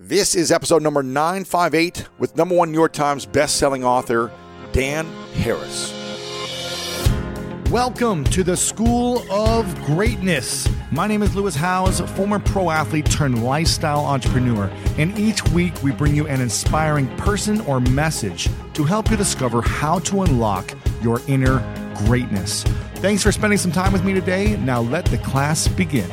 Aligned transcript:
This 0.00 0.36
is 0.36 0.52
episode 0.52 0.80
number 0.80 1.02
958 1.02 2.06
with 2.20 2.36
number 2.36 2.54
one 2.54 2.70
New 2.70 2.78
York 2.78 2.92
Times 2.92 3.26
best-selling 3.26 3.82
author 3.82 4.30
Dan 4.70 5.04
Harris. 5.34 5.92
Welcome 7.68 8.22
to 8.26 8.44
the 8.44 8.56
School 8.56 9.28
of 9.28 9.66
Greatness. 9.86 10.68
My 10.92 11.08
name 11.08 11.24
is 11.24 11.34
Lewis 11.34 11.56
Howes, 11.56 11.98
former 12.12 12.38
pro 12.38 12.70
athlete 12.70 13.10
turned 13.10 13.42
lifestyle 13.42 14.04
entrepreneur, 14.04 14.70
and 14.98 15.18
each 15.18 15.42
week 15.48 15.74
we 15.82 15.90
bring 15.90 16.14
you 16.14 16.28
an 16.28 16.40
inspiring 16.40 17.08
person 17.16 17.60
or 17.62 17.80
message 17.80 18.48
to 18.74 18.84
help 18.84 19.10
you 19.10 19.16
discover 19.16 19.60
how 19.62 19.98
to 19.98 20.22
unlock 20.22 20.72
your 21.02 21.20
inner 21.26 21.58
greatness. 22.06 22.62
Thanks 22.98 23.24
for 23.24 23.32
spending 23.32 23.58
some 23.58 23.72
time 23.72 23.92
with 23.92 24.04
me 24.04 24.14
today. 24.14 24.56
Now 24.58 24.80
let 24.80 25.06
the 25.06 25.18
class 25.18 25.66
begin. 25.66 26.08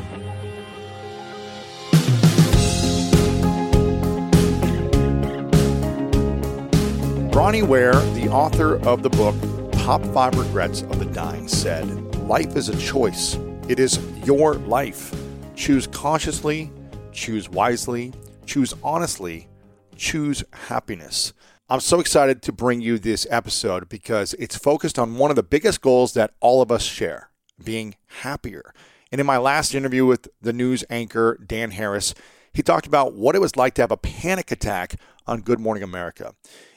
Bronnie 7.36 7.64
Ware, 7.64 8.00
the 8.14 8.30
author 8.30 8.78
of 8.88 9.04
the 9.04 9.10
book 9.10 9.36
Top 9.74 10.02
5 10.14 10.38
Regrets 10.38 10.84
of 10.84 11.00
the 11.00 11.06
Dying, 11.06 11.50
said, 11.50 11.86
Life 12.20 12.56
is 12.56 12.70
a 12.70 12.78
choice. 12.78 13.38
It 13.68 13.78
is 13.78 14.00
your 14.24 14.54
life. 14.54 15.14
Choose 15.54 15.86
consciously, 15.86 16.72
choose 17.12 17.50
wisely, 17.50 18.14
choose 18.46 18.74
honestly, 18.82 19.50
choose 19.98 20.46
happiness. 20.54 21.34
I'm 21.68 21.82
so 21.82 22.00
excited 22.00 22.42
to 22.44 22.54
bring 22.54 22.80
you 22.80 22.98
this 22.98 23.28
episode 23.30 23.90
because 23.90 24.34
it's 24.36 24.58
focused 24.58 24.98
on 24.98 25.18
one 25.18 25.30
of 25.30 25.36
the 25.36 25.44
biggest 25.44 25.82
goals 25.82 26.14
that 26.14 26.36
all 26.40 26.62
of 26.62 26.72
us 26.72 26.84
share 26.84 27.32
being 27.62 27.96
happier. 28.22 28.74
And 29.12 29.20
in 29.20 29.28
my 29.28 29.40
last 29.40 29.76
interview 29.76 30.06
with 30.06 30.30
the 30.42 30.54
news 30.54 30.86
anchor, 30.90 31.38
Dan 31.46 31.72
Harris, 31.72 32.16
he 32.54 32.64
talked 32.64 32.88
about 32.88 33.14
what 33.14 33.36
it 33.36 33.42
was 33.42 33.58
like 33.58 33.74
to 33.74 33.82
have 33.82 33.92
a 33.92 33.98
panic 33.98 34.54
attack 34.54 34.96
on 35.28 35.42
Good 35.42 35.60
Morning 35.60 35.84
America. 35.84 36.34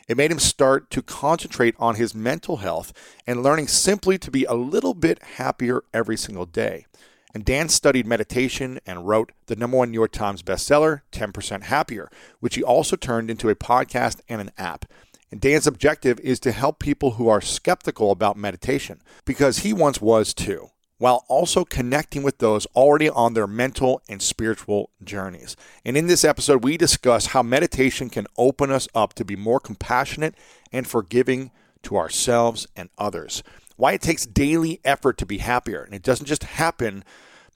It 0.09 0.17
made 0.17 0.33
him 0.33 0.39
start 0.39 0.91
to 0.91 1.03
concentrate 1.03 1.75
on 1.78 1.97
his 1.97 2.14
mental 2.14 2.56
health 2.56 2.92
and 3.27 3.42
learning 3.42 3.69
simply 3.69 4.17
to 4.19 4.31
be 4.31 4.45
a 4.45 4.55
little 4.55 4.95
bit 4.95 5.23
happier 5.37 5.84
every 5.92 6.17
single 6.17 6.47
day. 6.47 6.87
And 7.34 7.45
Dan 7.45 7.69
studied 7.69 8.06
meditation 8.06 8.81
and 8.87 9.06
wrote 9.06 9.33
the 9.47 9.56
number 9.56 9.77
one 9.77 9.91
New 9.91 9.98
York 9.98 10.12
Times 10.12 10.42
bestseller, 10.42 11.03
10% 11.12 11.65
Happier, 11.65 12.11
which 12.41 12.55
he 12.55 12.62
also 12.62 12.97
turned 12.97 13.31
into 13.31 13.50
a 13.50 13.55
podcast 13.55 14.20
and 14.31 14.41
an 14.41 14.50
app. 14.56 14.87
And 15.31 15.42
Dan's 15.42 15.67
objective 15.67 16.19
is 16.20 16.41
to 16.41 16.53
help 16.53 16.78
people 16.78 17.12
who 17.12 17.28
are 17.28 17.43
skeptical 17.43 18.11
about 18.11 18.39
meditation 18.39 19.03
because 19.27 19.59
he 19.59 19.75
once 19.75 20.00
was 20.00 20.33
too 20.33 20.70
while 20.98 21.24
also 21.28 21.64
connecting 21.64 22.22
with 22.22 22.38
those 22.38 22.66
already 22.77 23.08
on 23.08 23.34
their 23.34 23.46
mental 23.46 24.02
and 24.08 24.20
spiritual 24.20 24.91
journeys. 25.02 25.56
And 25.84 25.96
in 25.96 26.08
this 26.08 26.24
episode, 26.24 26.64
we 26.64 26.77
discuss 26.77 27.27
how 27.27 27.42
meditation 27.42 28.10
can 28.10 28.27
open 28.36 28.70
us 28.70 28.88
up 28.94 29.14
to 29.14 29.24
be 29.24 29.36
more 29.36 29.60
compassionate 29.60 30.34
and 30.72 30.86
forgiving 30.86 31.50
to 31.84 31.96
ourselves 31.96 32.66
and 32.76 32.91
others. 32.98 33.42
Why 33.76 33.92
it 33.92 34.02
takes 34.02 34.26
daily 34.26 34.81
effort 34.84 35.16
to 35.19 35.26
be 35.26 35.38
happier. 35.38 35.82
And 35.82 35.94
it 35.94 36.03
doesn't 36.03 36.26
just 36.26 36.42
happen 36.42 37.04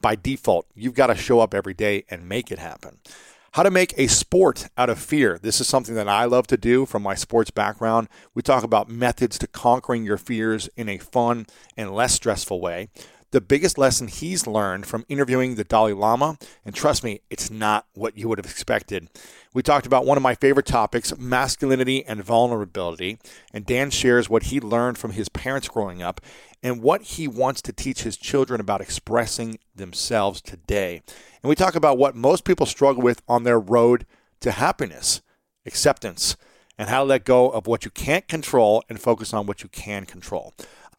by 0.00 0.16
default, 0.16 0.66
you've 0.74 0.94
got 0.94 1.06
to 1.06 1.14
show 1.14 1.40
up 1.40 1.54
every 1.54 1.74
day 1.74 2.04
and 2.10 2.28
make 2.28 2.50
it 2.50 2.58
happen. 2.58 2.98
How 3.52 3.62
to 3.62 3.70
make 3.70 3.94
a 3.96 4.08
sport 4.08 4.68
out 4.76 4.90
of 4.90 4.98
fear. 4.98 5.38
This 5.40 5.60
is 5.60 5.68
something 5.68 5.94
that 5.94 6.08
I 6.08 6.24
love 6.24 6.46
to 6.48 6.56
do 6.56 6.86
from 6.86 7.02
my 7.02 7.14
sports 7.14 7.50
background. 7.50 8.08
We 8.34 8.42
talk 8.42 8.64
about 8.64 8.88
methods 8.88 9.38
to 9.38 9.46
conquering 9.46 10.04
your 10.04 10.16
fears 10.16 10.68
in 10.76 10.88
a 10.88 10.98
fun 10.98 11.46
and 11.76 11.94
less 11.94 12.14
stressful 12.14 12.60
way 12.60 12.88
the 13.32 13.40
biggest 13.40 13.78
lesson 13.78 14.08
he's 14.08 14.46
learned 14.46 14.86
from 14.86 15.04
interviewing 15.08 15.54
the 15.54 15.64
Dalai 15.64 15.94
Lama. 15.94 16.36
And 16.64 16.74
trust 16.74 17.02
me, 17.02 17.22
it's 17.30 17.50
not 17.50 17.86
what 17.94 18.16
you 18.16 18.28
would 18.28 18.38
have 18.38 18.46
expected. 18.46 19.08
We 19.54 19.62
talked 19.62 19.86
about 19.86 20.06
one 20.06 20.16
of 20.16 20.22
my 20.22 20.34
favorite 20.34 20.66
topics, 20.66 21.16
masculinity 21.18 22.04
and 22.04 22.22
vulnerability. 22.22 23.18
And 23.52 23.66
Dan 23.66 23.90
shares 23.90 24.30
what 24.30 24.44
he 24.44 24.60
learned 24.60 24.98
from 24.98 25.12
his 25.12 25.28
parents 25.30 25.68
growing 25.68 26.02
up 26.02 26.20
and 26.62 26.82
what 26.82 27.02
he 27.02 27.26
wants 27.26 27.62
to 27.62 27.72
teach 27.72 28.02
his 28.02 28.16
children 28.16 28.60
about 28.60 28.82
expressing 28.82 29.58
themselves 29.74 30.40
today. 30.40 31.02
And 31.42 31.48
we 31.48 31.56
talk 31.56 31.74
about 31.74 31.98
what 31.98 32.14
most 32.14 32.44
people 32.44 32.66
struggle 32.66 33.02
with 33.02 33.22
on 33.26 33.44
their 33.44 33.58
road 33.58 34.06
to 34.40 34.52
happiness, 34.52 35.22
acceptance, 35.66 36.36
and 36.78 36.88
how 36.88 36.98
to 36.98 37.04
let 37.04 37.24
go 37.24 37.48
of 37.48 37.66
what 37.66 37.84
you 37.84 37.90
can't 37.90 38.28
control 38.28 38.82
and 38.88 39.00
focus 39.00 39.32
on 39.32 39.46
what 39.46 39.62
you 39.62 39.68
can 39.68 40.04
control. 40.06 40.54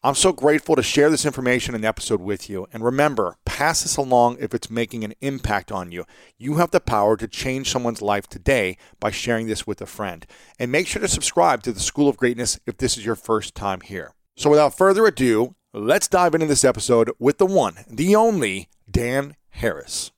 I'm 0.06 0.14
so 0.14 0.34
grateful 0.34 0.76
to 0.76 0.82
share 0.82 1.08
this 1.08 1.24
information 1.24 1.74
in 1.74 1.80
the 1.80 1.88
episode 1.88 2.20
with 2.20 2.50
you. 2.50 2.66
And 2.74 2.84
remember, 2.84 3.38
pass 3.46 3.84
this 3.84 3.96
along 3.96 4.36
if 4.38 4.52
it's 4.52 4.68
making 4.68 5.02
an 5.02 5.14
impact 5.22 5.72
on 5.72 5.92
you. 5.92 6.04
You 6.36 6.56
have 6.56 6.72
the 6.72 6.80
power 6.80 7.16
to 7.16 7.26
change 7.26 7.70
someone's 7.70 8.02
life 8.02 8.26
today 8.26 8.76
by 9.00 9.10
sharing 9.10 9.46
this 9.46 9.66
with 9.66 9.80
a 9.80 9.86
friend. 9.86 10.26
And 10.58 10.70
make 10.70 10.86
sure 10.86 11.00
to 11.00 11.08
subscribe 11.08 11.62
to 11.62 11.72
the 11.72 11.80
School 11.80 12.06
of 12.06 12.18
Greatness 12.18 12.60
if 12.66 12.76
this 12.76 12.98
is 12.98 13.06
your 13.06 13.16
first 13.16 13.54
time 13.54 13.80
here. 13.80 14.12
So 14.36 14.50
without 14.50 14.76
further 14.76 15.06
ado, 15.06 15.54
let's 15.72 16.06
dive 16.06 16.34
into 16.34 16.48
this 16.48 16.64
episode 16.64 17.10
with 17.18 17.38
the 17.38 17.46
one, 17.46 17.76
the 17.88 18.14
only 18.14 18.68
Dan 18.90 19.36
Harris. 19.52 20.12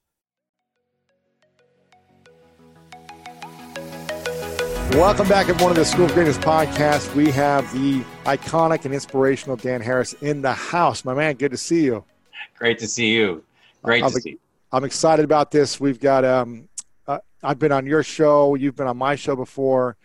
Welcome 4.93 5.29
back 5.29 5.49
at 5.49 5.61
one 5.61 5.71
of 5.71 5.77
the 5.77 5.85
School 5.85 6.07
of 6.07 6.15
Greatness 6.15 6.39
podcasts. 6.39 7.13
We 7.15 7.31
have 7.33 7.71
the 7.75 8.03
iconic 8.25 8.85
and 8.85 8.95
inspirational 8.95 9.57
Dan 9.57 9.81
Harris 9.83 10.15
in 10.15 10.41
the 10.41 10.53
house. 10.53 11.05
My 11.05 11.13
man, 11.13 11.35
good 11.35 11.51
to 11.51 11.57
see 11.57 11.85
you. 11.85 12.05
Great 12.57 12.79
to 12.79 12.89
see 12.89 13.13
you. 13.13 13.45
Great 13.83 14.05
I'm, 14.05 14.11
to 14.11 14.21
see 14.21 14.31
you. 14.31 14.39
I'm 14.73 14.85
excited 14.85 15.25
about 15.25 15.51
this. 15.51 15.81
We've 15.81 15.99
got, 16.01 16.25
um, 16.25 16.69
uh, 17.07 17.19
I've 17.43 17.59
been 17.59 17.73
on 17.73 17.85
your 17.85 18.03
show. 18.03 18.55
You've 18.55 18.77
been 18.77 18.87
on 18.87 18.97
my 18.97 19.17
show 19.17 19.37
before. 19.37 19.97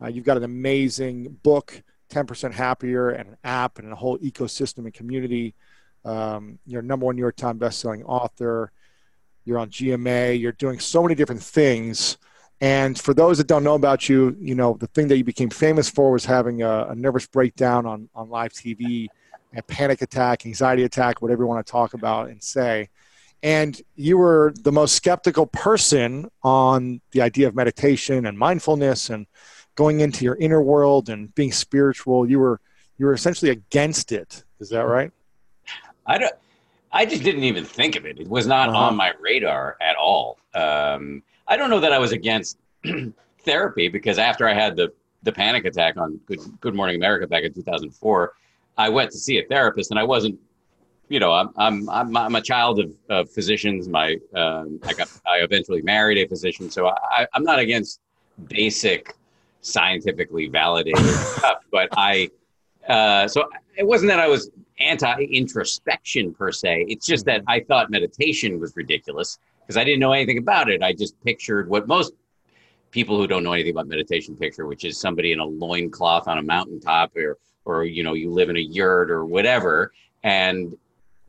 Uh, 0.00 0.06
you've 0.06 0.24
got 0.24 0.36
an 0.36 0.44
amazing 0.44 1.36
book, 1.42 1.82
10% 2.10 2.52
Happier, 2.52 3.10
and 3.10 3.30
an 3.30 3.36
app 3.44 3.78
and 3.80 3.92
a 3.92 3.96
whole 3.96 4.18
ecosystem 4.18 4.78
and 4.78 4.94
community. 4.94 5.56
Um, 6.04 6.58
you're 6.64 6.80
number 6.80 7.06
one 7.06 7.16
New 7.16 7.22
York 7.22 7.36
Times 7.36 7.60
bestselling 7.60 8.02
author. 8.06 8.72
You're 9.44 9.58
on 9.58 9.68
GMA. 9.68 10.40
You're 10.40 10.52
doing 10.52 10.78
so 10.78 11.02
many 11.02 11.16
different 11.16 11.42
things. 11.42 12.18
And 12.60 12.98
for 12.98 13.14
those 13.14 13.38
that 13.38 13.46
don't 13.46 13.62
know 13.62 13.74
about 13.74 14.08
you, 14.08 14.36
you 14.40 14.54
know, 14.54 14.76
the 14.80 14.88
thing 14.88 15.08
that 15.08 15.16
you 15.16 15.24
became 15.24 15.50
famous 15.50 15.88
for 15.88 16.10
was 16.10 16.24
having 16.24 16.62
a, 16.62 16.88
a 16.88 16.94
nervous 16.94 17.26
breakdown 17.26 17.86
on, 17.86 18.08
on 18.14 18.28
live 18.30 18.52
TV, 18.52 19.06
a 19.56 19.62
panic 19.62 20.02
attack, 20.02 20.44
anxiety 20.44 20.82
attack, 20.82 21.22
whatever 21.22 21.44
you 21.44 21.46
want 21.46 21.64
to 21.64 21.70
talk 21.70 21.94
about 21.94 22.28
and 22.28 22.42
say. 22.42 22.88
And 23.42 23.80
you 23.94 24.18
were 24.18 24.52
the 24.62 24.72
most 24.72 24.96
skeptical 24.96 25.46
person 25.46 26.28
on 26.42 27.00
the 27.12 27.22
idea 27.22 27.46
of 27.46 27.54
meditation 27.54 28.26
and 28.26 28.36
mindfulness 28.36 29.10
and 29.10 29.26
going 29.76 30.00
into 30.00 30.24
your 30.24 30.34
inner 30.36 30.60
world 30.60 31.08
and 31.08 31.32
being 31.36 31.52
spiritual. 31.52 32.28
You 32.28 32.40
were 32.40 32.60
you 32.98 33.06
were 33.06 33.12
essentially 33.12 33.52
against 33.52 34.10
it. 34.10 34.42
Is 34.58 34.70
that 34.70 34.80
right? 34.80 35.12
I 36.04 36.18
don't. 36.18 36.34
I 36.90 37.06
just 37.06 37.22
didn't 37.22 37.44
even 37.44 37.64
think 37.64 37.94
of 37.94 38.06
it. 38.06 38.18
It 38.18 38.28
was 38.28 38.46
not 38.46 38.70
uh-huh. 38.70 38.78
on 38.78 38.96
my 38.96 39.12
radar 39.20 39.76
at 39.80 39.94
all. 39.94 40.38
Um, 40.54 41.22
I 41.48 41.56
don't 41.56 41.70
know 41.70 41.80
that 41.80 41.92
I 41.92 41.98
was 41.98 42.12
against 42.12 42.58
therapy 43.44 43.88
because 43.88 44.18
after 44.18 44.46
I 44.46 44.54
had 44.54 44.76
the 44.76 44.92
the 45.24 45.32
panic 45.32 45.64
attack 45.64 45.96
on 45.96 46.20
Good 46.26 46.40
Good 46.60 46.74
Morning 46.74 46.96
America 46.96 47.26
back 47.26 47.42
in 47.42 47.52
2004, 47.52 48.32
I 48.76 48.88
went 48.88 49.10
to 49.10 49.18
see 49.18 49.38
a 49.38 49.44
therapist, 49.44 49.90
and 49.90 49.98
I 49.98 50.04
wasn't, 50.04 50.38
you 51.08 51.18
know, 51.18 51.32
I'm 51.32 51.50
I'm 51.56 51.88
I'm, 51.88 52.16
I'm 52.16 52.34
a 52.34 52.42
child 52.42 52.78
of, 52.78 52.94
of 53.08 53.30
physicians. 53.30 53.88
My 53.88 54.18
um, 54.34 54.78
I 54.84 54.92
got 54.92 55.08
I 55.26 55.38
eventually 55.38 55.82
married 55.82 56.18
a 56.18 56.28
physician, 56.28 56.70
so 56.70 56.88
I, 56.88 57.26
I'm 57.32 57.44
not 57.44 57.58
against 57.58 58.00
basic 58.48 59.14
scientifically 59.62 60.48
validated 60.48 61.04
stuff, 61.06 61.64
but 61.72 61.88
I 61.96 62.30
uh, 62.88 63.26
so 63.26 63.48
it 63.76 63.86
wasn't 63.86 64.10
that 64.10 64.20
I 64.20 64.28
was 64.28 64.50
anti 64.80 65.24
introspection 65.24 66.34
per 66.34 66.52
se. 66.52 66.84
It's 66.88 67.06
just 67.06 67.24
that 67.24 67.42
I 67.48 67.60
thought 67.60 67.90
meditation 67.90 68.60
was 68.60 68.76
ridiculous 68.76 69.38
because 69.68 69.76
I 69.76 69.84
didn't 69.84 70.00
know 70.00 70.12
anything 70.12 70.38
about 70.38 70.70
it. 70.70 70.82
I 70.82 70.94
just 70.94 71.22
pictured 71.22 71.68
what 71.68 71.86
most 71.86 72.14
people 72.90 73.18
who 73.18 73.26
don't 73.26 73.44
know 73.44 73.52
anything 73.52 73.72
about 73.72 73.86
meditation 73.86 74.34
picture, 74.34 74.66
which 74.66 74.84
is 74.86 74.98
somebody 74.98 75.32
in 75.32 75.40
a 75.40 75.44
loincloth 75.44 76.26
on 76.26 76.38
a 76.38 76.42
mountaintop 76.42 77.14
or 77.14 77.36
or 77.66 77.84
you 77.84 78.02
know, 78.02 78.14
you 78.14 78.30
live 78.30 78.48
in 78.48 78.56
a 78.56 78.60
yurt 78.60 79.10
or 79.10 79.26
whatever. 79.26 79.92
And 80.24 80.74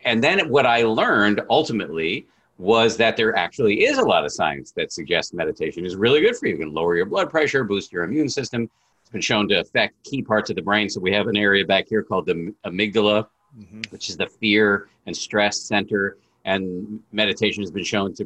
and 0.06 0.24
then 0.24 0.47
what 0.47 0.65
I 0.65 0.83
learned 0.83 1.41
ultimately 1.50 2.27
was 2.57 2.95
that 2.97 3.18
there 3.18 3.36
actually 3.36 3.83
is 3.83 3.97
a 3.97 4.03
lot 4.03 4.24
of 4.24 4.31
science 4.31 4.71
that 4.71 4.94
suggests 4.94 5.33
meditation 5.33 5.86
is 5.86 5.97
really 5.97 6.21
good 6.21 6.38
for 6.38 6.47
you. 6.47 6.53
You 6.53 6.59
can 6.59 6.74
lower 6.74 6.95
your 6.95 7.06
blood 7.06 7.30
pressure, 7.30 7.65
boost 7.65 7.91
your 7.91 8.03
immune 8.03 8.30
system. 8.30 8.69
It's 9.01 9.09
been 9.09 9.21
shown 9.21 9.50
to 9.50 9.59
affect 9.59 10.01
key 10.06 10.21
parts 10.21 10.50
of 10.50 10.56
the 10.56 10.62
brain. 10.62 10.89
So 10.89 11.01
we 11.01 11.12
have 11.12 11.27
an 11.27 11.36
area 11.36 11.65
back 11.65 11.88
here 11.89 12.03
called 12.03 12.25
the 12.25 12.53
amygdala, 12.65 13.27
mm-hmm. 13.57 13.81
which 13.89 14.09
is 14.09 14.15
the 14.15 14.27
fear 14.27 14.88
and 15.07 15.15
stress 15.15 15.62
center. 15.62 16.18
And 16.50 17.00
meditation 17.12 17.62
has 17.62 17.69
been 17.69 17.84
shown 17.84 18.10
to 18.16 18.24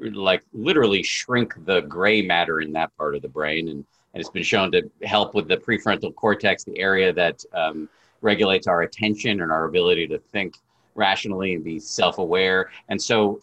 like 0.00 0.42
literally 0.52 1.02
shrink 1.04 1.54
the 1.66 1.82
gray 1.82 2.20
matter 2.20 2.60
in 2.64 2.72
that 2.72 2.90
part 2.98 3.14
of 3.14 3.22
the 3.22 3.28
brain. 3.28 3.68
And, 3.68 3.84
and 4.12 4.20
it's 4.20 4.34
been 4.38 4.42
shown 4.54 4.72
to 4.72 4.90
help 5.04 5.34
with 5.36 5.46
the 5.46 5.56
prefrontal 5.56 6.12
cortex, 6.16 6.64
the 6.64 6.78
area 6.80 7.12
that 7.12 7.36
um, 7.54 7.88
regulates 8.22 8.66
our 8.66 8.82
attention 8.82 9.42
and 9.42 9.52
our 9.52 9.66
ability 9.66 10.08
to 10.08 10.18
think 10.18 10.56
rationally 10.96 11.54
and 11.54 11.62
be 11.62 11.78
self-aware. 11.78 12.70
And 12.88 13.00
so 13.00 13.40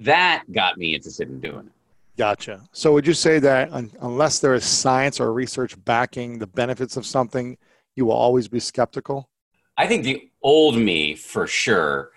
that 0.00 0.42
got 0.50 0.76
me 0.76 0.96
interested 0.96 1.28
in 1.28 1.38
doing 1.38 1.66
it. 1.66 1.72
Gotcha. 2.16 2.56
So 2.72 2.92
would 2.92 3.06
you 3.06 3.14
say 3.14 3.38
that 3.38 3.72
un- 3.72 3.92
unless 4.00 4.40
there 4.40 4.54
is 4.54 4.64
science 4.64 5.20
or 5.20 5.32
research 5.32 5.72
backing 5.84 6.40
the 6.40 6.48
benefits 6.48 6.96
of 6.96 7.06
something, 7.06 7.56
you 7.94 8.06
will 8.06 8.14
always 8.26 8.48
be 8.48 8.58
skeptical? 8.58 9.28
I 9.76 9.86
think 9.86 10.02
the 10.02 10.28
old 10.42 10.76
me, 10.76 11.14
for 11.14 11.46
sure, 11.46 12.10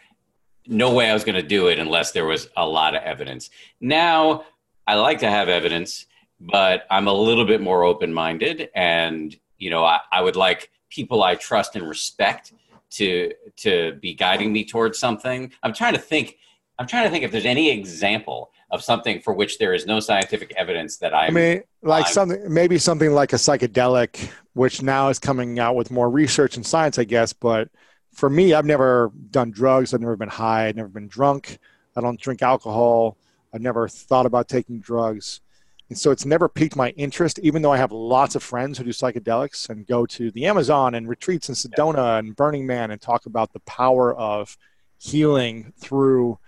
no 0.67 0.93
way 0.93 1.09
I 1.09 1.13
was 1.13 1.23
going 1.23 1.35
to 1.35 1.47
do 1.47 1.67
it 1.67 1.79
unless 1.79 2.11
there 2.11 2.25
was 2.25 2.49
a 2.55 2.65
lot 2.65 2.95
of 2.95 3.03
evidence. 3.03 3.49
Now, 3.79 4.45
I 4.85 4.95
like 4.95 5.19
to 5.19 5.29
have 5.29 5.49
evidence, 5.49 6.05
but 6.39 6.85
I'm 6.89 7.07
a 7.07 7.13
little 7.13 7.45
bit 7.45 7.61
more 7.61 7.83
open 7.83 8.13
minded. 8.13 8.69
And, 8.75 9.35
you 9.57 9.69
know, 9.69 9.83
I, 9.83 9.99
I 10.11 10.21
would 10.21 10.35
like 10.35 10.71
people 10.89 11.23
I 11.23 11.35
trust 11.35 11.75
and 11.75 11.87
respect 11.87 12.53
to 12.89 13.33
to 13.57 13.93
be 14.01 14.13
guiding 14.13 14.53
me 14.53 14.63
towards 14.63 14.97
something. 14.97 15.51
I'm 15.63 15.73
trying 15.73 15.93
to 15.93 15.99
think. 15.99 16.37
I'm 16.79 16.87
trying 16.87 17.05
to 17.05 17.09
think 17.09 17.23
if 17.23 17.31
there's 17.31 17.45
any 17.45 17.71
example 17.71 18.51
of 18.69 18.83
something 18.83 19.19
for 19.19 19.33
which 19.33 19.57
there 19.57 19.73
is 19.73 19.85
no 19.85 19.99
scientific 19.99 20.53
evidence 20.55 20.97
that 20.97 21.13
I'm, 21.13 21.35
I 21.35 21.39
mean, 21.39 21.63
like 21.81 22.05
I'm, 22.05 22.11
something, 22.11 22.53
maybe 22.53 22.77
something 22.77 23.13
like 23.13 23.33
a 23.33 23.37
psychedelic, 23.37 24.29
which 24.53 24.81
now 24.81 25.09
is 25.09 25.19
coming 25.19 25.57
out 25.57 25.75
with 25.75 25.89
more 25.89 26.09
research 26.09 26.55
and 26.55 26.65
science, 26.65 26.99
I 26.99 27.03
guess. 27.03 27.33
But 27.33 27.69
for 28.17 28.31
me, 28.31 28.55
I've 28.55 28.65
never 28.65 29.11
done 29.29 29.51
drugs. 29.51 29.93
I've 29.93 30.01
never 30.01 30.15
been 30.15 30.27
high. 30.27 30.67
I've 30.67 30.75
never 30.75 30.89
been 30.89 31.07
drunk. 31.07 31.59
I 31.95 32.01
don't 32.01 32.19
drink 32.19 32.41
alcohol. 32.41 33.15
I've 33.53 33.61
never 33.61 33.87
thought 33.87 34.25
about 34.25 34.49
taking 34.49 34.79
drugs. 34.79 35.41
And 35.89 35.97
so 35.97 36.09
it's 36.09 36.25
never 36.25 36.49
piqued 36.49 36.75
my 36.75 36.89
interest, 36.91 37.37
even 37.39 37.61
though 37.61 37.71
I 37.71 37.77
have 37.77 37.91
lots 37.91 38.33
of 38.33 38.41
friends 38.41 38.77
who 38.77 38.83
do 38.83 38.89
psychedelics 38.89 39.69
and 39.69 39.85
go 39.85 40.07
to 40.07 40.31
the 40.31 40.47
Amazon 40.47 40.95
and 40.95 41.07
retreats 41.07 41.47
in 41.47 41.55
Sedona 41.55 42.17
and 42.17 42.35
Burning 42.35 42.65
Man 42.65 42.89
and 42.89 42.99
talk 42.99 43.27
about 43.27 43.53
the 43.53 43.59
power 43.61 44.15
of 44.15 44.57
healing 44.97 45.71
through 45.77 46.39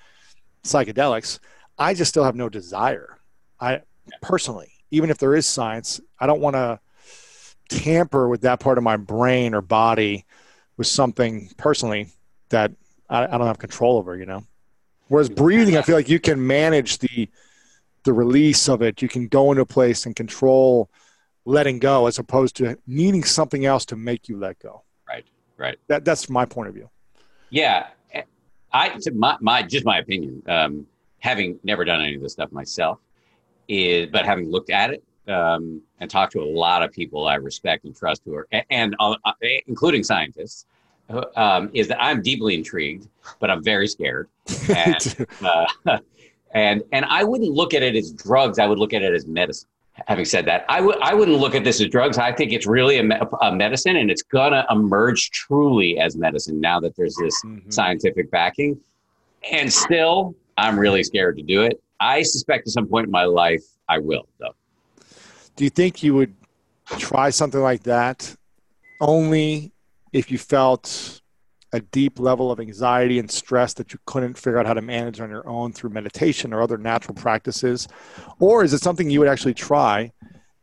psychedelics. 0.63 1.37
I 1.77 1.93
just 1.93 2.09
still 2.09 2.23
have 2.23 2.35
no 2.35 2.49
desire. 2.49 3.19
I 3.59 3.81
personally, 4.21 4.71
even 4.89 5.11
if 5.11 5.19
there 5.19 5.35
is 5.35 5.45
science, 5.45 6.01
I 6.19 6.25
don't 6.25 6.41
want 6.41 6.55
to 6.55 6.79
tamper 7.69 8.27
with 8.27 8.41
that 8.41 8.59
part 8.59 8.79
of 8.79 8.83
my 8.83 8.97
brain 8.97 9.53
or 9.53 9.61
body 9.61 10.25
with 10.79 10.87
something 10.87 11.49
personally 11.57 12.07
that 12.47 12.71
I, 13.09 13.25
I 13.25 13.37
don't 13.37 13.47
have 13.47 13.59
control 13.59 13.97
over, 13.97 14.15
you 14.15 14.25
know? 14.25 14.45
Whereas 15.09 15.29
breathing, 15.29 15.75
I 15.75 15.81
feel 15.81 15.95
like 15.95 16.07
you 16.07 16.19
can 16.19 16.47
manage 16.47 16.97
the 16.99 17.29
the 18.05 18.13
release 18.13 18.69
of 18.69 18.81
it. 18.81 19.01
You 19.01 19.09
can 19.09 19.27
go 19.27 19.51
into 19.51 19.61
a 19.61 19.65
place 19.65 20.05
and 20.05 20.15
control 20.15 20.89
letting 21.43 21.79
go 21.79 22.07
as 22.07 22.17
opposed 22.17 22.55
to 22.55 22.77
needing 22.87 23.25
something 23.25 23.65
else 23.65 23.83
to 23.85 23.97
make 23.97 24.29
you 24.29 24.37
let 24.37 24.57
go. 24.59 24.83
Right. 25.05 25.25
Right. 25.57 25.77
That 25.89 26.05
that's 26.05 26.29
my 26.29 26.45
point 26.45 26.69
of 26.69 26.75
view. 26.75 26.89
Yeah. 27.49 27.87
I 28.71 28.97
my, 29.13 29.35
my 29.41 29.63
just 29.63 29.85
my 29.85 29.97
opinion. 29.97 30.41
Um, 30.47 30.87
having 31.19 31.59
never 31.63 31.83
done 31.83 32.01
any 32.01 32.15
of 32.15 32.21
this 32.21 32.31
stuff 32.31 32.53
myself, 32.53 32.99
is 33.67 34.07
but 34.11 34.25
having 34.25 34.49
looked 34.49 34.69
at 34.69 34.91
it 34.91 35.03
um, 35.29 35.81
and 35.99 36.09
talked 36.09 36.33
to 36.33 36.41
a 36.41 36.45
lot 36.45 36.83
of 36.83 36.91
people 36.91 37.27
I 37.27 37.35
respect 37.35 37.85
and 37.85 37.95
trust 37.95 38.21
who 38.25 38.35
are 38.35 38.47
and 38.69 38.95
uh, 38.99 39.15
uh 39.25 39.33
including 39.67 40.03
scientists. 40.03 40.65
Um, 41.35 41.71
is 41.73 41.87
that 41.87 41.97
I'm 41.99 42.21
deeply 42.21 42.53
intrigued, 42.53 43.07
but 43.39 43.49
I'm 43.49 43.63
very 43.63 43.87
scared. 43.87 44.27
And, 44.69 45.27
uh, 45.43 45.65
and 46.53 46.83
and 46.91 47.03
I 47.05 47.23
wouldn't 47.23 47.49
look 47.51 47.73
at 47.73 47.81
it 47.81 47.95
as 47.95 48.11
drugs. 48.11 48.59
I 48.59 48.67
would 48.67 48.77
look 48.77 48.93
at 48.93 49.01
it 49.01 49.13
as 49.13 49.25
medicine. 49.25 49.67
Having 50.07 50.25
said 50.25 50.45
that, 50.45 50.65
I 50.69 50.81
would 50.81 50.97
I 51.01 51.15
wouldn't 51.15 51.39
look 51.39 51.55
at 51.55 51.63
this 51.63 51.81
as 51.81 51.89
drugs. 51.89 52.19
I 52.19 52.31
think 52.31 52.53
it's 52.53 52.67
really 52.67 52.99
a, 52.99 53.03
me- 53.03 53.17
a 53.41 53.51
medicine, 53.51 53.95
and 53.95 54.11
it's 54.11 54.21
gonna 54.21 54.65
emerge 54.69 55.31
truly 55.31 55.99
as 55.99 56.15
medicine 56.15 56.61
now 56.61 56.79
that 56.79 56.95
there's 56.95 57.15
this 57.15 57.35
mm-hmm. 57.43 57.69
scientific 57.71 58.29
backing. 58.29 58.79
And 59.51 59.71
still, 59.71 60.35
I'm 60.57 60.79
really 60.79 61.03
scared 61.03 61.37
to 61.37 61.43
do 61.43 61.63
it. 61.63 61.81
I 61.99 62.21
suspect 62.21 62.67
at 62.67 62.73
some 62.73 62.87
point 62.87 63.05
in 63.05 63.11
my 63.11 63.25
life 63.25 63.63
I 63.89 63.97
will, 63.97 64.27
though. 64.39 64.53
Do 65.59 65.65
you 65.65 65.69
think 65.69 66.01
you 66.01 66.13
would 66.13 66.33
try 66.99 67.31
something 67.31 67.59
like 67.59 67.83
that 67.83 68.33
only 69.01 69.73
if 70.13 70.31
you 70.31 70.37
felt 70.37 71.19
a 71.73 71.81
deep 71.81 72.17
level 72.17 72.49
of 72.49 72.61
anxiety 72.61 73.19
and 73.19 73.29
stress 73.29 73.73
that 73.73 73.91
you 73.91 73.99
couldn't 74.05 74.37
figure 74.37 74.57
out 74.57 74.65
how 74.65 74.73
to 74.73 74.81
manage 74.81 75.19
on 75.19 75.29
your 75.29 75.45
own 75.49 75.73
through 75.73 75.89
meditation 75.89 76.53
or 76.53 76.61
other 76.61 76.77
natural 76.77 77.13
practices? 77.13 77.89
Or 78.39 78.63
is 78.63 78.71
it 78.71 78.79
something 78.79 79.09
you 79.09 79.19
would 79.19 79.27
actually 79.27 79.53
try 79.53 80.13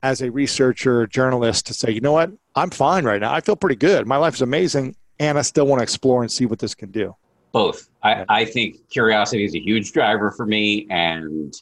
as 0.02 0.22
a 0.22 0.31
researcher, 0.31 1.06
journalist 1.06 1.66
to 1.66 1.75
say, 1.75 1.90
you 1.90 2.00
know 2.00 2.12
what, 2.12 2.31
I'm 2.54 2.70
fine 2.70 3.04
right 3.04 3.20
now. 3.20 3.34
I 3.34 3.42
feel 3.42 3.54
pretty 3.54 3.76
good. 3.76 4.06
My 4.06 4.16
life 4.16 4.32
is 4.32 4.40
amazing. 4.40 4.96
And 5.20 5.37
I 5.37 5.42
still 5.42 5.66
want 5.66 5.81
to 5.81 5.82
explore 5.82 6.22
and 6.22 6.32
see 6.32 6.46
what 6.46 6.58
this 6.58 6.75
can 6.75 6.90
do. 6.90 7.14
Both. 7.52 7.90
I, 8.02 8.25
I 8.31 8.44
think 8.46 8.88
curiosity 8.88 9.44
is 9.44 9.54
a 9.54 9.60
huge 9.60 9.92
driver 9.92 10.31
for 10.31 10.46
me. 10.46 10.87
And 10.88 11.52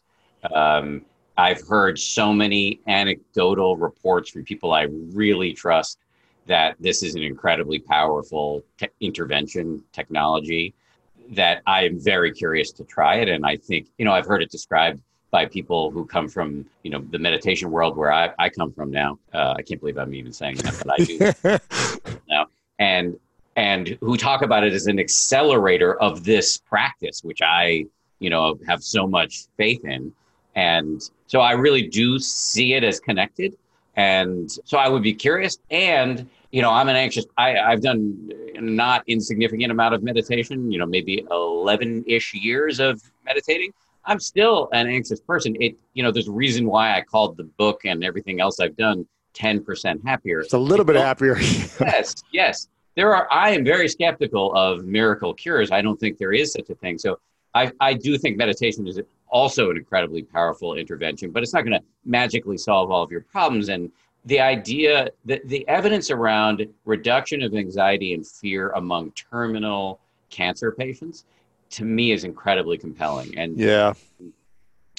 um, 0.55 1.05
I've 1.37 1.67
heard 1.67 1.99
so 1.99 2.33
many 2.33 2.81
anecdotal 2.87 3.77
reports 3.77 4.31
from 4.31 4.45
people 4.45 4.73
I 4.73 4.83
really 5.13 5.53
trust 5.53 5.99
that 6.47 6.77
this 6.79 7.03
is 7.03 7.15
an 7.15 7.23
incredibly 7.23 7.79
powerful 7.79 8.63
te- 8.79 8.89
intervention 9.01 9.83
technology 9.93 10.75
that 11.31 11.63
I 11.67 11.85
am 11.85 11.99
very 11.99 12.33
curious 12.33 12.71
to 12.73 12.85
try 12.85 13.17
it. 13.17 13.29
And 13.29 13.47
I 13.47 13.57
think, 13.57 13.89
you 13.99 14.05
know, 14.05 14.13
I've 14.13 14.27
heard 14.27 14.43
it 14.43 14.51
described 14.51 15.01
by 15.31 15.47
people 15.47 15.91
who 15.91 16.05
come 16.05 16.29
from, 16.29 16.65
you 16.83 16.91
know, 16.91 17.05
the 17.11 17.19
meditation 17.19 17.71
world 17.71 17.97
where 17.97 18.13
I, 18.13 18.31
I 18.39 18.49
come 18.49 18.73
from 18.73 18.91
now. 18.91 19.19
Uh, 19.33 19.55
I 19.57 19.63
can't 19.63 19.81
believe 19.81 19.99
I'm 19.99 20.15
even 20.15 20.33
saying 20.33 20.57
that, 20.57 20.79
but 20.79 21.01
I 21.01 21.05
do 21.05 22.19
now. 22.29 22.47
And, 22.79 23.19
and 23.57 23.97
who 24.01 24.17
talk 24.17 24.43
about 24.43 24.65
it 24.65 24.73
as 24.73 24.87
an 24.87 24.99
accelerator 24.99 26.01
of 26.01 26.25
this 26.25 26.59
practice, 26.59 27.25
which 27.25 27.41
I, 27.43 27.87
you 28.19 28.31
know, 28.31 28.59
have 28.67 28.83
so 28.83 29.07
much 29.07 29.47
faith 29.57 29.85
in. 29.85 30.13
And 30.55 31.09
so 31.27 31.41
I 31.41 31.53
really 31.53 31.89
do 31.89 32.19
see 32.19 32.75
it 32.75 32.85
as 32.85 33.01
connected. 33.01 33.57
And 33.97 34.51
so 34.65 34.79
I 34.79 34.89
would 34.89 35.03
be 35.03 35.15
curious. 35.15 35.59
And, 35.71 36.29
you 36.51 36.63
know, 36.63 36.71
I'm 36.71 36.89
an 36.89 36.97
anxious, 36.97 37.27
I, 37.37 37.59
I've 37.59 37.81
done 37.81 38.31
not 38.55 39.05
insignificant 39.07 39.71
amount 39.71 39.95
of 39.95 40.03
meditation, 40.03 40.71
you 40.71 40.79
know, 40.79 40.87
maybe 40.87 41.27
11 41.31 42.05
ish 42.07 42.35
years 42.35 42.81
of 42.81 43.01
meditating. 43.25 43.73
I'm 44.05 44.21
still 44.21 44.69
an 44.73 44.87
anxious 44.87 45.21
person. 45.21 45.57
It, 45.61 45.77
you 45.95 46.03
know, 46.03 46.11
there's 46.11 46.29
a 46.29 46.33
reason 46.33 46.67
why 46.67 46.97
I 46.97 47.03
called 47.03 47.37
the 47.37 47.45
book 47.45 47.83
and 47.85 48.05
everything 48.05 48.41
else 48.41 48.61
I've 48.61 48.77
done 48.77 49.07
10% 49.35 50.05
happier. 50.05 50.41
It's 50.41 50.53
a 50.53 50.59
little 50.59 50.85
bit 50.85 50.97
happier. 50.97 51.39
yes, 51.41 52.15
yes. 52.33 52.69
There 52.97 53.15
are, 53.15 53.27
I 53.33 53.51
am 53.51 53.65
very 53.65 53.89
skeptical 53.89 54.55
of 54.55 54.85
miracle 54.85 55.35
cures. 55.35 55.71
I 55.73 55.83
don't 55.83 55.99
think 55.99 56.19
there 56.19 56.33
is 56.33 56.53
such 56.53 56.71
a 56.71 56.75
thing. 56.77 56.99
So 56.99 57.19
I, 57.55 57.73
I 57.81 57.95
do 57.95 58.19
think 58.19 58.37
meditation 58.37 58.87
is 58.87 59.01
also 59.29 59.71
an 59.71 59.77
incredibly 59.77 60.23
powerful 60.23 60.75
intervention, 60.75 61.31
but 61.31 61.43
it's 61.43 61.53
not 61.53 61.63
going 61.65 61.79
to 61.79 61.85
magically 62.05 62.57
solve 62.57 62.91
all 62.91 63.03
of 63.03 63.11
your 63.11 63.23
problems. 63.23 63.69
And 63.69 63.91
the 64.25 64.41
idea 64.41 65.11
that 65.25 65.47
the 65.49 65.67
evidence 65.69 66.11
around 66.11 66.67
reduction 66.85 67.43
of 67.43 67.55
anxiety 67.55 68.15
and 68.15 68.27
fear 68.27 68.71
among 68.71 69.11
terminal 69.13 70.01
cancer 70.31 70.73
patients 70.73 71.25
to 71.71 71.85
me 71.85 72.13
is 72.13 72.25
incredibly 72.25 72.79
compelling. 72.79 73.37
And 73.37 73.59
yeah, 73.59 73.95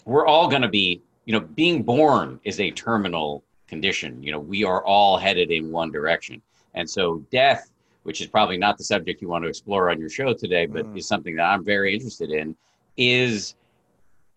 we're 0.06 0.28
all 0.28 0.48
going 0.48 0.62
to 0.62 0.70
be, 0.70 1.02
you 1.26 1.34
know, 1.34 1.40
being 1.40 1.84
born 1.84 2.40
is 2.44 2.60
a 2.60 2.72
terminal 2.72 3.44
condition. 3.68 4.22
You 4.22 4.32
know, 4.32 4.40
we 4.40 4.64
are 4.64 4.84
all 4.86 5.18
headed 5.18 5.52
in 5.52 5.72
one 5.72 5.92
direction. 5.92 6.42
And 6.74 6.90
so 6.90 7.26
death, 7.32 7.72
which 8.04 8.22
is 8.22 8.28
probably 8.28 8.58
not 8.58 8.78
the 8.78 8.84
subject 8.84 9.22
you 9.22 9.30
want 9.30 9.44
to 9.44 9.50
explore 9.50 9.90
on 9.90 10.00
your 10.00 10.10
show 10.10 10.34
today, 10.34 10.66
but 10.66 10.86
mm. 10.86 10.98
is 10.98 11.08
something 11.08 11.36
that 11.38 11.46
I'm 11.46 11.64
very 11.64 11.94
interested 11.94 12.30
in, 12.30 12.56
is 12.98 13.56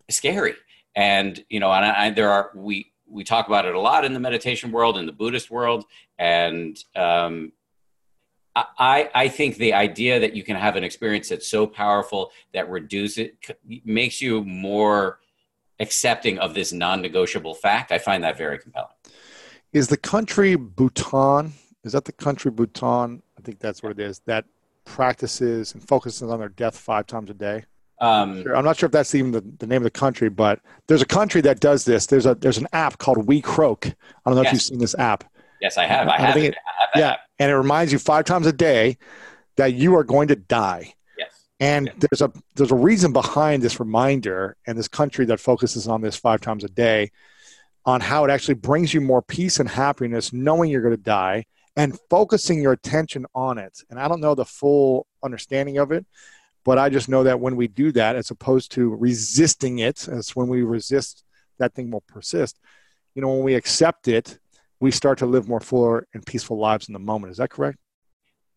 scary. 0.09 0.55
And 0.95 1.43
you 1.49 1.59
know, 1.59 1.71
and 1.71 1.85
I, 1.85 2.09
there 2.09 2.31
are 2.31 2.51
we 2.55 2.91
we 3.07 3.23
talk 3.23 3.47
about 3.47 3.65
it 3.65 3.75
a 3.75 3.79
lot 3.79 4.05
in 4.05 4.13
the 4.13 4.19
meditation 4.19 4.71
world, 4.71 4.97
in 4.97 5.05
the 5.05 5.11
Buddhist 5.11 5.49
world, 5.49 5.85
and 6.17 6.77
um, 6.95 7.51
I, 8.55 9.09
I 9.13 9.27
think 9.29 9.57
the 9.57 9.73
idea 9.73 10.19
that 10.19 10.35
you 10.35 10.43
can 10.43 10.55
have 10.55 10.75
an 10.75 10.83
experience 10.83 11.29
that's 11.29 11.47
so 11.47 11.65
powerful 11.67 12.31
that 12.53 12.69
reduces 12.69 13.17
it 13.17 13.85
makes 13.85 14.21
you 14.21 14.43
more 14.43 15.19
accepting 15.79 16.39
of 16.39 16.53
this 16.53 16.73
non-negotiable 16.73 17.53
fact. 17.53 17.91
I 17.91 17.99
find 17.99 18.23
that 18.23 18.37
very 18.37 18.59
compelling. 18.59 18.89
Is 19.71 19.87
the 19.87 19.97
country 19.97 20.55
Bhutan? 20.55 21.53
Is 21.83 21.93
that 21.93 22.05
the 22.05 22.11
country 22.11 22.51
Bhutan? 22.51 23.21
I 23.37 23.41
think 23.41 23.59
that's 23.59 23.81
what 23.81 23.91
it 23.91 23.99
is. 23.99 24.19
That 24.25 24.45
practices 24.83 25.73
and 25.73 25.87
focuses 25.87 26.23
on 26.23 26.39
their 26.39 26.49
death 26.49 26.77
five 26.77 27.05
times 27.07 27.29
a 27.29 27.33
day. 27.33 27.65
Um, 28.01 28.45
I'm 28.55 28.63
not 28.63 28.77
sure 28.77 28.87
if 28.87 28.93
that's 28.93 29.13
even 29.13 29.31
the, 29.31 29.41
the 29.57 29.67
name 29.67 29.77
of 29.77 29.83
the 29.83 29.91
country, 29.91 30.29
but 30.29 30.59
there's 30.87 31.01
a 31.01 31.05
country 31.05 31.41
that 31.41 31.59
does 31.59 31.83
this. 31.83 32.05
There's 32.05 32.25
a 32.25 32.35
there's 32.35 32.57
an 32.57 32.67
app 32.71 32.97
called 32.97 33.27
WeCroak. 33.27 33.87
I 33.87 34.29
don't 34.29 34.35
know 34.35 34.43
yes. 34.43 34.47
if 34.47 34.53
you've 34.53 34.61
seen 34.61 34.79
this 34.79 34.95
app. 34.97 35.25
Yes, 35.61 35.77
I 35.77 35.85
have. 35.85 36.07
I, 36.07 36.17
have, 36.17 36.37
it, 36.37 36.43
it, 36.45 36.55
I 36.55 36.81
have 36.81 36.89
yeah, 36.95 37.15
and 37.37 37.51
it 37.51 37.55
reminds 37.55 37.91
you 37.91 37.99
five 37.99 38.23
times 38.23 38.47
a 38.47 38.53
day 38.53 38.97
that 39.57 39.73
you 39.73 39.95
are 39.95 40.05
going 40.05 40.29
to 40.29 40.37
die. 40.37 40.93
Yes. 41.17 41.47
And 41.59 41.87
yes. 41.87 41.95
there's 41.99 42.21
a 42.21 42.31
there's 42.55 42.71
a 42.71 42.75
reason 42.75 43.11
behind 43.11 43.61
this 43.61 43.79
reminder 43.79 44.55
and 44.65 44.77
this 44.77 44.87
country 44.87 45.25
that 45.25 45.41
focuses 45.41 45.87
on 45.87 46.01
this 46.01 46.15
five 46.15 46.39
times 46.39 46.63
a 46.63 46.69
day 46.69 47.11
on 47.85 47.99
how 47.99 48.23
it 48.23 48.29
actually 48.31 48.53
brings 48.53 48.93
you 48.93 49.01
more 49.01 49.21
peace 49.21 49.59
and 49.59 49.67
happiness 49.67 50.31
knowing 50.31 50.69
you're 50.69 50.81
going 50.81 50.95
to 50.95 51.01
die 51.01 51.45
and 51.75 51.97
focusing 52.09 52.61
your 52.61 52.73
attention 52.73 53.25
on 53.33 53.57
it. 53.57 53.79
And 53.89 53.99
I 53.99 54.07
don't 54.07 54.21
know 54.21 54.35
the 54.35 54.45
full 54.45 55.07
understanding 55.23 55.77
of 55.77 55.91
it, 55.91 56.05
but 56.63 56.77
I 56.77 56.89
just 56.89 57.09
know 57.09 57.23
that 57.23 57.39
when 57.39 57.55
we 57.55 57.67
do 57.67 57.91
that, 57.93 58.15
as 58.15 58.31
opposed 58.31 58.71
to 58.73 58.95
resisting 58.95 59.79
it, 59.79 60.07
as 60.07 60.35
when 60.35 60.47
we 60.47 60.63
resist, 60.63 61.23
that 61.57 61.73
thing 61.73 61.91
will 61.91 62.01
persist. 62.01 62.59
You 63.15 63.21
know, 63.21 63.29
when 63.29 63.43
we 63.43 63.55
accept 63.55 64.07
it, 64.07 64.39
we 64.79 64.91
start 64.91 65.17
to 65.19 65.25
live 65.25 65.47
more 65.47 65.59
fuller 65.59 66.07
and 66.13 66.25
peaceful 66.25 66.57
lives 66.57 66.87
in 66.87 66.93
the 66.93 66.99
moment. 66.99 67.31
Is 67.31 67.37
that 67.37 67.49
correct? 67.49 67.77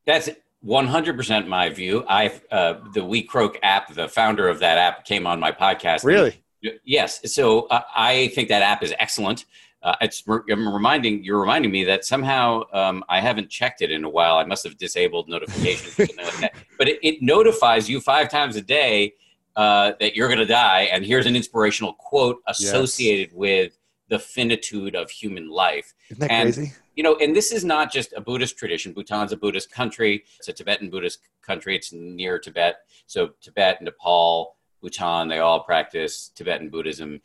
That's 0.06 0.28
100% 0.64 1.48
my 1.48 1.68
view. 1.70 2.04
I 2.08 2.28
uh, 2.50 2.74
the 2.92 3.00
WeCroak 3.00 3.56
app, 3.62 3.92
the 3.92 4.08
founder 4.08 4.48
of 4.48 4.60
that 4.60 4.78
app, 4.78 5.04
came 5.04 5.26
on 5.26 5.40
my 5.40 5.52
podcast. 5.52 6.04
Really? 6.04 6.42
Yes. 6.84 7.32
So 7.32 7.62
uh, 7.66 7.82
I 7.94 8.28
think 8.28 8.48
that 8.48 8.62
app 8.62 8.82
is 8.82 8.94
excellent. 8.98 9.44
Uh, 9.82 9.96
it's 10.00 10.22
I'm 10.28 10.72
reminding 10.72 11.24
you're 11.24 11.40
reminding 11.40 11.72
me 11.72 11.84
that 11.84 12.04
somehow 12.04 12.62
um, 12.72 13.04
I 13.08 13.20
haven't 13.20 13.50
checked 13.50 13.82
it 13.82 13.90
in 13.90 14.04
a 14.04 14.08
while. 14.08 14.36
I 14.36 14.44
must 14.44 14.62
have 14.64 14.76
disabled 14.76 15.28
notifications 15.28 15.98
or 15.98 16.06
something 16.06 16.24
like 16.24 16.38
that. 16.38 16.54
But 16.78 16.88
it, 16.88 17.00
it, 17.02 17.22
notifies 17.22 17.88
you 17.88 18.00
five 18.00 18.28
times 18.28 18.56
a 18.56 18.62
day 18.62 19.14
uh, 19.56 19.92
that 19.98 20.14
you're 20.14 20.28
going 20.28 20.38
to 20.38 20.46
die, 20.46 20.82
and 20.92 21.04
here's 21.04 21.26
an 21.26 21.34
inspirational 21.34 21.94
quote 21.94 22.38
associated 22.46 23.30
yes. 23.30 23.36
with 23.36 23.78
the 24.08 24.18
finitude 24.18 24.94
of 24.94 25.10
human 25.10 25.48
life. 25.48 25.94
Isn't 26.10 26.20
that 26.20 26.30
and, 26.30 26.54
crazy? 26.54 26.72
You 26.96 27.02
know, 27.02 27.16
and 27.16 27.34
this 27.34 27.50
is 27.50 27.64
not 27.64 27.90
just 27.90 28.12
a 28.12 28.20
Buddhist 28.20 28.58
tradition. 28.58 28.92
Bhutan's 28.92 29.32
a 29.32 29.36
Buddhist 29.36 29.72
country. 29.72 30.24
It's 30.38 30.48
a 30.48 30.52
Tibetan 30.52 30.90
Buddhist 30.90 31.20
country. 31.40 31.74
It's 31.74 31.92
near 31.92 32.38
Tibet. 32.38 32.76
So 33.06 33.30
Tibet, 33.40 33.80
Nepal, 33.80 34.56
Bhutan, 34.82 35.28
they 35.28 35.38
all 35.38 35.60
practice 35.60 36.30
Tibetan 36.34 36.68
Buddhism. 36.68 37.20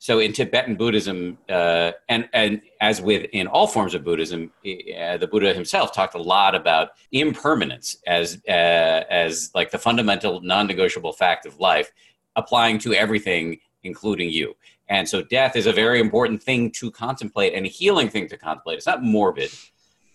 So 0.00 0.18
in 0.18 0.32
Tibetan 0.32 0.76
Buddhism, 0.76 1.36
uh, 1.46 1.92
and 2.08 2.26
and 2.32 2.62
as 2.80 3.02
with 3.02 3.26
in 3.34 3.46
all 3.46 3.66
forms 3.66 3.92
of 3.92 4.02
Buddhism, 4.02 4.50
uh, 4.64 5.18
the 5.18 5.28
Buddha 5.30 5.52
himself 5.52 5.92
talked 5.92 6.14
a 6.14 6.22
lot 6.22 6.54
about 6.54 6.92
impermanence 7.12 7.98
as 8.06 8.40
uh, 8.48 9.04
as 9.10 9.50
like 9.54 9.70
the 9.70 9.78
fundamental, 9.78 10.40
non-negotiable 10.40 11.12
fact 11.12 11.44
of 11.44 11.60
life, 11.60 11.92
applying 12.34 12.78
to 12.78 12.94
everything, 12.94 13.58
including 13.82 14.30
you. 14.30 14.54
And 14.88 15.06
so 15.06 15.20
death 15.20 15.54
is 15.54 15.66
a 15.66 15.72
very 15.72 16.00
important 16.00 16.42
thing 16.42 16.70
to 16.72 16.90
contemplate 16.90 17.52
and 17.52 17.66
a 17.66 17.68
healing 17.68 18.08
thing 18.08 18.26
to 18.28 18.38
contemplate. 18.38 18.78
It's 18.78 18.86
not 18.86 19.02
morbid. 19.02 19.50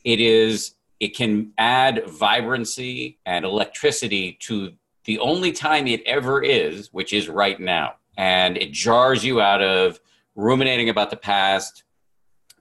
It 0.03 0.19
is 0.19 0.73
it 0.99 1.15
can 1.15 1.51
add 1.59 2.07
vibrancy 2.07 3.19
and 3.23 3.45
electricity 3.45 4.33
to 4.41 4.73
the 5.03 5.19
only 5.19 5.51
time 5.51 5.85
it 5.85 6.01
ever 6.07 6.41
is, 6.41 6.91
which 6.91 7.13
is 7.13 7.29
right 7.29 7.59
now. 7.59 7.97
And 8.17 8.57
it 8.57 8.71
jars 8.71 9.23
you 9.23 9.41
out 9.41 9.61
of 9.61 9.99
ruminating 10.35 10.89
about 10.89 11.09
the 11.09 11.17
past, 11.17 11.83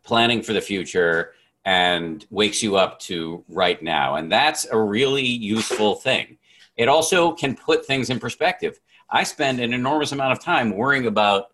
planning 0.03 0.43
for 0.43 0.53
the 0.53 0.61
future, 0.61 1.33
and 1.65 2.27
wakes 2.31 2.63
you 2.63 2.77
up 2.77 2.99
to 3.01 3.45
right 3.49 3.83
now. 3.83 4.17
And 4.17 4.31
that's 4.31 4.67
a 4.67 4.79
really 4.79 5.25
useful 5.25 5.95
thing. 5.95 6.39
It 6.77 6.89
also 6.89 7.33
can 7.33 7.57
put 7.57 7.87
things 7.87 8.11
in 8.11 8.19
perspective. 8.19 8.81
I 9.11 9.23
spend 9.23 9.61
an 9.61 9.73
enormous 9.73 10.13
amount 10.13 10.33
of 10.33 10.41
time 10.41 10.77
worrying 10.77 11.07
about 11.07 11.53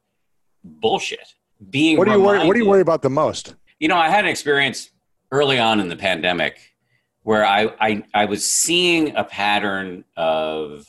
bullshit. 0.65 1.35
Being 1.69 1.99
what 1.99 2.07
do 2.07 2.13
you 2.13 2.21
worry? 2.21 2.47
What 2.47 2.55
do 2.55 2.59
you 2.59 2.69
worry 2.69 2.81
about 2.81 3.03
the 3.03 3.11
most? 3.11 3.55
You 3.79 3.89
know, 3.89 3.97
I 3.97 4.09
had 4.09 4.25
an 4.25 4.31
experience 4.31 4.91
early 5.31 5.59
on 5.59 5.79
in 5.79 5.89
the 5.89 5.97
pandemic 5.97 6.59
where 7.23 7.45
I 7.45 7.71
I, 7.79 8.03
I 8.15 8.25
was 8.25 8.51
seeing 8.51 9.15
a 9.15 9.25
pattern 9.25 10.05
of 10.17 10.87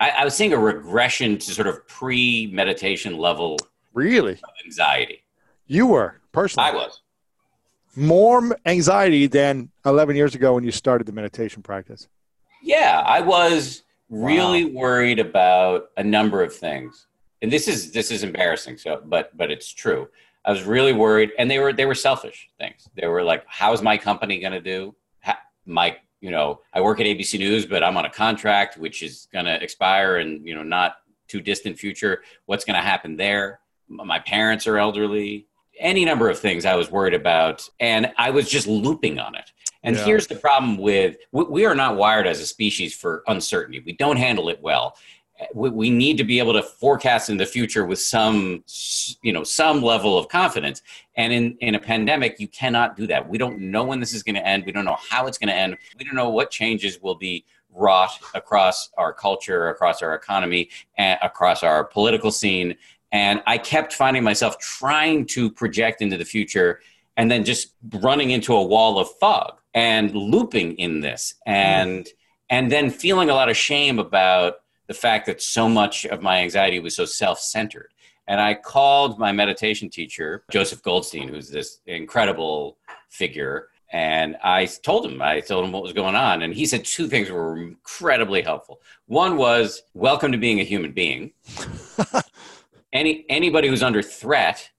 I, 0.00 0.10
I 0.10 0.24
was 0.24 0.34
seeing 0.34 0.52
a 0.52 0.58
regression 0.58 1.38
to 1.38 1.50
sort 1.52 1.66
of 1.66 1.86
pre 1.88 2.48
meditation 2.52 3.18
level. 3.18 3.56
Really, 3.94 4.38
anxiety. 4.64 5.22
You 5.66 5.86
were 5.86 6.20
personally. 6.32 6.70
I 6.70 6.72
was 6.72 7.00
more 7.96 8.56
anxiety 8.66 9.26
than 9.26 9.70
11 9.86 10.16
years 10.16 10.34
ago 10.34 10.54
when 10.54 10.64
you 10.64 10.70
started 10.70 11.06
the 11.06 11.12
meditation 11.12 11.62
practice. 11.62 12.08
Yeah, 12.62 13.02
I 13.06 13.20
was 13.20 13.84
really 14.10 14.66
wow. 14.66 14.80
worried 14.82 15.18
about 15.18 15.90
a 15.96 16.04
number 16.04 16.42
of 16.42 16.54
things 16.54 17.06
and 17.42 17.52
this 17.52 17.68
is 17.68 17.92
this 17.92 18.10
is 18.10 18.22
embarrassing 18.22 18.78
so 18.78 19.02
but 19.04 19.36
but 19.36 19.50
it's 19.50 19.72
true 19.72 20.08
i 20.44 20.50
was 20.50 20.62
really 20.62 20.92
worried 20.92 21.32
and 21.38 21.50
they 21.50 21.58
were 21.58 21.72
they 21.72 21.86
were 21.86 21.94
selfish 21.94 22.48
things 22.58 22.88
they 22.94 23.06
were 23.06 23.22
like 23.22 23.44
how's 23.46 23.82
my 23.82 23.96
company 23.96 24.40
going 24.40 24.52
to 24.52 24.60
do 24.60 24.94
How, 25.20 25.34
my 25.64 25.96
you 26.26 26.32
know 26.32 26.60
i 26.74 26.80
work 26.80 26.98
at 27.00 27.06
abc 27.06 27.38
news 27.38 27.64
but 27.64 27.84
i'm 27.84 27.96
on 27.96 28.04
a 28.04 28.10
contract 28.10 28.76
which 28.76 28.98
is 29.02 29.28
going 29.32 29.44
to 29.44 29.62
expire 29.62 30.18
in 30.18 30.28
you 30.44 30.54
know 30.56 30.62
not 30.62 30.96
too 31.28 31.40
distant 31.40 31.78
future. 31.78 32.22
What's 32.46 32.64
going 32.64 32.76
to 32.76 32.82
happen 32.82 33.16
there? 33.16 33.60
My 33.88 34.18
parents 34.18 34.66
are 34.66 34.78
elderly 34.78 35.46
any 35.78 36.06
number 36.06 36.30
of 36.30 36.38
things 36.38 36.64
i 36.64 36.74
was 36.74 36.90
worried 36.90 37.12
about 37.12 37.68
and 37.80 38.10
i 38.16 38.30
was 38.30 38.48
just 38.48 38.66
looping 38.66 39.18
on 39.18 39.34
it. 39.34 39.52
And 39.82 39.94
yeah. 39.94 40.04
here's 40.06 40.26
the 40.26 40.34
problem 40.34 40.78
with 40.78 41.18
we 41.32 41.66
are 41.66 41.74
not 41.74 41.96
wired 41.96 42.26
as 42.26 42.40
a 42.40 42.46
species 42.46 42.94
for 42.94 43.22
uncertainty. 43.26 43.80
We 43.84 43.92
don't 43.92 44.16
handle 44.16 44.48
it 44.48 44.58
well 44.62 44.96
we 45.54 45.90
need 45.90 46.16
to 46.18 46.24
be 46.24 46.38
able 46.38 46.52
to 46.54 46.62
forecast 46.62 47.28
in 47.28 47.36
the 47.36 47.46
future 47.46 47.84
with 47.84 47.98
some 47.98 48.64
you 49.22 49.32
know 49.32 49.44
some 49.44 49.82
level 49.82 50.18
of 50.18 50.28
confidence. 50.28 50.82
And 51.16 51.32
in 51.32 51.56
in 51.60 51.74
a 51.74 51.80
pandemic 51.80 52.40
you 52.40 52.48
cannot 52.48 52.96
do 52.96 53.06
that. 53.08 53.28
We 53.28 53.38
don't 53.38 53.58
know 53.58 53.84
when 53.84 54.00
this 54.00 54.12
is 54.12 54.22
going 54.22 54.36
to 54.36 54.46
end. 54.46 54.64
We 54.64 54.72
don't 54.72 54.84
know 54.84 54.98
how 55.08 55.26
it's 55.26 55.38
going 55.38 55.48
to 55.48 55.54
end. 55.54 55.76
We 55.98 56.04
don't 56.04 56.14
know 56.14 56.30
what 56.30 56.50
changes 56.50 57.00
will 57.00 57.14
be 57.14 57.44
wrought 57.70 58.12
across 58.34 58.90
our 58.96 59.12
culture 59.12 59.68
across 59.68 60.02
our 60.02 60.14
economy 60.14 60.70
and 60.96 61.18
across 61.22 61.62
our 61.62 61.84
political 61.84 62.30
scene. 62.30 62.74
And 63.12 63.42
i 63.46 63.58
kept 63.58 63.92
finding 63.92 64.24
myself 64.24 64.58
trying 64.58 65.26
to 65.26 65.50
project 65.50 66.02
into 66.02 66.16
the 66.16 66.24
future 66.24 66.80
and 67.16 67.30
then 67.30 67.44
just 67.44 67.74
running 68.00 68.30
into 68.30 68.54
a 68.54 68.62
wall 68.62 68.98
of 68.98 69.10
fog 69.18 69.58
and 69.74 70.14
looping 70.14 70.72
in 70.76 71.00
this. 71.00 71.34
And 71.44 72.04
mm. 72.04 72.12
and 72.50 72.70
then 72.70 72.90
feeling 72.90 73.30
a 73.30 73.34
lot 73.34 73.48
of 73.48 73.56
shame 73.56 73.98
about 73.98 74.56
the 74.86 74.94
fact 74.94 75.26
that 75.26 75.42
so 75.42 75.68
much 75.68 76.04
of 76.06 76.22
my 76.22 76.40
anxiety 76.40 76.80
was 76.80 76.94
so 76.96 77.04
self 77.04 77.40
centered. 77.40 77.92
And 78.28 78.40
I 78.40 78.54
called 78.54 79.18
my 79.18 79.32
meditation 79.32 79.88
teacher, 79.88 80.44
Joseph 80.50 80.82
Goldstein, 80.82 81.28
who's 81.28 81.48
this 81.48 81.80
incredible 81.86 82.76
figure. 83.08 83.68
And 83.92 84.36
I 84.42 84.66
told 84.66 85.06
him, 85.06 85.22
I 85.22 85.40
told 85.40 85.64
him 85.64 85.70
what 85.70 85.84
was 85.84 85.92
going 85.92 86.16
on. 86.16 86.42
And 86.42 86.52
he 86.52 86.66
said 86.66 86.84
two 86.84 87.06
things 87.06 87.30
were 87.30 87.56
incredibly 87.56 88.42
helpful. 88.42 88.80
One 89.06 89.36
was, 89.36 89.82
welcome 89.94 90.32
to 90.32 90.38
being 90.38 90.60
a 90.60 90.64
human 90.64 90.92
being. 90.92 91.32
Any, 92.92 93.26
anybody 93.28 93.68
who's 93.68 93.82
under 93.82 94.02
threat 94.02 94.70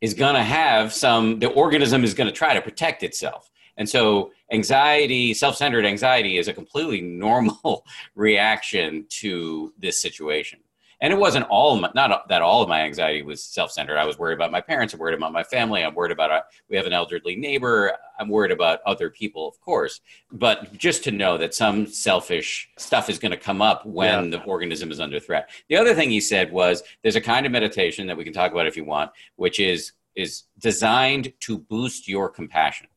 is 0.00 0.14
going 0.14 0.34
to 0.34 0.42
have 0.42 0.92
some, 0.92 1.38
the 1.40 1.48
organism 1.48 2.04
is 2.04 2.14
going 2.14 2.26
to 2.26 2.32
try 2.32 2.54
to 2.54 2.60
protect 2.62 3.02
itself. 3.02 3.50
And 3.76 3.88
so 3.88 4.32
anxiety, 4.52 5.34
self-centered 5.34 5.84
anxiety 5.84 6.38
is 6.38 6.48
a 6.48 6.52
completely 6.52 7.00
normal 7.00 7.84
reaction 8.14 9.06
to 9.08 9.72
this 9.78 10.00
situation. 10.00 10.60
And 11.02 11.14
it 11.14 11.16
wasn't 11.16 11.46
all 11.48 11.76
my, 11.76 11.90
not 11.94 12.28
that 12.28 12.42
all 12.42 12.62
of 12.62 12.68
my 12.68 12.82
anxiety 12.82 13.22
was 13.22 13.42
self-centered. 13.42 13.96
I 13.96 14.04
was 14.04 14.18
worried 14.18 14.34
about 14.34 14.52
my 14.52 14.60
parents. 14.60 14.92
I'm 14.92 15.00
worried 15.00 15.16
about 15.16 15.32
my 15.32 15.42
family. 15.42 15.82
I'm 15.82 15.94
worried 15.94 16.12
about, 16.12 16.30
uh, 16.30 16.42
we 16.68 16.76
have 16.76 16.84
an 16.84 16.92
elderly 16.92 17.36
neighbor. 17.36 17.96
I'm 18.18 18.28
worried 18.28 18.52
about 18.52 18.80
other 18.84 19.08
people, 19.08 19.48
of 19.48 19.58
course. 19.62 20.02
But 20.30 20.76
just 20.76 21.02
to 21.04 21.10
know 21.10 21.38
that 21.38 21.54
some 21.54 21.86
selfish 21.86 22.68
stuff 22.76 23.08
is 23.08 23.18
going 23.18 23.30
to 23.30 23.38
come 23.38 23.62
up 23.62 23.86
when 23.86 24.24
yeah. 24.24 24.30
the 24.38 24.44
organism 24.44 24.90
is 24.90 25.00
under 25.00 25.18
threat. 25.18 25.48
The 25.70 25.76
other 25.76 25.94
thing 25.94 26.10
he 26.10 26.20
said 26.20 26.52
was 26.52 26.82
there's 27.02 27.16
a 27.16 27.20
kind 27.20 27.46
of 27.46 27.52
meditation 27.52 28.06
that 28.06 28.16
we 28.16 28.24
can 28.24 28.34
talk 28.34 28.52
about 28.52 28.66
if 28.66 28.76
you 28.76 28.84
want, 28.84 29.10
which 29.36 29.58
is, 29.58 29.92
is 30.16 30.44
designed 30.58 31.32
to 31.40 31.56
boost 31.56 32.08
your 32.08 32.28
compassion 32.28 32.88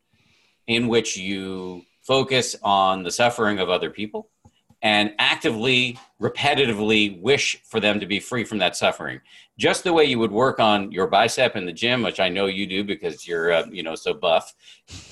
in 0.68 0.88
which 0.88 1.18
you 1.18 1.84
focus 2.02 2.56
on 2.64 3.04
the 3.04 3.12
suffering 3.12 3.60
of 3.60 3.70
other 3.70 3.90
people 3.90 4.30
and 4.84 5.14
actively, 5.18 5.98
repetitively 6.22 7.20
wish 7.22 7.58
for 7.64 7.80
them 7.80 8.02
to 8.02 8.06
be 8.06 8.20
free 8.20 8.44
from 8.44 8.58
that 8.58 8.76
suffering. 8.76 9.22
Just 9.58 9.86
the 9.86 9.94
way 9.94 10.04
you 10.04 10.20
would 10.20 10.32
work 10.32 10.60
on 10.60 10.92
your 10.92 11.08
bicep 11.08 11.56
in 11.56 11.66
the 11.66 11.72
gym, 11.72 12.04
which 12.04 12.20
I 12.20 12.28
know 12.28 12.48
you 12.48 12.68
do 12.68 12.84
because 12.84 13.26
you're, 13.26 13.54
uh, 13.54 13.66
you 13.72 13.82
know, 13.82 13.96
so 13.96 14.14
buff. 14.14 14.54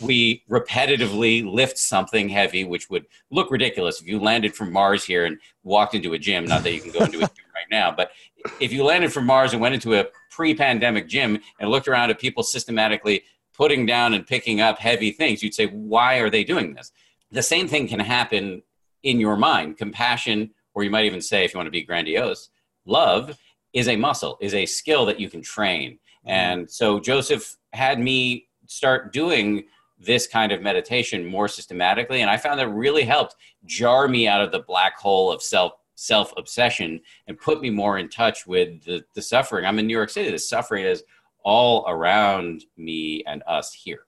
We 0.02 0.44
repetitively 0.50 1.50
lift 1.50 1.78
something 1.78 2.28
heavy, 2.28 2.66
which 2.66 2.90
would 2.90 3.06
look 3.30 3.50
ridiculous 3.50 4.02
if 4.02 4.08
you 4.08 4.20
landed 4.20 4.54
from 4.54 4.74
Mars 4.74 5.06
here 5.06 5.26
and 5.26 5.38
walked 5.64 5.96
into 5.96 6.14
a 6.14 6.20
gym. 6.20 6.44
Not 6.44 6.64
that 6.64 6.74
you 6.74 6.82
can 6.82 6.92
go 6.92 7.06
into 7.06 7.20
a 7.20 7.22
gym 7.22 7.46
right 7.56 7.70
now, 7.72 7.94
but 7.96 8.12
if 8.60 8.74
you 8.74 8.84
landed 8.84 9.14
from 9.14 9.26
Mars 9.26 9.54
and 9.54 9.62
went 9.62 9.76
into 9.76 9.98
a 9.98 10.06
pre-pandemic 10.32 11.08
gym 11.08 11.40
and 11.62 11.70
looked 11.70 11.88
around 11.88 12.10
at 12.10 12.20
people 12.20 12.44
systematically 12.44 13.24
putting 13.54 13.86
down 13.86 14.14
and 14.14 14.26
picking 14.26 14.62
up 14.62 14.80
heavy 14.80 15.12
things, 15.12 15.44
you'd 15.44 15.54
say, 15.54 15.68
why 15.68 16.18
are 16.18 16.30
they 16.30 16.44
doing 16.44 16.74
this? 16.74 16.92
The 17.32 17.44
same 17.44 17.68
thing 17.68 17.88
can 17.88 18.00
happen 18.00 18.62
in 19.04 19.20
your 19.20 19.38
mind. 19.38 19.78
Compassion, 19.78 20.52
or 20.74 20.84
you 20.84 20.90
might 20.90 21.06
even 21.06 21.22
say, 21.22 21.46
if 21.46 21.54
you 21.54 21.58
want 21.58 21.68
to 21.68 21.72
be 21.72 21.84
grandiose, 21.84 22.50
love 22.86 23.38
is 23.74 23.88
a 23.88 23.96
muscle, 23.96 24.38
is 24.42 24.54
a 24.54 24.66
skill 24.66 25.06
that 25.06 25.20
you 25.20 25.30
can 25.30 25.42
train. 25.42 25.92
Mm-hmm. 25.94 26.30
And 26.30 26.72
so 26.72 27.00
Joseph 27.00 27.58
had 27.74 28.00
me 28.00 28.48
start 28.68 29.14
doing 29.14 29.66
this 30.00 30.28
kind 30.28 30.52
of 30.52 30.62
meditation 30.62 31.26
more 31.26 31.48
systematically. 31.48 32.22
And 32.22 32.30
I 32.30 32.38
found 32.38 32.60
that 32.60 32.70
really 32.70 33.04
helped 33.04 33.36
jar 33.66 34.08
me 34.08 34.28
out 34.28 34.42
of 34.42 34.52
the 34.52 34.60
black 34.60 34.98
hole 34.98 35.32
of 35.32 35.42
self 35.42 35.74
self 35.96 36.34
obsession 36.36 37.00
and 37.28 37.38
put 37.38 37.62
me 37.62 37.70
more 37.70 38.00
in 38.00 38.10
touch 38.10 38.48
with 38.48 38.84
the, 38.86 39.04
the 39.14 39.22
suffering. 39.22 39.66
I'm 39.66 39.78
in 39.78 39.86
New 39.86 39.96
York 39.96 40.10
City. 40.10 40.32
The 40.32 40.40
suffering 40.40 40.84
is 40.84 41.04
all 41.44 41.86
around 41.88 42.64
me 42.78 43.24
and 43.26 43.44
us 43.48 43.74
here. 43.74 44.06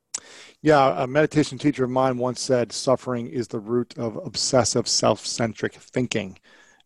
Yeah, 0.62 1.04
a 1.04 1.08
meditation 1.08 1.58
teacher 1.58 1.84
of 1.84 1.90
mine 1.90 2.18
once 2.18 2.40
said 2.40 2.72
suffering 2.72 3.28
is 3.28 3.48
the 3.50 3.60
root 3.60 3.94
of 3.98 4.16
obsessive 4.18 4.88
self 4.88 5.25
centric 5.25 5.74
thinking. 5.74 6.40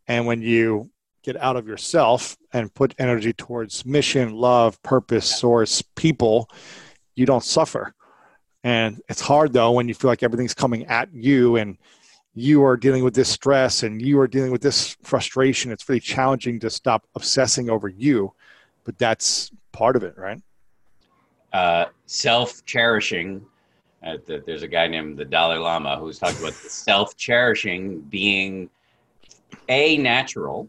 And 0.08 0.26
when 0.26 0.42
you 0.42 0.90
get 1.24 1.38
out 1.38 1.58
of 1.58 1.68
yourself 1.68 2.38
and 2.54 2.74
put 2.74 2.96
energy 2.98 3.34
towards 3.34 3.86
mission, 3.86 4.34
love, 4.34 4.82
purpose, 4.82 5.26
source, 5.26 5.82
people, 5.96 6.50
you 7.16 7.26
don't 7.26 7.44
suffer. 7.44 7.94
And 8.64 9.00
it's 9.10 9.22
hard 9.22 9.54
though 9.54 9.72
when 9.72 9.88
you 9.88 9.94
feel 9.94 10.10
like 10.10 10.24
everything's 10.24 10.54
coming 10.54 10.86
at 10.86 11.14
you 11.14 11.58
and 11.58 11.78
you 12.34 12.64
are 12.64 12.78
dealing 12.78 13.04
with 13.04 13.16
this 13.16 13.30
stress 13.30 13.84
and 13.84 14.02
you 14.02 14.20
are 14.20 14.28
dealing 14.28 14.52
with 14.52 14.62
this 14.62 14.96
frustration. 15.04 15.72
It's 15.72 15.88
really 15.90 16.00
challenging 16.00 16.60
to 16.62 16.70
stop 16.70 17.08
obsessing 17.16 17.70
over 17.70 17.88
you, 17.88 18.34
but 18.84 18.98
that's 18.98 19.52
part 19.78 19.96
of 19.96 20.04
it, 20.04 20.18
right? 20.18 20.42
Uh, 21.54 21.86
self 22.08 22.66
cherishing. 22.66 23.46
Uh, 24.04 24.18
the, 24.26 24.44
there's 24.46 24.64
a 24.64 24.68
guy 24.68 24.88
named 24.88 25.18
the 25.18 25.26
Dalai 25.26 25.58
Lama 25.58 25.98
who's 25.98 26.20
talking 26.20 26.40
about 26.40 26.54
self 26.54 27.16
cherishing 27.16 28.02
being 28.02 28.70
a 29.70 29.98
natural 29.98 30.68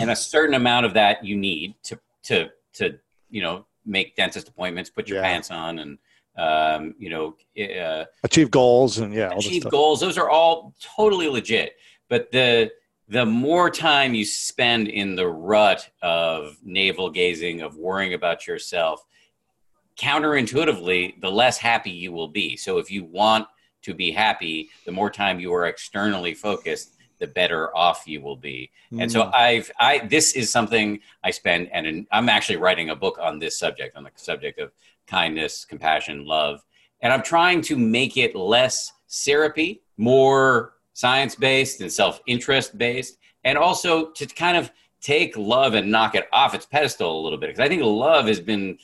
and 0.00 0.10
a 0.10 0.16
certain 0.16 0.54
amount 0.54 0.86
of 0.86 0.94
that 0.94 1.24
you 1.24 1.36
need 1.36 1.74
to 1.84 1.98
to 2.24 2.50
to 2.74 2.98
you 3.30 3.42
know 3.42 3.64
make 3.84 4.16
dentist 4.16 4.48
appointments, 4.48 4.90
put 4.90 5.08
your 5.08 5.18
yeah. 5.18 5.24
pants 5.24 5.50
on, 5.50 5.78
and 5.78 5.98
um, 6.36 6.94
you 6.98 7.10
know 7.10 7.36
uh, 7.62 8.04
achieve 8.24 8.50
goals 8.50 8.98
and 8.98 9.14
yeah, 9.14 9.30
achieve 9.36 9.64
goals. 9.70 10.00
Those 10.00 10.18
are 10.18 10.28
all 10.28 10.74
totally 10.80 11.28
legit. 11.28 11.76
But 12.08 12.30
the 12.32 12.70
the 13.08 13.24
more 13.24 13.70
time 13.70 14.14
you 14.14 14.24
spend 14.24 14.88
in 14.88 15.14
the 15.14 15.28
rut 15.28 15.88
of 16.02 16.56
navel 16.62 17.10
gazing, 17.10 17.60
of 17.60 17.76
worrying 17.76 18.14
about 18.14 18.46
yourself, 18.46 19.04
counterintuitively, 19.96 21.20
the 21.20 21.30
less 21.30 21.56
happy 21.56 21.90
you 21.90 22.12
will 22.12 22.28
be. 22.28 22.56
So 22.56 22.78
if 22.78 22.90
you 22.90 23.04
want 23.04 23.46
to 23.82 23.94
be 23.94 24.10
happy, 24.10 24.70
the 24.84 24.92
more 24.92 25.10
time 25.10 25.38
you 25.38 25.54
are 25.54 25.66
externally 25.66 26.34
focused, 26.34 26.96
the 27.18 27.26
better 27.26 27.74
off 27.76 28.02
you 28.06 28.20
will 28.20 28.36
be. 28.36 28.70
Mm. 28.92 29.02
And 29.02 29.12
so 29.12 29.24
hmm. 29.24 29.30
I've 29.34 29.70
I 29.80 30.06
this 30.06 30.34
is 30.34 30.50
something 30.50 31.00
I 31.24 31.30
spend 31.30 31.70
and 31.72 32.06
I'm 32.12 32.28
actually 32.28 32.56
writing 32.56 32.90
a 32.90 32.96
book 32.96 33.18
on 33.20 33.38
this 33.38 33.58
subject 33.58 33.96
on 33.96 34.04
the 34.04 34.10
subject 34.16 34.58
of 34.58 34.72
kindness, 35.06 35.64
compassion, 35.64 36.26
love. 36.26 36.62
And 37.00 37.12
I'm 37.12 37.22
trying 37.22 37.62
to 37.62 37.76
make 37.76 38.16
it 38.16 38.34
less 38.34 38.92
syrupy, 39.06 39.82
more 39.96 40.74
science 40.96 41.34
based 41.34 41.82
and 41.82 41.92
self 41.92 42.20
interest 42.26 42.78
based, 42.78 43.18
and 43.44 43.58
also 43.58 44.10
to 44.12 44.26
kind 44.26 44.56
of 44.56 44.72
take 45.02 45.36
love 45.36 45.74
and 45.74 45.90
knock 45.90 46.14
it 46.14 46.26
off 46.32 46.54
its 46.54 46.64
pedestal 46.64 47.20
a 47.20 47.22
little 47.22 47.38
bit. 47.38 47.48
Because 47.48 47.60
I 47.60 47.68
think 47.68 47.82
love 47.82 48.26
has 48.26 48.40
been 48.40 48.78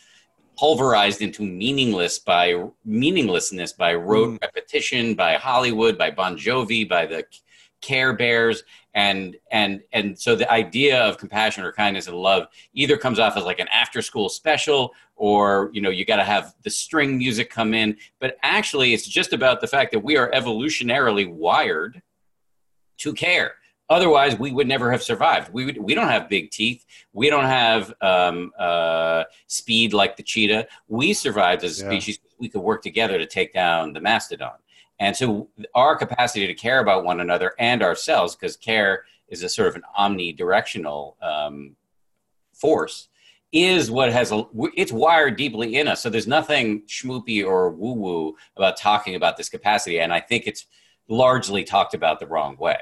pulverized 0.58 1.22
into 1.22 1.42
meaningless 1.42 2.18
by 2.18 2.62
meaninglessness 2.84 3.72
by 3.72 3.94
rote 3.94 4.34
mm. 4.34 4.42
repetition, 4.42 5.14
by 5.14 5.34
Hollywood, 5.36 5.96
by 5.96 6.10
Bon 6.10 6.36
Jovi, 6.36 6.86
by 6.86 7.06
the 7.06 7.24
Care 7.82 8.14
Bears, 8.14 8.64
and 8.94 9.36
and 9.50 9.82
and 9.92 10.18
so 10.18 10.34
the 10.34 10.50
idea 10.50 11.02
of 11.02 11.18
compassion 11.18 11.64
or 11.64 11.72
kindness 11.72 12.06
and 12.06 12.16
love 12.16 12.46
either 12.74 12.96
comes 12.96 13.18
off 13.18 13.36
as 13.36 13.44
like 13.44 13.58
an 13.58 13.68
after 13.68 14.02
school 14.02 14.28
special 14.28 14.94
or 15.16 15.70
you 15.72 15.80
know 15.80 15.90
you 15.90 16.04
got 16.04 16.16
to 16.16 16.24
have 16.24 16.54
the 16.62 16.70
string 16.70 17.18
music 17.18 17.50
come 17.50 17.74
in. 17.74 17.96
But 18.20 18.36
actually 18.42 18.94
it's 18.94 19.06
just 19.06 19.32
about 19.32 19.60
the 19.60 19.66
fact 19.66 19.92
that 19.92 20.00
we 20.00 20.16
are 20.16 20.30
evolutionarily 20.30 21.30
wired 21.30 22.02
to 22.98 23.12
care. 23.12 23.56
Otherwise 23.88 24.38
we 24.38 24.52
would 24.52 24.68
never 24.68 24.90
have 24.90 25.02
survived. 25.02 25.52
We 25.52 25.64
would, 25.64 25.78
we 25.78 25.94
don't 25.94 26.08
have 26.08 26.28
big 26.28 26.50
teeth. 26.50 26.84
We 27.12 27.28
don't 27.28 27.44
have 27.44 27.92
um, 28.00 28.52
uh, 28.58 29.24
speed 29.48 29.92
like 29.92 30.16
the 30.16 30.22
cheetah. 30.22 30.66
We 30.88 31.12
survived 31.12 31.64
as 31.64 31.80
a 31.80 31.84
yeah. 31.84 31.90
species. 31.90 32.18
We 32.38 32.48
could 32.48 32.62
work 32.62 32.82
together 32.82 33.18
to 33.18 33.26
take 33.26 33.52
down 33.52 33.92
the 33.92 34.00
mastodon 34.00 34.54
and 35.02 35.16
so 35.16 35.48
our 35.74 35.96
capacity 35.96 36.46
to 36.46 36.54
care 36.54 36.78
about 36.78 37.04
one 37.04 37.18
another 37.18 37.54
and 37.58 37.82
ourselves, 37.82 38.36
because 38.36 38.56
care 38.56 39.04
is 39.26 39.42
a 39.42 39.48
sort 39.48 39.66
of 39.66 39.74
an 39.74 39.82
omnidirectional 39.98 41.20
um, 41.20 41.74
force, 42.52 43.08
is 43.50 43.90
what 43.90 44.12
has 44.12 44.30
a, 44.30 44.46
it's 44.76 44.92
wired 44.92 45.36
deeply 45.36 45.74
in 45.74 45.88
us. 45.88 46.00
So 46.00 46.08
there's 46.08 46.28
nothing 46.28 46.82
schmoopy 46.82 47.44
or 47.44 47.70
woo 47.70 47.94
woo 47.94 48.36
about 48.56 48.76
talking 48.76 49.16
about 49.16 49.36
this 49.36 49.48
capacity. 49.48 49.98
And 49.98 50.12
I 50.12 50.20
think 50.20 50.46
it's 50.46 50.66
largely 51.08 51.64
talked 51.64 51.94
about 51.94 52.20
the 52.20 52.28
wrong 52.28 52.56
way. 52.56 52.78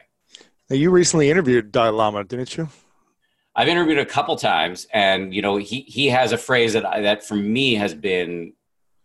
Now, 0.69 0.77
you 0.77 0.91
recently 0.91 1.31
interviewed 1.31 1.73
Dalai 1.73 1.89
Lama, 1.89 2.23
didn't 2.25 2.55
you? 2.55 2.69
I've 3.57 3.69
interviewed 3.69 3.99
a 3.99 4.07
couple 4.07 4.37
times, 4.37 4.87
and 4.93 5.35
you 5.35 5.43
know 5.43 5.57
he 5.57 5.81
he 5.81 6.07
has 6.07 6.31
a 6.31 6.39
phrase 6.39 6.75
that 6.75 6.87
I, 6.87 7.01
that 7.01 7.25
for 7.25 7.35
me 7.35 7.75
has 7.75 7.95
been 7.95 8.53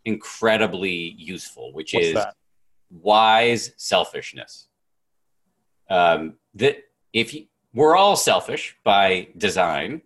incredibly 0.04 1.15
useful, 1.17 1.73
which 1.73 1.95
What's 1.95 2.08
is 2.08 2.13
that? 2.13 2.36
Wise 2.89 3.71
selfishness. 3.77 4.67
Um, 5.89 6.35
that 6.55 6.77
if 7.13 7.33
you, 7.33 7.45
we're 7.73 7.95
all 7.95 8.15
selfish 8.15 8.75
by 8.83 9.27
design, 9.37 10.01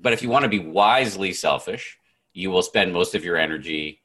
but 0.00 0.12
if 0.12 0.22
you 0.22 0.28
want 0.28 0.44
to 0.44 0.48
be 0.48 0.60
wisely 0.60 1.32
selfish, 1.32 1.98
you 2.32 2.50
will 2.50 2.62
spend 2.62 2.92
most 2.92 3.14
of 3.14 3.24
your 3.24 3.36
energy 3.36 4.00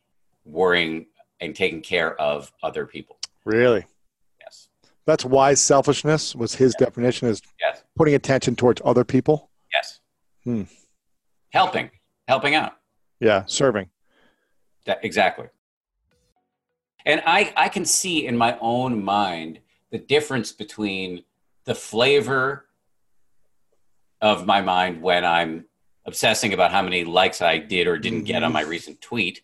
worrying 0.46 1.06
and 1.40 1.56
taking 1.56 1.82
care 1.82 2.20
of 2.20 2.52
other 2.64 2.86
people. 2.86 3.18
Really? 3.46 3.86
Yes. 4.42 4.70
That's 5.06 5.26
wise 5.26 5.62
selfishness 5.62 6.36
was 6.36 6.56
his 6.56 6.76
yes. 6.80 6.88
definition 6.88 7.28
is 7.28 7.42
yes. 7.60 7.84
putting 7.96 8.16
attention 8.16 8.56
towards 8.56 8.82
other 8.84 9.04
people. 9.04 9.50
Yes. 9.74 10.00
Hmm. 10.44 10.64
Helping, 11.52 11.92
helping 12.28 12.56
out. 12.56 12.78
Yeah, 13.20 13.44
serving. 13.46 13.90
That, 14.86 15.00
exactly. 15.04 15.48
And 17.06 17.22
I, 17.26 17.54
I 17.58 17.70
can 17.70 17.86
see 17.86 18.26
in 18.26 18.38
my 18.38 18.58
own 18.60 19.04
mind 19.04 19.60
the 19.92 19.98
difference 19.98 20.52
between 20.52 21.24
the 21.66 21.76
flavor 21.76 22.66
of 24.22 24.46
my 24.46 24.62
mind 24.62 25.02
when 25.02 25.26
I'm 25.26 25.66
obsessing 26.06 26.54
about 26.54 26.72
how 26.72 26.82
many 26.82 27.04
likes 27.04 27.42
I 27.42 27.58
did 27.58 27.88
or 27.88 27.98
didn't 27.98 28.24
get 28.24 28.44
on 28.44 28.48
mm-hmm. 28.48 28.54
my 28.54 28.62
recent 28.62 29.02
tweet 29.02 29.42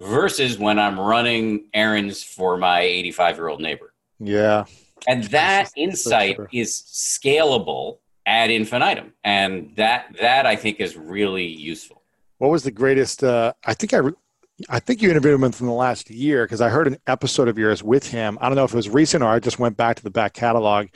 versus 0.00 0.58
when 0.58 0.78
I'm 0.78 0.98
running 0.98 1.68
errands 1.74 2.22
for 2.22 2.56
my 2.56 2.80
85 2.80 3.36
year 3.36 3.48
old 3.48 3.60
neighbor. 3.60 3.92
Yeah. 4.20 4.64
And 5.06 5.24
that 5.24 5.70
insight 5.76 6.36
so 6.36 6.46
is 6.52 6.70
scalable 6.72 7.98
ad 8.26 8.50
infinitum. 8.50 9.12
And 9.24 9.72
that, 9.76 10.14
that 10.20 10.46
I 10.46 10.56
think 10.56 10.80
is 10.80 10.96
really 10.96 11.46
useful. 11.46 12.02
What 12.38 12.50
was 12.50 12.62
the 12.62 12.70
greatest? 12.70 13.24
Uh, 13.24 13.52
I 13.64 13.74
think 13.74 13.92
I, 13.94 14.00
I 14.68 14.80
think 14.80 15.02
you 15.02 15.10
interviewed 15.10 15.34
him 15.34 15.44
in 15.44 15.50
the 15.50 15.72
last 15.72 16.10
year 16.10 16.44
because 16.44 16.60
I 16.60 16.68
heard 16.68 16.88
an 16.88 16.98
episode 17.06 17.48
of 17.48 17.58
yours 17.58 17.82
with 17.82 18.08
him. 18.08 18.38
I 18.40 18.48
don't 18.48 18.56
know 18.56 18.64
if 18.64 18.72
it 18.72 18.76
was 18.76 18.88
recent 18.88 19.22
or 19.22 19.28
I 19.28 19.38
just 19.38 19.58
went 19.58 19.76
back 19.76 19.96
to 19.96 20.02
the 20.02 20.10
back 20.10 20.34
catalog. 20.34 20.88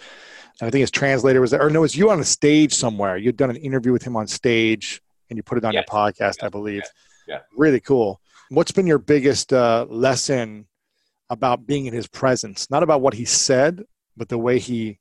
And 0.60 0.66
I 0.66 0.70
think 0.70 0.80
his 0.80 0.90
translator 0.90 1.40
was 1.40 1.52
there. 1.52 1.64
Or 1.64 1.70
no, 1.70 1.80
it 1.80 1.82
was 1.82 1.96
you 1.96 2.10
on 2.10 2.18
a 2.18 2.24
stage 2.24 2.74
somewhere. 2.74 3.16
You'd 3.16 3.36
done 3.36 3.50
an 3.50 3.56
interview 3.56 3.92
with 3.92 4.02
him 4.02 4.16
on 4.16 4.26
stage 4.26 5.00
and 5.30 5.36
you 5.36 5.42
put 5.42 5.58
it 5.58 5.64
on 5.64 5.72
yes. 5.72 5.84
your 5.86 5.96
podcast. 5.96 6.44
I 6.44 6.48
believe. 6.48 6.82
Yes. 6.82 6.92
Yeah. 7.28 7.38
Really 7.56 7.80
cool. 7.80 8.20
What's 8.50 8.72
been 8.72 8.86
your 8.86 8.98
biggest 8.98 9.52
uh, 9.52 9.86
lesson 9.88 10.66
about 11.30 11.64
being 11.66 11.86
in 11.86 11.94
his 11.94 12.08
presence? 12.08 12.68
Not 12.68 12.82
about 12.82 13.00
what 13.00 13.14
he 13.14 13.24
said, 13.24 13.84
but 14.16 14.28
the 14.28 14.38
way 14.38 14.58
he 14.58 14.98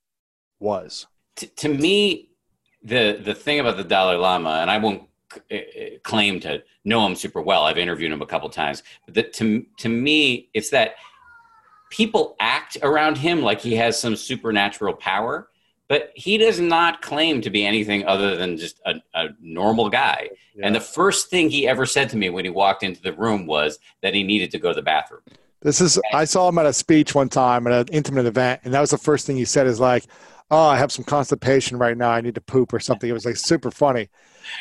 was. 0.60 1.08
T- 1.36 1.48
to 1.48 1.70
me, 1.70 2.30
the 2.84 3.20
the 3.24 3.34
thing 3.34 3.60
about 3.60 3.78
the 3.78 3.84
Dalai 3.84 4.16
Lama, 4.16 4.60
and 4.62 4.70
I 4.70 4.78
won't 4.78 5.04
Eh, 5.50 5.62
eh, 5.76 5.90
claim 6.04 6.40
to 6.40 6.64
know 6.86 7.06
him 7.06 7.16
super 7.16 7.42
well. 7.42 7.64
I've 7.64 7.78
interviewed 7.78 8.12
him 8.12 8.22
a 8.22 8.26
couple 8.26 8.50
times, 8.50 8.84
but 9.06 9.14
the, 9.14 9.24
to 9.24 9.66
to 9.78 9.90
me, 9.90 10.50
it's 10.54 10.70
that 10.72 10.96
people 11.90 12.36
act 12.40 12.78
around 12.82 13.18
him 13.18 13.42
like 13.42 13.62
he 13.62 13.76
has 13.76 14.00
some 14.00 14.16
supernatural 14.16 14.94
power, 14.94 15.50
but 15.88 16.12
he 16.16 16.38
does 16.38 16.60
not 16.60 17.02
claim 17.02 17.42
to 17.42 17.50
be 17.50 17.66
anything 17.66 18.06
other 18.06 18.36
than 18.36 18.58
just 18.58 18.82
a, 18.86 18.96
a 19.14 19.30
normal 19.42 19.90
guy. 19.90 20.30
Yeah. 20.56 20.68
And 20.68 20.76
the 20.76 20.82
first 20.82 21.30
thing 21.30 21.50
he 21.50 21.68
ever 21.68 21.86
said 21.86 22.10
to 22.10 22.18
me 22.18 22.30
when 22.30 22.46
he 22.46 22.52
walked 22.52 22.84
into 22.84 23.02
the 23.02 23.14
room 23.14 23.46
was 23.46 23.80
that 24.02 24.14
he 24.14 24.24
needed 24.24 24.52
to 24.52 24.60
go 24.60 24.70
to 24.70 24.76
the 24.76 24.82
bathroom. 24.82 25.22
This 25.62 25.80
is 25.80 26.00
I 26.14 26.26
saw 26.26 26.50
him 26.50 26.58
at 26.58 26.66
a 26.66 26.74
speech 26.74 27.14
one 27.14 27.30
time 27.30 27.68
at 27.68 27.74
an 27.74 27.94
intimate 27.94 28.26
event, 28.26 28.62
and 28.64 28.74
that 28.74 28.82
was 28.82 28.92
the 28.92 28.98
first 28.98 29.28
thing 29.28 29.38
he 29.38 29.46
said 29.46 29.68
is 29.68 29.80
like, 29.80 30.06
"Oh, 30.52 30.68
I 30.68 30.78
have 30.78 30.92
some 30.92 31.06
constipation 31.06 31.80
right 31.80 31.98
now. 31.98 32.12
I 32.12 32.22
need 32.22 32.36
to 32.36 32.42
poop 32.42 32.74
or 32.74 32.80
something." 32.80 33.10
It 33.10 33.14
was 33.14 33.26
like 33.26 33.38
super 33.38 33.72
funny. 33.72 34.10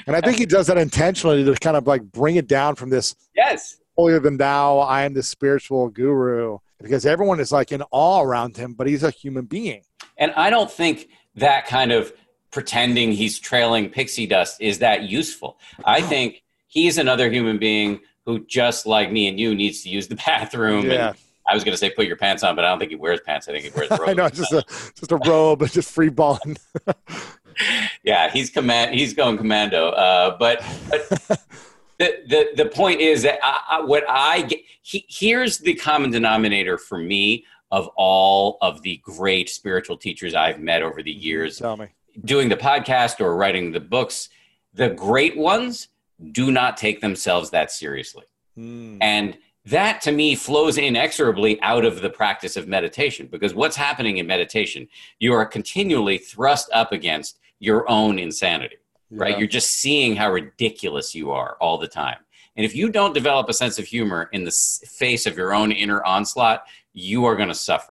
And 0.06 0.16
I 0.16 0.20
think 0.20 0.38
he 0.38 0.46
does 0.46 0.68
that 0.68 0.78
intentionally 0.78 1.44
to 1.44 1.54
kind 1.54 1.76
of 1.76 1.86
like 1.86 2.02
bring 2.02 2.36
it 2.36 2.46
down 2.46 2.76
from 2.76 2.90
this 2.90 3.14
yes 3.36 3.80
holier 4.00 4.18
than 4.18 4.38
thou, 4.38 4.78
I 4.78 5.02
am 5.02 5.12
the 5.12 5.22
spiritual 5.22 5.90
guru, 5.90 6.58
because 6.80 7.04
everyone 7.04 7.38
is 7.38 7.52
like 7.52 7.70
in 7.70 7.82
awe 7.90 8.22
around 8.22 8.56
him, 8.56 8.72
but 8.72 8.86
he's 8.86 9.02
a 9.02 9.10
human 9.10 9.44
being. 9.44 9.82
And 10.16 10.32
I 10.32 10.48
don't 10.48 10.70
think 10.70 11.08
that 11.34 11.66
kind 11.66 11.92
of 11.92 12.12
pretending 12.50 13.12
he's 13.12 13.38
trailing 13.38 13.90
pixie 13.90 14.26
dust 14.26 14.56
is 14.60 14.78
that 14.78 15.02
useful. 15.02 15.58
I 15.84 16.00
think 16.12 16.42
he's 16.66 16.96
another 16.96 17.30
human 17.30 17.58
being 17.58 18.00
who 18.24 18.44
just 18.46 18.86
like 18.86 19.12
me 19.12 19.28
and 19.28 19.38
you 19.38 19.54
needs 19.54 19.82
to 19.82 19.90
use 19.90 20.08
the 20.08 20.16
bathroom. 20.16 20.86
Yeah. 20.90 21.08
And 21.10 21.18
I 21.50 21.54
was 21.54 21.64
going 21.64 21.72
to 21.72 21.78
say 21.78 21.90
put 21.90 22.06
your 22.06 22.16
pants 22.16 22.44
on, 22.44 22.54
but 22.54 22.64
I 22.64 22.68
don't 22.68 22.78
think 22.78 22.92
he 22.92 22.96
wears 22.96 23.20
pants. 23.20 23.48
I 23.48 23.52
think 23.52 23.64
he 23.64 23.70
wears. 23.70 23.90
I 24.06 24.14
know 24.14 24.26
it's 24.26 24.38
just 24.38 24.52
a 24.52 24.62
just 24.94 25.10
a 25.10 25.16
robe, 25.16 25.66
just 25.68 25.90
free 25.90 26.08
balling. 26.08 26.56
yeah, 28.04 28.30
he's 28.30 28.50
command. 28.50 28.94
He's 28.94 29.14
going 29.14 29.36
commando. 29.36 29.88
Uh, 29.88 30.36
but, 30.38 30.64
but 30.88 31.08
the, 31.98 32.22
the 32.28 32.48
the 32.56 32.66
point 32.66 33.00
is 33.00 33.22
that 33.22 33.40
I, 33.42 33.78
I, 33.78 33.80
what 33.80 34.04
I 34.08 34.42
get. 34.42 34.60
He, 34.82 35.04
here's 35.08 35.58
the 35.58 35.74
common 35.74 36.10
denominator 36.10 36.78
for 36.78 36.98
me 36.98 37.44
of 37.70 37.88
all 37.96 38.58
of 38.62 38.82
the 38.82 38.96
great 38.98 39.48
spiritual 39.48 39.96
teachers 39.96 40.34
I've 40.34 40.60
met 40.60 40.82
over 40.82 41.02
the 41.02 41.12
years. 41.12 41.58
Tell 41.58 41.76
me. 41.76 41.88
Doing 42.24 42.48
the 42.48 42.56
podcast 42.56 43.20
or 43.20 43.36
writing 43.36 43.72
the 43.72 43.80
books, 43.80 44.28
the 44.74 44.90
great 44.90 45.36
ones 45.36 45.88
do 46.32 46.50
not 46.50 46.76
take 46.76 47.00
themselves 47.00 47.50
that 47.50 47.70
seriously. 47.70 48.24
Mm. 48.58 48.98
And 49.00 49.38
that 49.66 50.00
to 50.02 50.12
me 50.12 50.34
flows 50.34 50.78
inexorably 50.78 51.60
out 51.62 51.84
of 51.84 52.00
the 52.00 52.10
practice 52.10 52.56
of 52.56 52.66
meditation 52.66 53.28
because 53.30 53.54
what's 53.54 53.76
happening 53.76 54.16
in 54.16 54.26
meditation, 54.26 54.88
you 55.18 55.34
are 55.34 55.44
continually 55.44 56.18
thrust 56.18 56.70
up 56.72 56.92
against 56.92 57.38
your 57.58 57.88
own 57.90 58.18
insanity, 58.18 58.76
yeah. 59.10 59.22
right? 59.22 59.38
You're 59.38 59.48
just 59.48 59.72
seeing 59.72 60.16
how 60.16 60.30
ridiculous 60.32 61.14
you 61.14 61.30
are 61.30 61.56
all 61.60 61.76
the 61.78 61.88
time. 61.88 62.18
And 62.56 62.64
if 62.64 62.74
you 62.74 62.90
don't 62.90 63.14
develop 63.14 63.48
a 63.48 63.54
sense 63.54 63.78
of 63.78 63.86
humor 63.86 64.28
in 64.32 64.44
the 64.44 64.50
face 64.50 65.26
of 65.26 65.36
your 65.36 65.54
own 65.54 65.72
inner 65.72 66.02
onslaught, 66.04 66.64
you 66.92 67.24
are 67.24 67.36
going 67.36 67.48
to 67.48 67.54
suffer. 67.54 67.92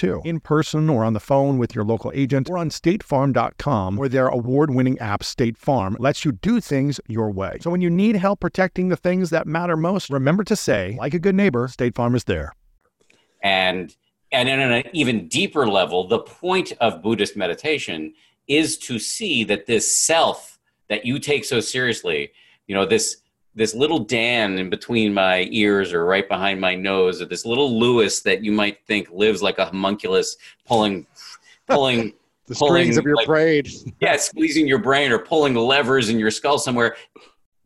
too, 0.00 0.22
in 0.24 0.40
person 0.40 0.88
or 0.88 1.04
on 1.04 1.12
the 1.12 1.20
phone 1.20 1.58
with 1.58 1.74
your 1.74 1.84
local 1.84 2.10
agent 2.14 2.48
or 2.48 2.56
on 2.56 2.70
statefarm.com, 2.70 3.96
where 3.96 4.08
their 4.08 4.28
award 4.28 4.70
winning 4.70 4.98
app, 4.98 5.22
State 5.22 5.58
Farm, 5.58 5.96
lets 6.00 6.24
you 6.24 6.32
do 6.32 6.60
things 6.60 6.98
your 7.06 7.30
way. 7.30 7.58
So 7.60 7.70
when 7.70 7.82
you 7.82 7.90
need 7.90 8.16
help 8.16 8.40
protecting 8.40 8.88
the 8.88 8.96
things 8.96 9.28
that 9.30 9.46
matter 9.46 9.76
most, 9.76 10.08
remember 10.08 10.42
to 10.44 10.56
say, 10.56 10.96
like 10.98 11.12
a 11.12 11.18
good 11.18 11.34
neighbor, 11.34 11.68
State 11.68 11.94
Farm 11.94 12.14
is 12.14 12.24
there. 12.24 12.54
And 13.42 13.94
and 14.32 14.48
in 14.48 14.60
an 14.60 14.84
even 14.92 15.28
deeper 15.28 15.68
level, 15.68 16.06
the 16.06 16.20
point 16.20 16.72
of 16.80 17.02
Buddhist 17.02 17.36
meditation 17.36 18.14
is 18.46 18.78
to 18.78 18.98
see 18.98 19.44
that 19.44 19.66
this 19.66 19.96
self 19.96 20.58
that 20.88 21.04
you 21.04 21.18
take 21.18 21.44
so 21.44 21.60
seriously, 21.60 22.30
you 22.66 22.74
know, 22.74 22.86
this 22.86 23.18
this 23.60 23.74
little 23.74 23.98
Dan 23.98 24.58
in 24.58 24.70
between 24.70 25.12
my 25.12 25.46
ears 25.50 25.92
or 25.92 26.06
right 26.06 26.26
behind 26.26 26.58
my 26.58 26.74
nose, 26.74 27.20
or 27.20 27.26
this 27.26 27.44
little 27.44 27.78
Lewis 27.78 28.20
that 28.20 28.42
you 28.42 28.52
might 28.52 28.78
think 28.86 29.10
lives 29.10 29.42
like 29.42 29.58
a 29.58 29.66
homunculus 29.66 30.38
pulling, 30.66 31.06
pulling, 31.68 32.14
the 32.46 32.54
pulling, 32.54 32.84
strings 32.84 32.96
of 32.96 33.04
your 33.04 33.16
like, 33.16 33.26
brain. 33.26 33.64
yeah, 34.00 34.16
squeezing 34.16 34.66
your 34.66 34.78
brain 34.78 35.12
or 35.12 35.18
pulling 35.18 35.54
levers 35.54 36.08
in 36.08 36.18
your 36.18 36.30
skull 36.30 36.56
somewhere 36.56 36.96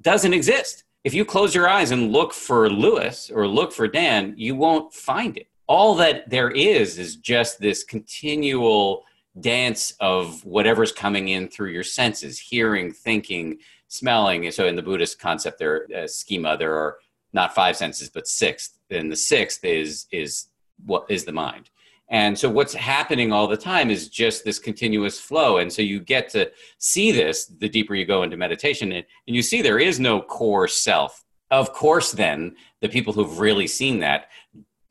doesn't 0.03 0.35
exist. 0.35 0.83
If 1.05 1.15
you 1.15 1.25
close 1.25 1.55
your 1.55 1.69
eyes 1.69 1.93
and 1.93 2.11
look 2.11 2.33
for 2.33 2.69
Lewis 2.69 3.31
or 3.33 3.47
look 3.47 3.73
for 3.73 3.87
Dan, 3.87 4.35
you 4.37 4.57
won't 4.57 4.93
find 4.93 5.37
it. 5.37 5.47
All 5.69 5.95
that 5.95 6.29
there 6.29 6.51
is 6.51 6.99
is 6.99 7.15
just 7.15 7.61
this 7.61 7.85
continual 7.85 9.05
dance 9.39 9.93
of 10.01 10.45
whatever's 10.45 10.91
coming 10.91 11.29
in 11.29 11.47
through 11.47 11.71
your 11.71 11.85
senses 11.85 12.41
hearing, 12.41 12.91
thinking, 12.91 13.59
smelling. 13.95 14.45
And 14.45 14.55
So 14.55 14.67
in 14.67 14.77
the 14.77 14.83
Buddhist 14.83 15.19
concept, 15.19 15.59
there 15.59 15.87
uh, 15.97 16.07
schema, 16.07 16.57
there 16.57 16.75
are 16.75 16.99
not 17.33 17.55
five 17.55 17.77
senses 17.77 18.11
but 18.11 18.27
six. 18.27 18.79
And 18.91 19.11
the 19.11 19.17
sixth 19.17 19.65
is 19.65 20.07
is 20.11 20.49
what 20.85 21.07
is 21.09 21.25
the 21.25 21.33
mind. 21.33 21.71
And 22.11 22.39
so 22.39 22.51
what's 22.51 22.75
happening 22.75 23.33
all 23.33 23.49
the 23.49 23.57
time 23.57 23.91
is 23.91 24.09
just 24.09 24.45
this 24.45 24.59
continuous 24.59 25.19
flow. 25.19 25.57
And 25.57 25.73
so 25.73 25.81
you 25.81 26.01
get 26.01 26.29
to 26.31 26.51
see 26.79 27.13
this 27.13 27.47
the 27.47 27.69
deeper 27.69 27.95
you 27.95 28.05
go 28.05 28.23
into 28.23 28.37
meditation, 28.37 28.93
and, 28.93 29.05
and 29.27 29.35
you 29.35 29.43
see 29.43 29.63
there 29.63 29.79
is 29.79 29.99
no 29.99 30.21
core 30.21 30.69
self. 30.69 31.25
Of 31.51 31.73
course, 31.73 32.13
then 32.13 32.57
the 32.81 32.89
people 32.89 33.13
who've 33.13 33.39
really 33.39 33.67
seen 33.67 34.01
that 34.01 34.29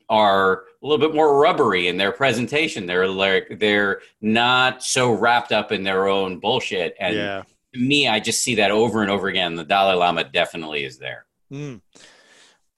are 0.08 0.64
a 0.82 0.86
little 0.86 0.98
bit 0.98 1.14
more 1.14 1.38
rubbery 1.38 1.88
in 1.88 1.96
their 1.96 2.12
presentation. 2.12 2.84
They're 2.84 3.08
like 3.08 3.58
they're 3.58 4.00
not 4.20 4.82
so 4.82 5.12
wrapped 5.12 5.52
up 5.52 5.72
in 5.72 5.82
their 5.82 6.08
own 6.08 6.40
bullshit 6.40 6.94
and 7.00 7.14
yeah 7.14 7.42
to 7.74 7.80
me, 7.80 8.08
I 8.08 8.20
just 8.20 8.42
see 8.42 8.54
that 8.56 8.70
over 8.70 9.02
and 9.02 9.10
over 9.10 9.28
again. 9.28 9.56
The 9.56 9.64
Dalai 9.64 9.94
Lama 9.94 10.24
definitely 10.24 10.84
is 10.84 10.98
there. 10.98 11.26
Mm. 11.52 11.80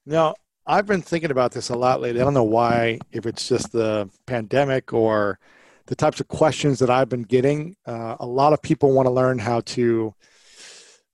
Now, 0.06 0.34
I've 0.66 0.86
been 0.86 1.02
thinking 1.02 1.30
about 1.30 1.52
this 1.52 1.68
a 1.68 1.76
lot 1.76 2.00
lately. 2.00 2.20
I 2.20 2.24
don't 2.24 2.34
know 2.34 2.42
why, 2.42 2.98
if 3.12 3.26
it's 3.26 3.48
just 3.48 3.72
the 3.72 4.10
pandemic 4.26 4.92
or 4.92 5.38
the 5.86 5.94
types 5.94 6.18
of 6.18 6.28
questions 6.28 6.78
that 6.80 6.90
I've 6.90 7.08
been 7.08 7.22
getting. 7.22 7.76
Uh, 7.86 8.16
a 8.18 8.26
lot 8.26 8.52
of 8.52 8.62
people 8.62 8.92
want 8.92 9.06
to 9.06 9.12
learn 9.12 9.38
how 9.38 9.60
to 9.60 10.14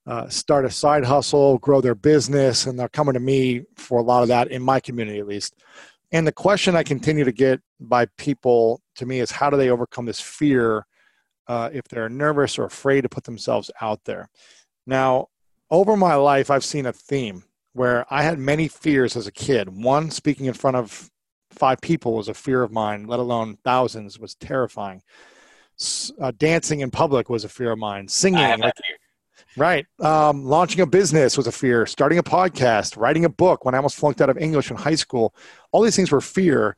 uh, 0.06 0.28
start 0.28 0.64
a 0.64 0.70
side 0.70 1.04
hustle, 1.04 1.58
grow 1.58 1.80
their 1.80 1.94
business, 1.94 2.66
and 2.66 2.78
they're 2.78 2.88
coming 2.88 3.14
to 3.14 3.20
me 3.20 3.64
for 3.76 3.98
a 3.98 4.02
lot 4.02 4.22
of 4.22 4.28
that 4.28 4.48
in 4.48 4.62
my 4.62 4.80
community, 4.80 5.18
at 5.18 5.26
least. 5.26 5.54
And 6.12 6.26
the 6.26 6.32
question 6.32 6.76
I 6.76 6.82
continue 6.82 7.24
to 7.24 7.32
get 7.32 7.60
by 7.80 8.06
people 8.16 8.80
to 8.96 9.06
me 9.06 9.20
is 9.20 9.30
how 9.30 9.50
do 9.50 9.56
they 9.56 9.70
overcome 9.70 10.06
this 10.06 10.20
fear 10.20 10.86
uh, 11.48 11.70
if 11.72 11.84
they're 11.84 12.08
nervous 12.08 12.58
or 12.58 12.64
afraid 12.64 13.02
to 13.02 13.08
put 13.08 13.24
themselves 13.24 13.70
out 13.80 14.04
there. 14.04 14.28
Now, 14.86 15.28
over 15.70 15.96
my 15.96 16.14
life, 16.14 16.50
I've 16.50 16.64
seen 16.64 16.86
a 16.86 16.92
theme 16.92 17.44
where 17.72 18.04
I 18.10 18.22
had 18.22 18.38
many 18.38 18.68
fears 18.68 19.16
as 19.16 19.26
a 19.26 19.32
kid. 19.32 19.68
One, 19.82 20.10
speaking 20.10 20.46
in 20.46 20.54
front 20.54 20.76
of 20.76 21.10
five 21.50 21.80
people 21.80 22.14
was 22.14 22.28
a 22.28 22.34
fear 22.34 22.62
of 22.62 22.72
mine, 22.72 23.06
let 23.06 23.20
alone 23.20 23.56
thousands, 23.64 24.18
was 24.18 24.34
terrifying. 24.34 25.02
uh, 26.20 26.32
dancing 26.36 26.80
in 26.80 26.90
public 26.90 27.28
was 27.28 27.44
a 27.44 27.48
fear 27.48 27.72
of 27.72 27.78
mine. 27.78 28.08
Singing, 28.08 28.60
like, 28.60 28.74
right? 29.56 29.86
Um, 30.00 30.44
launching 30.44 30.80
a 30.80 30.86
business 30.86 31.36
was 31.36 31.46
a 31.46 31.52
fear. 31.52 31.86
Starting 31.86 32.18
a 32.18 32.22
podcast, 32.22 32.96
writing 32.96 33.24
a 33.24 33.28
book. 33.30 33.64
When 33.64 33.74
I 33.74 33.78
almost 33.78 33.96
flunked 33.96 34.20
out 34.20 34.30
of 34.30 34.38
English 34.38 34.70
in 34.70 34.76
high 34.76 34.94
school, 34.94 35.34
all 35.70 35.82
these 35.82 35.96
things 35.96 36.10
were 36.10 36.20
fear. 36.20 36.76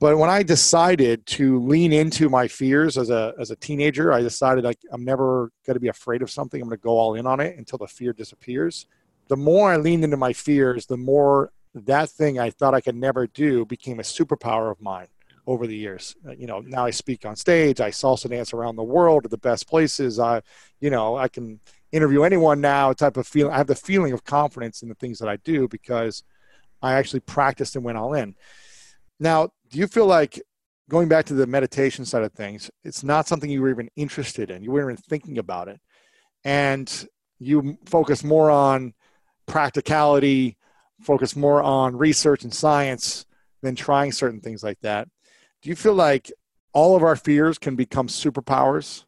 But 0.00 0.16
when 0.16 0.30
I 0.30 0.42
decided 0.42 1.26
to 1.26 1.60
lean 1.60 1.92
into 1.92 2.30
my 2.30 2.48
fears 2.48 2.96
as 2.96 3.10
a 3.10 3.34
as 3.38 3.50
a 3.50 3.56
teenager, 3.56 4.12
I 4.12 4.22
decided 4.22 4.64
like 4.64 4.78
I'm 4.90 5.04
never 5.04 5.52
going 5.66 5.74
to 5.74 5.80
be 5.80 5.88
afraid 5.88 6.22
of 6.22 6.30
something. 6.30 6.60
I'm 6.60 6.68
going 6.68 6.78
to 6.78 6.82
go 6.82 6.98
all 6.98 7.14
in 7.14 7.26
on 7.26 7.38
it 7.38 7.58
until 7.58 7.78
the 7.78 7.86
fear 7.86 8.14
disappears. 8.14 8.86
The 9.28 9.36
more 9.36 9.70
I 9.70 9.76
leaned 9.76 10.02
into 10.02 10.16
my 10.16 10.32
fears, 10.32 10.86
the 10.86 10.96
more 10.96 11.52
that 11.74 12.08
thing 12.08 12.38
I 12.38 12.50
thought 12.50 12.74
I 12.74 12.80
could 12.80 12.96
never 12.96 13.26
do 13.26 13.66
became 13.66 14.00
a 14.00 14.02
superpower 14.02 14.72
of 14.72 14.80
mine 14.80 15.08
over 15.46 15.66
the 15.66 15.76
years. 15.76 16.16
Uh, 16.26 16.32
you 16.32 16.46
know, 16.46 16.60
now 16.60 16.86
I 16.86 16.90
speak 16.90 17.26
on 17.26 17.36
stage, 17.36 17.80
I 17.80 17.90
salsa 17.90 18.30
dance 18.30 18.52
around 18.54 18.76
the 18.76 18.82
world 18.82 19.26
at 19.26 19.30
the 19.30 19.38
best 19.38 19.68
places. 19.68 20.18
I, 20.18 20.40
you 20.80 20.90
know, 20.90 21.16
I 21.16 21.28
can 21.28 21.60
interview 21.92 22.22
anyone 22.22 22.60
now. 22.60 22.92
Type 22.92 23.18
of 23.18 23.26
feeling. 23.26 23.52
I 23.52 23.58
have 23.58 23.66
the 23.66 23.74
feeling 23.74 24.12
of 24.12 24.24
confidence 24.24 24.82
in 24.82 24.88
the 24.88 24.94
things 24.94 25.18
that 25.18 25.28
I 25.28 25.36
do 25.36 25.68
because 25.68 26.22
I 26.80 26.94
actually 26.94 27.20
practiced 27.20 27.76
and 27.76 27.84
went 27.84 27.98
all 27.98 28.14
in. 28.14 28.34
Now, 29.20 29.50
do 29.68 29.78
you 29.78 29.86
feel 29.86 30.06
like 30.06 30.42
going 30.88 31.08
back 31.08 31.26
to 31.26 31.34
the 31.34 31.46
meditation 31.46 32.06
side 32.06 32.22
of 32.22 32.32
things, 32.32 32.70
it's 32.82 33.04
not 33.04 33.28
something 33.28 33.50
you 33.50 33.60
were 33.60 33.70
even 33.70 33.90
interested 33.94 34.50
in? 34.50 34.62
You 34.62 34.72
weren't 34.72 34.90
even 34.90 34.96
thinking 34.96 35.38
about 35.38 35.68
it, 35.68 35.78
and 36.42 37.06
you 37.38 37.78
focus 37.84 38.24
more 38.24 38.50
on 38.50 38.94
practicality, 39.46 40.56
focus 41.02 41.36
more 41.36 41.62
on 41.62 41.96
research 41.96 42.44
and 42.44 42.52
science 42.52 43.26
than 43.62 43.76
trying 43.76 44.10
certain 44.10 44.40
things 44.40 44.62
like 44.62 44.80
that. 44.80 45.06
Do 45.62 45.68
you 45.68 45.76
feel 45.76 45.94
like 45.94 46.32
all 46.72 46.96
of 46.96 47.02
our 47.02 47.16
fears 47.16 47.58
can 47.58 47.76
become 47.76 48.08
superpowers 48.08 49.04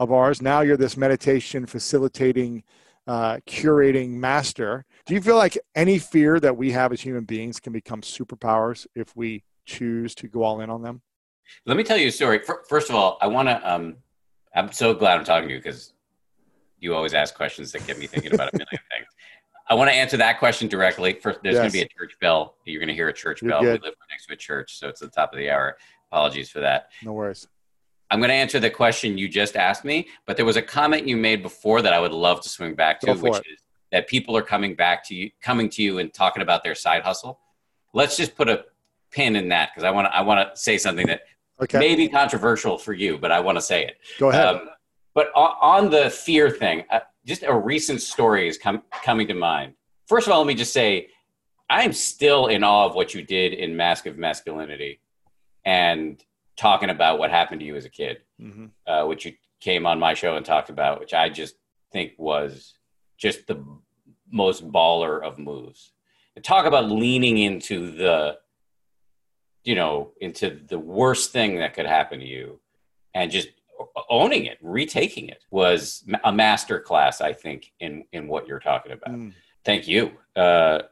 of 0.00 0.10
ours? 0.10 0.42
Now 0.42 0.62
you're 0.62 0.76
this 0.76 0.96
meditation 0.96 1.66
facilitating, 1.66 2.64
uh, 3.06 3.36
curating 3.46 4.10
master. 4.10 4.84
Do 5.06 5.14
you 5.14 5.20
feel 5.20 5.36
like 5.36 5.56
any 5.76 5.98
fear 5.98 6.40
that 6.40 6.56
we 6.56 6.72
have 6.72 6.92
as 6.92 7.00
human 7.00 7.24
beings 7.24 7.60
can 7.60 7.72
become 7.72 8.00
superpowers 8.00 8.86
if 8.96 9.14
we 9.14 9.44
choose 9.64 10.14
to 10.16 10.28
go 10.28 10.42
all 10.42 10.60
in 10.60 10.70
on 10.70 10.82
them? 10.82 11.02
Let 11.66 11.76
me 11.76 11.84
tell 11.84 11.96
you 11.96 12.08
a 12.08 12.12
story. 12.12 12.40
First 12.68 12.88
of 12.88 12.96
all, 12.96 13.18
I 13.20 13.26
want 13.26 13.48
to. 13.48 13.72
Um, 13.72 13.96
I'm 14.54 14.72
so 14.72 14.94
glad 14.94 15.18
I'm 15.18 15.24
talking 15.24 15.48
to 15.48 15.54
you 15.54 15.60
because 15.60 15.92
you 16.78 16.94
always 16.94 17.14
ask 17.14 17.34
questions 17.34 17.72
that 17.72 17.86
get 17.86 17.98
me 17.98 18.06
thinking 18.06 18.34
about 18.34 18.52
a 18.52 18.56
million 18.56 18.68
things. 18.90 19.06
I 19.68 19.74
want 19.74 19.90
to 19.90 19.94
answer 19.94 20.16
that 20.18 20.38
question 20.38 20.68
directly. 20.68 21.14
First, 21.14 21.40
there's 21.42 21.54
yes. 21.54 21.60
going 21.60 21.70
to 21.70 21.78
be 21.78 21.82
a 21.82 21.88
church 21.88 22.18
bell. 22.20 22.56
You're 22.64 22.80
going 22.80 22.88
to 22.88 22.94
hear 22.94 23.08
a 23.08 23.12
church 23.12 23.40
You're 23.40 23.50
bell. 23.50 23.62
Good. 23.62 23.80
We 23.80 23.88
live 23.88 23.94
next 24.10 24.26
to 24.26 24.34
a 24.34 24.36
church, 24.36 24.78
so 24.78 24.88
it's 24.88 25.00
the 25.00 25.08
top 25.08 25.32
of 25.32 25.38
the 25.38 25.50
hour. 25.50 25.76
Apologies 26.10 26.50
for 26.50 26.60
that. 26.60 26.90
No 27.02 27.12
worries. 27.12 27.46
I'm 28.10 28.18
going 28.18 28.28
to 28.28 28.34
answer 28.34 28.60
the 28.60 28.68
question 28.68 29.16
you 29.16 29.28
just 29.28 29.56
asked 29.56 29.84
me, 29.84 30.08
but 30.26 30.36
there 30.36 30.44
was 30.44 30.56
a 30.56 30.62
comment 30.62 31.08
you 31.08 31.16
made 31.16 31.42
before 31.42 31.80
that 31.80 31.94
I 31.94 31.98
would 31.98 32.12
love 32.12 32.42
to 32.42 32.48
swing 32.50 32.74
back 32.74 33.00
to, 33.00 33.14
which 33.14 33.36
it. 33.36 33.46
is 33.50 33.60
that 33.90 34.06
people 34.06 34.36
are 34.36 34.42
coming 34.42 34.74
back 34.74 35.02
to 35.08 35.14
you, 35.14 35.30
coming 35.40 35.70
to 35.70 35.82
you 35.82 35.98
and 35.98 36.12
talking 36.12 36.42
about 36.42 36.62
their 36.62 36.74
side 36.74 37.02
hustle. 37.02 37.40
Let's 37.94 38.16
just 38.16 38.34
put 38.34 38.50
a 38.50 38.66
pin 39.12 39.36
in 39.36 39.48
that 39.50 39.70
because 39.70 39.84
I 39.84 39.90
want 39.90 40.06
to 40.06 40.16
I 40.16 40.22
want 40.22 40.54
to 40.54 40.60
say 40.60 40.78
something 40.78 41.06
that 41.06 41.22
okay. 41.60 41.78
may 41.78 41.94
be 41.94 42.08
controversial 42.08 42.78
for 42.78 42.92
you, 42.92 43.18
but 43.18 43.30
I 43.30 43.40
want 43.40 43.56
to 43.56 43.62
say 43.62 43.84
it. 43.84 43.98
Go 44.18 44.30
ahead. 44.30 44.46
Um, 44.46 44.68
but 45.14 45.30
on, 45.36 45.54
on, 45.60 45.90
the 45.90 46.08
fear 46.10 46.50
thing, 46.50 46.84
uh, 46.90 47.00
just 47.26 47.42
a 47.42 47.54
recent 47.54 48.00
story 48.00 48.48
is 48.48 48.56
com- 48.56 48.82
coming 49.04 49.28
to 49.28 49.34
mind. 49.34 49.74
First 50.06 50.26
of 50.26 50.32
all, 50.32 50.38
let 50.38 50.46
me 50.46 50.54
just 50.54 50.72
say, 50.72 51.08
I'm 51.68 51.92
still 51.92 52.46
in 52.46 52.64
awe 52.64 52.86
of 52.86 52.94
what 52.94 53.14
you 53.14 53.22
did 53.22 53.52
in 53.52 53.76
Mask 53.76 54.06
of 54.06 54.16
Masculinity 54.16 55.00
and 55.64 56.22
talking 56.56 56.90
about 56.90 57.18
what 57.18 57.30
happened 57.30 57.60
to 57.60 57.66
you 57.66 57.76
as 57.76 57.84
a 57.84 57.90
kid, 57.90 58.18
mm-hmm. 58.40 58.66
uh, 58.86 59.06
which 59.06 59.26
you 59.26 59.32
came 59.60 59.86
on 59.86 59.98
my 59.98 60.14
show 60.14 60.36
and 60.36 60.44
talked 60.44 60.70
about, 60.70 61.00
which 61.00 61.14
I 61.14 61.28
just 61.28 61.54
think 61.92 62.12
was 62.18 62.74
just 63.16 63.46
the 63.46 63.64
most 64.30 64.66
baller 64.70 65.22
of 65.22 65.38
moves. 65.38 65.92
And 66.34 66.44
talk 66.44 66.66
about 66.66 66.90
leaning 66.90 67.38
into 67.38 67.92
the, 67.92 68.38
you 69.64 69.74
know, 69.74 70.12
into 70.20 70.60
the 70.66 70.78
worst 70.78 71.32
thing 71.32 71.56
that 71.56 71.74
could 71.74 71.86
happen 71.86 72.18
to 72.20 72.26
you 72.26 72.60
and 73.14 73.30
just 73.30 73.48
owning 74.08 74.46
it, 74.46 74.58
retaking 74.60 75.28
it 75.28 75.44
was 75.50 76.04
a 76.24 76.32
master 76.32 76.80
class, 76.80 77.20
I 77.20 77.32
think, 77.32 77.72
in, 77.80 78.04
in 78.12 78.28
what 78.28 78.46
you're 78.46 78.60
talking 78.60 78.92
about. 78.92 79.14
Mm. 79.14 79.32
Thank 79.64 79.86
you. 79.86 80.12
Uh, 80.34 80.82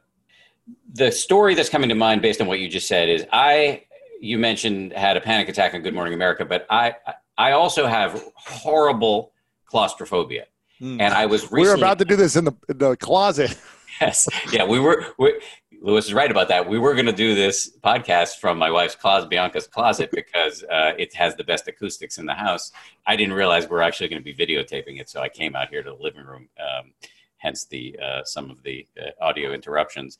the 0.93 1.11
story 1.11 1.55
that's 1.55 1.69
coming 1.69 1.89
to 1.89 1.95
mind 1.95 2.21
based 2.21 2.41
on 2.41 2.47
what 2.47 2.59
you 2.59 2.69
just 2.69 2.87
said 2.87 3.09
is 3.09 3.25
I 3.31 3.83
you 4.21 4.37
mentioned 4.37 4.93
had 4.93 5.17
a 5.17 5.21
panic 5.21 5.49
attack 5.49 5.73
on 5.73 5.81
Good 5.81 5.95
Morning 5.95 6.13
America, 6.13 6.45
but 6.45 6.65
I 6.69 6.95
I 7.37 7.53
also 7.53 7.87
have 7.87 8.23
horrible 8.35 9.33
claustrophobia, 9.65 10.45
mm. 10.79 11.01
and 11.01 11.13
I 11.13 11.25
was 11.25 11.43
recently, 11.43 11.61
we 11.61 11.67
were 11.69 11.75
about 11.75 11.99
to 11.99 12.05
do 12.05 12.15
this 12.15 12.35
in 12.35 12.45
the 12.45 12.53
in 12.69 12.77
the 12.77 12.95
closet. 12.97 13.57
Yes, 13.99 14.27
yeah, 14.51 14.65
we 14.65 14.79
were. 14.79 15.05
We, 15.19 15.39
Lewis 15.81 16.05
is 16.05 16.13
right 16.13 16.31
about 16.31 16.47
that. 16.47 16.69
We 16.69 16.79
were 16.79 16.93
going 16.93 17.07
to 17.07 17.11
do 17.11 17.35
this 17.35 17.71
podcast 17.83 18.37
from 18.37 18.57
my 18.57 18.71
wife's 18.71 18.95
closet, 18.95 19.29
Bianca's 19.29 19.67
closet, 19.67 20.11
because 20.13 20.63
uh, 20.63 20.93
it 20.97 21.13
has 21.15 21.35
the 21.35 21.43
best 21.43 21.67
acoustics 21.67 22.17
in 22.17 22.25
the 22.25 22.35
house. 22.35 22.71
I 23.05 23.15
didn't 23.15 23.33
realize 23.33 23.67
we're 23.67 23.81
actually 23.81 24.09
going 24.09 24.23
to 24.23 24.33
be 24.33 24.33
videotaping 24.33 25.01
it, 25.01 25.09
so 25.09 25.21
I 25.21 25.29
came 25.29 25.55
out 25.55 25.69
here 25.69 25.83
to 25.83 25.89
the 25.89 26.03
living 26.03 26.25
room. 26.25 26.47
Um, 26.59 26.93
hence 27.41 27.65
the 27.65 27.97
uh, 28.01 28.23
some 28.23 28.49
of 28.49 28.63
the 28.63 28.87
uh, 28.99 29.09
audio 29.23 29.51
interruptions 29.51 30.17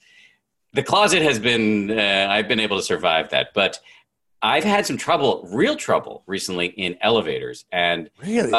the 0.74 0.84
closet 0.84 1.22
has 1.22 1.40
been 1.40 1.92
uh, 1.92 2.28
i've 2.30 2.48
been 2.48 2.60
able 2.60 2.78
to 2.78 2.84
survive 2.84 3.30
that 3.30 3.50
but 3.54 3.80
i've 4.42 4.64
had 4.64 4.86
some 4.86 4.98
trouble 4.98 5.48
real 5.52 5.76
trouble 5.76 6.24
recently 6.28 6.68
in 6.68 6.98
elevators 7.02 7.66
and 7.72 8.10
really 8.22 8.52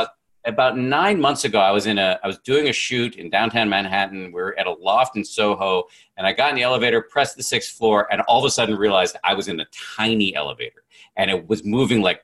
about, 0.44 0.76
nine 0.76 1.20
months 1.20 1.44
ago 1.44 1.60
i 1.60 1.70
was 1.70 1.86
in 1.86 1.98
a 1.98 2.18
i 2.22 2.26
was 2.26 2.38
doing 2.38 2.68
a 2.68 2.72
shoot 2.72 3.16
in 3.16 3.30
downtown 3.30 3.68
manhattan 3.68 4.32
we 4.32 4.40
are 4.40 4.58
at 4.58 4.66
a 4.66 4.72
loft 4.72 5.16
in 5.16 5.24
soho 5.24 5.84
and 6.16 6.26
i 6.26 6.32
got 6.32 6.50
in 6.50 6.56
the 6.56 6.62
elevator 6.62 7.00
pressed 7.00 7.36
the 7.36 7.42
sixth 7.42 7.76
floor 7.76 8.08
and 8.12 8.20
all 8.22 8.38
of 8.38 8.44
a 8.44 8.50
sudden 8.50 8.76
realized 8.76 9.16
i 9.24 9.34
was 9.34 9.48
in 9.48 9.60
a 9.60 9.66
tiny 9.96 10.34
elevator 10.34 10.82
and 11.16 11.30
it 11.30 11.48
was 11.48 11.64
moving 11.64 12.02
like 12.02 12.20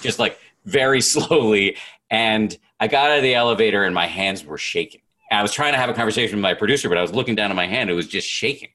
just 0.00 0.18
like 0.18 0.38
very 0.64 1.00
slowly 1.12 1.76
and 2.10 2.58
i 2.80 2.86
got 2.86 3.10
out 3.10 3.16
of 3.16 3.22
the 3.22 3.34
elevator 3.34 3.84
and 3.84 3.94
my 3.94 4.06
hands 4.06 4.44
were 4.44 4.58
shaking 4.58 5.00
I 5.30 5.42
was 5.42 5.52
trying 5.52 5.72
to 5.72 5.78
have 5.78 5.90
a 5.90 5.94
conversation 5.94 6.36
with 6.36 6.42
my 6.42 6.54
producer, 6.54 6.88
but 6.88 6.98
I 6.98 7.02
was 7.02 7.12
looking 7.12 7.34
down 7.34 7.50
at 7.50 7.56
my 7.56 7.66
hand. 7.66 7.90
It 7.90 7.94
was 7.94 8.06
just 8.06 8.28
shaking. 8.28 8.70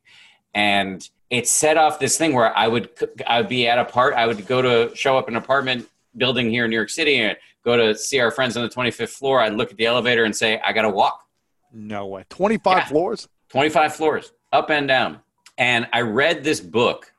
And 0.53 1.07
it 1.29 1.47
set 1.47 1.77
off 1.77 1.99
this 1.99 2.17
thing 2.17 2.33
where 2.33 2.55
I 2.55 2.67
would 2.67 2.89
I 3.25 3.39
would 3.39 3.49
be 3.49 3.67
at 3.67 3.79
a 3.79 3.85
part 3.85 4.13
I 4.15 4.27
would 4.27 4.45
go 4.47 4.61
to 4.61 4.95
show 4.95 5.17
up 5.17 5.29
an 5.29 5.37
apartment 5.37 5.87
building 6.17 6.49
here 6.49 6.65
in 6.65 6.71
New 6.71 6.75
York 6.75 6.89
City 6.89 7.19
and 7.19 7.37
go 7.63 7.77
to 7.77 7.95
see 7.95 8.19
our 8.19 8.31
friends 8.31 8.57
on 8.57 8.63
the 8.63 8.69
25th 8.69 9.09
floor. 9.09 9.39
I'd 9.39 9.53
look 9.53 9.71
at 9.71 9.77
the 9.77 9.85
elevator 9.85 10.23
and 10.23 10.35
say, 10.35 10.59
I 10.65 10.73
got 10.73 10.83
to 10.83 10.89
walk. 10.89 11.25
No 11.71 12.07
way. 12.07 12.25
25 12.29 12.77
yeah. 12.77 12.85
floors? 12.85 13.27
25 13.49 13.95
floors, 13.95 14.33
up 14.51 14.69
and 14.69 14.87
down. 14.87 15.19
And 15.57 15.87
I 15.93 16.01
read 16.01 16.43
this 16.43 16.59
book 16.59 17.11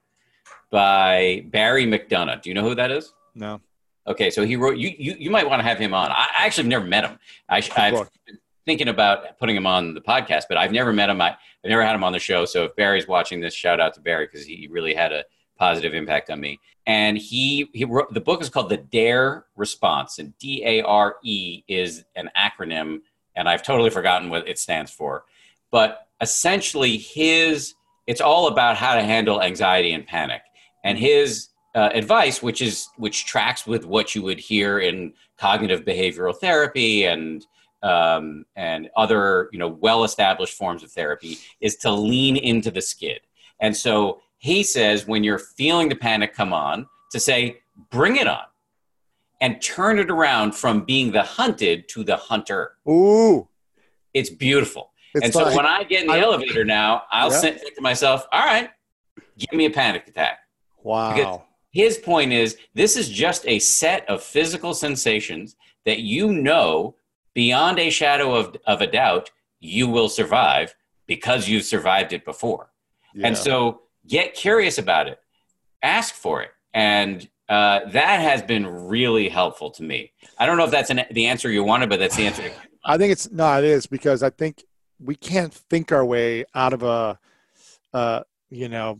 by 0.70 1.44
Barry 1.50 1.87
McDonagh. 1.87 2.42
Do 2.42 2.50
you 2.50 2.55
know 2.55 2.62
who 2.62 2.74
that 2.74 2.90
is? 2.90 3.12
No. 3.35 3.61
Okay, 4.07 4.31
so 4.31 4.44
he 4.44 4.57
wrote. 4.57 4.78
You 4.78 4.92
you, 4.98 5.14
you 5.16 5.31
might 5.31 5.48
want 5.48 5.61
to 5.61 5.64
have 5.64 5.78
him 5.78 5.94
on. 5.94 6.11
I 6.11 6.26
actually 6.38 6.64
have 6.64 6.70
never 6.70 6.87
met 6.87 7.05
him. 7.05 7.18
I, 7.48 7.62
I've 7.76 8.11
been 8.26 8.38
thinking 8.66 8.88
about 8.88 9.38
putting 9.38 9.55
him 9.55 9.66
on 9.66 9.94
the 9.94 10.00
podcast, 10.00 10.44
but 10.48 10.57
I've 10.57 10.72
never 10.72 10.92
met 10.92 11.09
him. 11.09 11.20
I, 11.20 11.26
I, 11.26 11.31
have 11.31 11.70
never 11.70 11.85
had 11.85 11.94
him 11.94 12.02
on 12.02 12.12
the 12.12 12.18
show. 12.18 12.44
So 12.44 12.64
if 12.64 12.74
Barry's 12.74 13.07
watching 13.07 13.40
this, 13.40 13.55
shout 13.55 13.81
out 13.81 13.94
to 13.94 14.00
Barry 14.00 14.26
because 14.26 14.44
he 14.44 14.68
really 14.70 14.94
had 14.94 15.12
a 15.12 15.24
positive 15.62 15.94
impact 15.94 16.29
on 16.29 16.40
me. 16.40 16.59
And 16.87 17.16
he 17.16 17.68
he 17.72 17.85
wrote 17.85 18.12
the 18.12 18.20
book 18.20 18.42
is 18.42 18.48
called 18.48 18.68
The 18.68 18.79
Dare 18.79 19.44
Response, 19.55 20.18
and 20.18 20.37
D 20.38 20.64
A 20.64 20.83
R 20.83 21.16
E 21.22 21.62
is 21.68 22.05
an 22.16 22.29
acronym, 22.37 23.03
and 23.37 23.48
I've 23.48 23.62
totally 23.62 23.90
forgotten 23.90 24.29
what 24.29 24.48
it 24.48 24.59
stands 24.59 24.90
for. 24.90 25.25
But 25.70 26.09
essentially, 26.20 26.96
his 26.96 27.75
it's 28.09 28.20
all 28.20 28.48
about 28.48 28.77
how 28.77 28.96
to 28.96 29.03
handle 29.03 29.40
anxiety 29.40 29.92
and 29.92 30.05
panic, 30.05 30.42
and 30.83 30.98
his 30.98 31.51
uh, 31.77 31.90
advice, 31.94 32.42
which 32.42 32.61
is 32.61 32.88
which 32.96 33.25
tracks 33.25 33.64
with 33.64 33.87
what 33.87 34.16
you 34.16 34.22
would 34.22 34.40
hear 34.40 34.81
in 34.81 35.12
cognitive 35.38 35.85
behavioral 35.85 36.37
therapy 36.37 37.05
and 37.05 37.46
um, 37.85 38.44
and 38.57 38.90
other 38.96 39.48
you 39.53 39.61
know 39.61 39.68
well 39.68 40.03
established 40.03 40.55
forms 40.55 40.83
of 40.83 40.90
therapy 40.90 41.38
is 41.61 41.77
to 41.77 41.90
lean 41.92 42.37
into 42.37 42.70
the 42.72 42.83
skid 42.83 43.20
and 43.61 43.77
so 43.77 44.20
he 44.42 44.62
says 44.62 45.07
when 45.07 45.24
you're 45.24 45.38
feeling 45.38 45.88
the 45.88 45.94
panic 45.94 46.35
come 46.35 46.52
on 46.52 46.87
to 47.11 47.18
say 47.18 47.59
bring 47.90 48.16
it 48.16 48.26
on 48.26 48.44
and 49.40 49.61
turn 49.61 49.98
it 49.98 50.11
around 50.11 50.55
from 50.55 50.85
being 50.85 51.12
the 51.12 51.22
hunted 51.22 51.88
to 51.88 52.05
the 52.05 52.16
hunter 52.16 52.72
ooh 52.88 53.48
it's 54.14 54.31
beautiful 54.31 54.92
it's 55.14 55.24
and 55.24 55.35
so 55.35 55.57
when 55.57 55.66
i 55.66 55.83
get 55.85 56.02
in 56.02 56.09
the 56.09 56.14
I, 56.14 56.37
think 56.37 56.66
now 56.66 57.02
i'll 57.11 57.31
yeah. 57.31 57.40
think 57.40 57.74
to 57.74 57.81
myself 57.81 58.26
all 58.33 58.44
right 58.44 58.70
give 59.38 59.52
me 59.52 59.66
a 59.66 59.70
panic 59.70 60.07
attack 60.09 60.38
wow 60.83 61.14
because 61.14 61.40
his 61.72 61.98
point 61.98 62.33
is 62.33 62.59
this 62.74 62.96
is 62.96 63.09
just 63.09 63.46
a 63.46 63.59
set 63.59 64.09
of 64.09 64.22
physical 64.22 64.74
sensations 64.74 65.57
that 65.87 66.00
you 66.00 66.33
know 66.33 66.94
beyond 67.35 67.78
a 67.78 67.90
shadow 67.90 68.35
of, 68.35 68.57
of 68.66 68.81
a 68.81 68.87
doubt, 68.87 69.31
you 69.61 69.88
will 69.88 70.09
survive 70.09 70.74
because 71.07 71.48
you've 71.48 71.64
survived 71.64 72.12
it 72.12 72.24
before. 72.24 72.70
Yeah. 73.14 73.28
And 73.28 73.37
so 73.37 73.83
get 74.06 74.34
curious 74.34 74.78
about 74.78 75.08
it, 75.08 75.18
ask 75.82 76.14
for 76.14 76.42
it. 76.42 76.50
And 76.74 77.28
uh, 77.48 77.80
that 77.90 78.20
has 78.20 78.42
been 78.42 78.66
really 78.66 79.28
helpful 79.28 79.70
to 79.72 79.82
me. 79.82 80.12
I 80.38 80.46
don't 80.46 80.56
know 80.56 80.64
if 80.64 80.70
that's 80.70 80.90
an, 80.90 81.02
the 81.10 81.26
answer 81.26 81.50
you 81.50 81.64
wanted, 81.64 81.88
but 81.88 81.98
that's 81.98 82.16
the 82.16 82.26
answer. 82.26 82.50
I 82.84 82.96
think 82.98 83.12
it's 83.12 83.30
no, 83.30 83.58
it 83.58 83.64
is 83.64 83.86
because 83.86 84.22
I 84.22 84.30
think 84.30 84.64
we 84.98 85.14
can't 85.14 85.52
think 85.52 85.92
our 85.92 86.04
way 86.04 86.44
out 86.54 86.72
of 86.72 86.82
a, 86.82 87.18
uh, 87.92 88.22
you 88.50 88.68
know, 88.68 88.98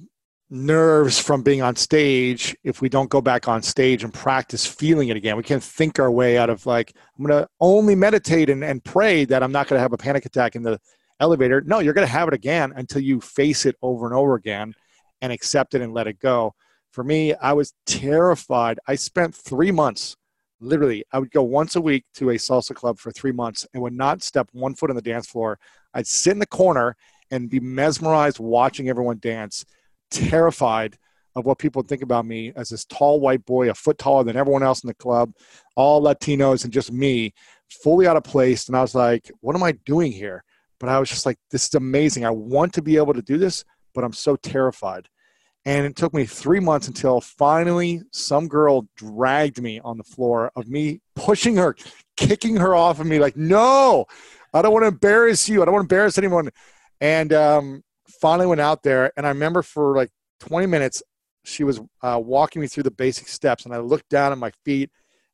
nerves 0.51 1.19
from 1.19 1.43
being 1.43 1.63
on 1.63 1.75
stage 1.75 2.55
if 2.63 2.83
we 2.83 2.89
don't 2.89 3.09
go 3.09 3.23
back 3.23 3.49
on 3.49 3.63
stage 3.63 4.05
and 4.05 4.13
practice 4.13 4.67
feeling 4.67 5.09
it 5.09 5.17
again. 5.17 5.37
We 5.37 5.43
can't 5.43 5.63
think 5.63 5.99
our 5.99 6.11
way 6.11 6.37
out 6.37 6.51
of 6.51 6.67
like, 6.67 6.93
I'm 7.19 7.25
going 7.25 7.43
to 7.43 7.49
only 7.59 7.95
meditate 7.95 8.51
and, 8.51 8.63
and 8.63 8.85
pray 8.85 9.25
that 9.25 9.43
I'm 9.43 9.51
not 9.51 9.67
going 9.67 9.79
to 9.79 9.83
have 9.83 9.95
a 9.95 9.99
panic 9.99 10.27
attack 10.27 10.55
in 10.55 10.63
the 10.63 10.79
elevator. 11.21 11.63
No, 11.63 11.79
you're 11.79 11.95
going 11.95 12.07
to 12.07 12.13
have 12.13 12.29
it 12.29 12.35
again 12.35 12.75
until 12.77 13.01
you 13.01 13.21
face 13.21 13.65
it 13.65 13.77
over 13.81 14.05
and 14.05 14.15
over 14.15 14.35
again 14.35 14.75
and 15.23 15.33
accept 15.33 15.75
it 15.75 15.81
and 15.81 15.95
let 15.95 16.07
it 16.07 16.19
go. 16.19 16.55
For 16.91 17.03
me, 17.03 17.33
I 17.35 17.55
was 17.55 17.73
terrified. 17.87 18.79
I 18.87 18.97
spent 18.97 19.35
three 19.35 19.71
months, 19.71 20.17
literally, 20.61 21.05
I 21.11 21.19
would 21.19 21.31
go 21.31 21.43
once 21.43 21.77
a 21.77 21.81
week 21.81 22.05
to 22.17 22.31
a 22.31 22.35
salsa 22.35 22.75
club 22.75 22.99
for 22.99 23.11
three 23.11 23.33
months 23.33 23.67
and 23.73 23.83
would 23.83 23.95
not 23.95 24.23
step 24.23 24.51
one 24.53 24.75
foot 24.75 24.91
on 24.91 24.97
the 24.97 25.01
dance 25.01 25.27
floor. 25.27 25.59
I'd 25.95 26.07
sit 26.07 26.33
in 26.33 26.39
the 26.39 26.47
corner 26.47 26.97
and 27.31 27.49
be 27.49 27.61
mesmerized 27.61 28.39
watching 28.39 28.91
everyone 28.91 29.19
dance 29.21 29.65
terrified 30.11 30.99
of 31.35 31.47
what 31.47 31.59
people 31.59 31.83
think 31.83 32.03
about 32.03 32.27
me 32.27 32.53
as 32.57 32.69
this 32.69 32.85
tall 32.85 33.19
white 33.19 33.45
boy, 33.47 33.71
a 33.71 33.75
foot 33.75 33.97
taller 33.97 34.23
than 34.23 34.37
everyone 34.37 34.63
else 34.63 34.85
in 34.85 34.89
the 34.89 34.95
club, 34.95 35.33
all 35.77 36.03
Latinos 36.03 36.65
and 36.65 36.73
just 36.73 36.93
me, 36.93 37.33
fully 37.71 38.07
out 38.07 38.19
of 38.19 38.25
place. 38.25 38.69
And 38.69 38.77
I 38.77 38.83
was 38.83 38.95
like, 38.95 39.31
what 39.41 39.57
am 39.57 39.63
I 39.63 39.73
doing 39.87 40.13
here? 40.13 40.45
But 40.79 40.91
I 40.91 40.99
was 40.99 41.09
just 41.09 41.25
like, 41.25 41.39
this 41.51 41.67
is 41.67 41.75
amazing. 41.75 42.27
I 42.27 42.31
want 42.31 42.75
to 42.75 42.83
be 42.83 42.99
able 42.99 43.15
to 43.15 43.23
do 43.23 43.39
this, 43.39 43.65
but 43.95 44.05
I'm 44.05 44.13
so 44.13 44.37
terrified. 44.37 45.09
And 45.65 45.87
it 45.87 45.95
took 45.95 46.13
me 46.13 46.25
three 46.25 46.59
months 46.59 46.89
until 46.89 47.21
finally 47.21 48.03
some 48.11 48.49
girl 48.49 48.89
dragged 48.97 49.63
me 49.63 49.81
on 49.81 49.97
the 49.97 50.05
floor 50.05 50.51
of 50.57 50.69
me 50.69 51.01
pushing 51.15 51.57
her, 51.57 51.77
kicking 52.17 52.57
her 52.57 52.75
off 52.75 52.99
of 52.99 53.07
me, 53.07 53.21
like, 53.21 53.37
no, 53.37 54.07
I 54.53 54.63
don't 54.63 54.73
want 54.73 54.83
to 54.83 54.89
embarrass 54.89 55.49
you. 55.49 55.63
I 55.63 55.65
don't 55.65 55.75
want 55.75 55.89
to 55.89 55.95
embarrass 55.95 56.19
anyone. 56.19 56.51
And 57.01 57.33
um, 57.33 57.83
finally 58.21 58.47
went 58.47 58.61
out 58.61 58.83
there, 58.83 59.13
and 59.17 59.27
I 59.27 59.31
remember 59.31 59.63
for 59.63 59.97
like 59.97 60.11
20 60.41 60.67
minutes, 60.67 61.03
she 61.45 61.65
was 61.65 61.81
uh, 62.03 62.21
walking 62.23 62.63
me 62.63 62.69
through 62.69 62.85
the 62.85 62.91
basic 62.91 63.29
steps, 63.29 63.65
and 63.65 63.75
I 63.75 63.79
looked 63.79 64.09
down 64.09 64.33
at 64.33 64.39
my 64.39 64.53
feet, 64.65 64.91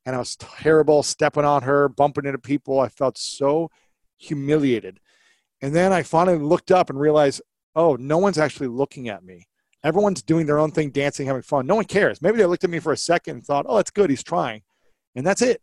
and 0.06 0.16
I 0.16 0.18
was 0.18 0.36
terrible, 0.36 1.02
stepping 1.02 1.44
on 1.44 1.62
her, 1.62 1.88
bumping 1.88 2.24
into 2.24 2.38
people. 2.38 2.80
I 2.80 2.88
felt 2.88 3.18
so 3.18 3.70
humiliated. 4.16 5.00
And 5.60 5.74
then 5.74 5.92
I 5.92 6.02
finally 6.02 6.38
looked 6.38 6.70
up 6.70 6.88
and 6.88 6.98
realized, 6.98 7.42
oh, 7.78 7.94
no 7.94 8.18
one's 8.18 8.38
actually 8.38 8.66
looking 8.66 9.08
at 9.08 9.24
me. 9.24 9.46
Everyone's 9.84 10.20
doing 10.20 10.46
their 10.46 10.58
own 10.58 10.72
thing, 10.72 10.90
dancing, 10.90 11.28
having 11.28 11.42
fun. 11.42 11.64
No 11.64 11.76
one 11.76 11.84
cares. 11.84 12.20
Maybe 12.20 12.36
they 12.36 12.44
looked 12.44 12.64
at 12.64 12.70
me 12.70 12.80
for 12.80 12.92
a 12.92 12.96
second 12.96 13.36
and 13.36 13.46
thought, 13.46 13.66
oh, 13.68 13.76
that's 13.76 13.92
good. 13.92 14.10
He's 14.10 14.24
trying. 14.24 14.62
And 15.14 15.24
that's 15.24 15.40
it. 15.40 15.62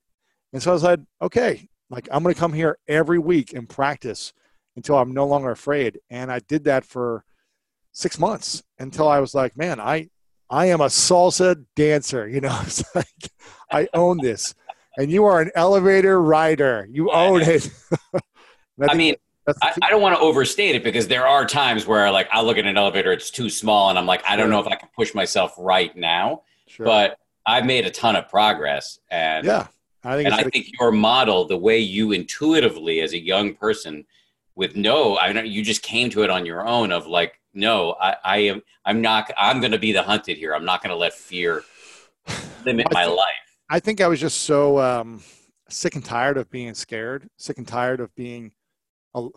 And 0.54 0.64
so 0.64 0.72
I 0.72 0.74
was 0.74 0.84
like, 0.84 1.02
okay, 1.22 1.68
like 1.90 2.08
I'm 2.10 2.24
going 2.24 2.34
to 2.34 2.40
come 2.40 2.54
here 2.54 2.78
every 2.88 3.20
week 3.20 3.52
and 3.52 3.68
practice 3.68 4.32
until 4.78 4.98
I'm 4.98 5.14
no 5.14 5.28
longer 5.28 5.52
afraid. 5.52 6.00
And 6.10 6.32
I 6.32 6.40
did 6.40 6.64
that 6.64 6.86
for 6.86 7.26
six 7.92 8.18
months 8.18 8.64
until 8.80 9.10
I 9.10 9.20
was 9.20 9.36
like, 9.36 9.58
man, 9.58 9.82
I 9.82 10.10
I 10.50 10.68
am 10.68 10.80
a 10.80 10.86
salsa 10.86 11.66
dancer. 11.76 12.30
You 12.30 12.40
know, 12.40 12.58
it's 12.66 12.84
like 12.96 13.32
I 13.70 13.90
own 13.94 14.20
this. 14.20 14.56
And 14.98 15.12
you 15.12 15.26
are 15.26 15.42
an 15.42 15.52
elevator 15.56 16.22
rider. 16.22 16.88
You 16.90 17.12
own 17.12 17.42
it. 17.42 17.70
I, 18.16 18.20
I 18.88 18.94
mean, 18.96 19.16
I, 19.62 19.74
I, 19.84 19.90
don't 19.90 20.02
want 20.02 20.16
to 20.16 20.22
overstate 20.22 20.76
it 20.76 20.84
because 20.84 21.08
there 21.08 21.28
are 21.28 21.46
times 21.46 21.86
where 21.86 22.10
like 22.12 22.28
I 22.32 22.42
look 22.42 22.58
at 22.58 22.66
an 22.66 22.78
elevator, 22.78 23.12
it's 23.12 23.30
too 23.30 23.50
small, 23.50 23.90
and 23.90 24.00
I'm 24.00 24.06
like, 24.06 24.24
I 24.28 24.36
don't 24.36 24.50
know 24.50 24.60
if 24.60 24.68
I 24.68 24.76
can 24.76 24.90
push 24.96 25.14
myself 25.14 25.54
right 25.58 25.96
now. 25.96 26.42
Sure. 26.68 26.86
But 26.86 27.20
I've 27.46 27.66
made 27.66 27.86
a 27.86 27.92
ton 27.92 28.16
of 28.16 28.28
progress, 28.28 29.00
and 29.12 29.46
yeah, 29.46 29.68
I 30.04 30.16
think 30.16 30.26
and 30.26 30.36
I 30.36 30.44
think 30.44 30.72
your 30.80 30.92
model, 30.92 31.46
the 31.46 31.58
way 31.58 31.80
you 31.80 32.12
intuitively, 32.12 33.02
as 33.02 33.14
a 33.14 33.20
young 33.20 33.54
person, 33.54 34.06
with 34.56 34.76
no, 34.76 35.18
I 35.18 35.32
don't. 35.32 35.48
You 35.48 35.64
just 35.64 35.84
came 35.84 36.10
to 36.12 36.24
it 36.24 36.30
on 36.30 36.46
your 36.46 36.68
own. 36.68 36.92
Of 36.92 37.06
like, 37.06 37.40
no, 37.54 37.96
I, 38.02 38.16
I 38.24 38.38
am. 38.38 38.64
I'm 38.84 39.02
not. 39.02 39.32
I'm 39.38 39.60
going 39.60 39.74
to 39.74 39.80
be 39.80 39.92
the 39.92 40.02
hunted 40.02 40.38
here. 40.38 40.56
I'm 40.56 40.66
not 40.66 40.82
going 40.82 40.92
to 40.92 40.98
let 40.98 41.14
fear 41.14 41.64
limit 42.66 42.88
my 42.92 43.06
life. 43.06 43.28
I 43.70 43.80
think 43.80 44.02
I 44.02 44.08
was 44.08 44.20
just 44.20 44.42
so 44.42 44.80
um, 44.80 45.22
sick 45.70 45.96
and 45.96 46.04
tired 46.04 46.38
of 46.38 46.50
being 46.50 46.74
scared. 46.74 47.30
Sick 47.38 47.58
and 47.58 47.68
tired 47.68 48.00
of 48.00 48.14
being 48.16 48.52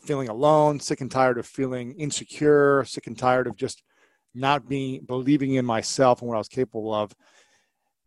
feeling 0.02 0.28
alone. 0.28 0.80
Sick 0.80 1.00
and 1.00 1.10
tired 1.10 1.38
of 1.38 1.46
feeling 1.46 1.94
insecure. 1.98 2.84
Sick 2.84 3.06
and 3.06 3.18
tired 3.18 3.46
of 3.46 3.56
just 3.56 3.82
not 4.34 4.68
being 4.68 5.04
believing 5.06 5.54
in 5.54 5.64
myself 5.64 6.20
and 6.20 6.28
what 6.28 6.36
I 6.36 6.38
was 6.38 6.48
capable 6.48 6.94
of. 6.94 7.14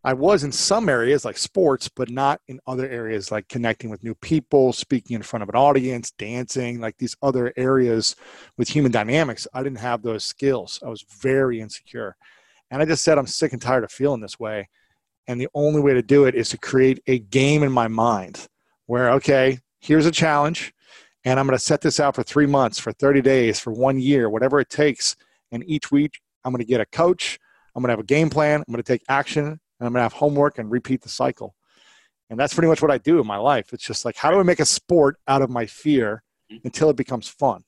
I 0.04 0.14
was 0.14 0.44
in 0.44 0.52
some 0.52 0.90
areas 0.90 1.26
like 1.26 1.38
sports, 1.38 1.88
but 1.88 2.10
not 2.10 2.42
in 2.48 2.60
other 2.66 2.90
areas 2.90 3.32
like 3.32 3.48
connecting 3.48 3.92
with 3.92 4.04
new 4.04 4.16
people, 4.16 4.74
speaking 4.74 5.16
in 5.16 5.22
front 5.22 5.44
of 5.44 5.50
an 5.50 5.56
audience, 5.56 6.10
dancing, 6.12 6.80
like 6.80 6.98
these 6.98 7.16
other 7.22 7.54
areas 7.56 8.16
with 8.58 8.68
human 8.68 8.92
dynamics. 8.92 9.48
I 9.54 9.62
didn't 9.62 9.78
have 9.78 10.02
those 10.02 10.24
skills. 10.24 10.80
I 10.84 10.90
was 10.90 11.06
very 11.22 11.62
insecure. 11.62 12.16
And 12.72 12.82
I 12.82 12.86
just 12.86 13.04
said, 13.04 13.20
I'm 13.20 13.28
sick 13.28 13.54
and 13.54 13.62
tired 13.62 13.84
of 13.84 13.92
feeling 13.92 14.22
this 14.22 14.40
way. 14.40 14.70
And 15.28 15.40
the 15.40 15.50
only 15.54 15.82
way 15.82 15.94
to 15.94 16.02
do 16.02 16.26
it 16.26 16.34
is 16.34 16.50
to 16.50 16.58
create 16.58 17.00
a 17.06 17.20
game 17.20 17.62
in 17.62 17.72
my 17.72 17.88
mind 17.88 18.48
where, 18.88 19.12
okay, 19.12 19.60
here's 19.80 20.08
a 20.08 20.12
challenge, 20.12 20.74
and 21.24 21.40
I'm 21.40 21.46
going 21.46 21.58
to 21.58 21.64
set 21.64 21.82
this 21.82 22.00
out 22.00 22.16
for 22.16 22.24
three 22.24 22.46
months, 22.46 22.80
for 22.80 22.92
30 22.92 23.22
days, 23.22 23.60
for 23.60 23.72
one 23.72 24.00
year, 24.00 24.30
whatever 24.30 24.60
it 24.60 24.70
takes. 24.70 25.16
And 25.52 25.64
each 25.68 25.92
week, 25.92 26.20
I'm 26.44 26.52
going 26.52 26.64
to 26.64 26.68
get 26.68 26.82
a 26.82 26.86
coach. 26.86 27.40
I'm 27.76 27.82
going 27.82 27.90
to 27.90 27.94
have 27.94 28.00
a 28.00 28.04
game 28.04 28.30
plan. 28.30 28.60
I'm 28.60 28.72
going 28.72 28.84
to 28.84 28.94
take 28.94 29.04
action 29.08 29.46
and 29.46 29.60
I'm 29.80 29.94
going 29.94 30.00
to 30.00 30.04
have 30.04 30.14
homework 30.14 30.58
and 30.58 30.72
repeat 30.72 31.02
the 31.02 31.10
cycle. 31.10 31.56
And 32.30 32.40
that's 32.40 32.54
pretty 32.54 32.70
much 32.70 32.82
what 32.82 32.92
I 32.92 32.98
do 32.98 33.20
in 33.20 33.28
my 33.28 33.38
life. 33.38 33.74
It's 33.74 33.86
just 33.86 34.06
like, 34.06 34.16
how 34.16 34.32
do 34.32 34.40
I 34.40 34.44
make 34.44 34.60
a 34.60 34.66
sport 34.66 35.18
out 35.28 35.42
of 35.42 35.50
my 35.50 35.66
fear 35.66 36.24
mm-hmm. 36.52 36.66
until 36.66 36.90
it 36.90 36.96
becomes 36.96 37.28
fun? 37.28 37.64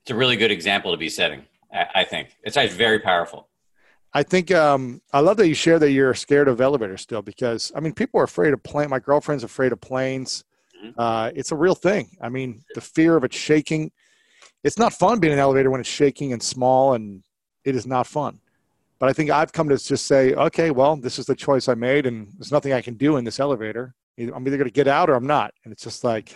It's 0.00 0.10
a 0.10 0.14
really 0.14 0.36
good 0.36 0.50
example 0.50 0.90
to 0.90 0.96
be 0.96 1.08
setting, 1.08 1.42
I 1.72 2.02
think. 2.04 2.36
It's 2.42 2.56
actually 2.56 2.78
very 2.78 2.98
powerful. 2.98 3.48
I 4.14 4.22
think 4.22 4.50
um, 4.50 5.02
I 5.12 5.20
love 5.20 5.36
that 5.36 5.48
you 5.48 5.54
share 5.54 5.78
that 5.78 5.90
you're 5.90 6.14
scared 6.14 6.48
of 6.48 6.62
elevators 6.62 7.02
still 7.02 7.20
because 7.20 7.70
I 7.74 7.80
mean 7.80 7.92
people 7.92 8.18
are 8.18 8.24
afraid 8.24 8.54
of 8.54 8.62
plane. 8.62 8.88
My 8.88 8.98
girlfriend's 8.98 9.44
afraid 9.44 9.72
of 9.72 9.80
planes. 9.82 10.42
Mm-hmm. 10.84 11.00
Uh, 11.00 11.30
it's 11.34 11.52
a 11.52 11.56
real 11.56 11.74
thing. 11.74 12.16
I 12.20 12.28
mean 12.28 12.64
the 12.74 12.80
fear 12.80 13.16
of 13.16 13.24
it 13.24 13.32
shaking. 13.32 13.92
It's 14.64 14.78
not 14.78 14.92
fun 14.92 15.20
being 15.20 15.32
in 15.32 15.38
an 15.38 15.42
elevator 15.42 15.70
when 15.70 15.80
it's 15.80 15.88
shaking 15.88 16.32
and 16.32 16.42
small, 16.42 16.94
and 16.94 17.22
it 17.64 17.76
is 17.76 17.86
not 17.86 18.06
fun. 18.06 18.40
But 18.98 19.08
I 19.08 19.12
think 19.12 19.30
I've 19.30 19.52
come 19.52 19.68
to 19.68 19.76
just 19.76 20.06
say, 20.06 20.32
okay, 20.34 20.70
well, 20.70 20.96
this 20.96 21.18
is 21.18 21.26
the 21.26 21.36
choice 21.36 21.68
I 21.68 21.74
made, 21.74 22.06
and 22.06 22.28
there's 22.38 22.52
nothing 22.52 22.72
I 22.72 22.80
can 22.80 22.94
do 22.94 23.16
in 23.16 23.24
this 23.24 23.38
elevator. 23.38 23.94
I'm 24.18 24.46
either 24.46 24.56
going 24.56 24.64
to 24.64 24.70
get 24.70 24.88
out 24.88 25.10
or 25.10 25.14
I'm 25.14 25.26
not. 25.26 25.52
And 25.64 25.72
it's 25.72 25.82
just 25.82 26.02
like, 26.02 26.34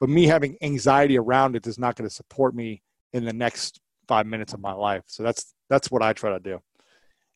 but 0.00 0.08
me 0.08 0.26
having 0.26 0.56
anxiety 0.62 1.16
around 1.16 1.54
it 1.54 1.66
is 1.66 1.78
not 1.78 1.94
going 1.94 2.08
to 2.08 2.14
support 2.14 2.54
me 2.54 2.82
in 3.12 3.24
the 3.24 3.32
next 3.32 3.80
five 4.08 4.26
minutes 4.26 4.52
of 4.52 4.60
my 4.60 4.72
life. 4.72 5.04
So 5.06 5.22
that's 5.22 5.54
that's 5.68 5.90
what 5.90 6.02
I 6.02 6.12
try 6.12 6.30
to 6.30 6.40
do, 6.40 6.60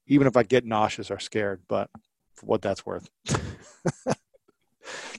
even 0.08 0.26
if 0.26 0.36
I 0.36 0.42
get 0.42 0.64
nauseous 0.64 1.10
or 1.10 1.20
scared. 1.20 1.62
But 1.68 1.88
for 2.34 2.46
what 2.46 2.62
that's 2.62 2.84
worth, 2.84 3.08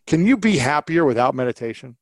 can 0.07 0.25
you 0.25 0.37
be 0.37 0.57
happier 0.57 1.05
without 1.05 1.35
meditation? 1.35 1.97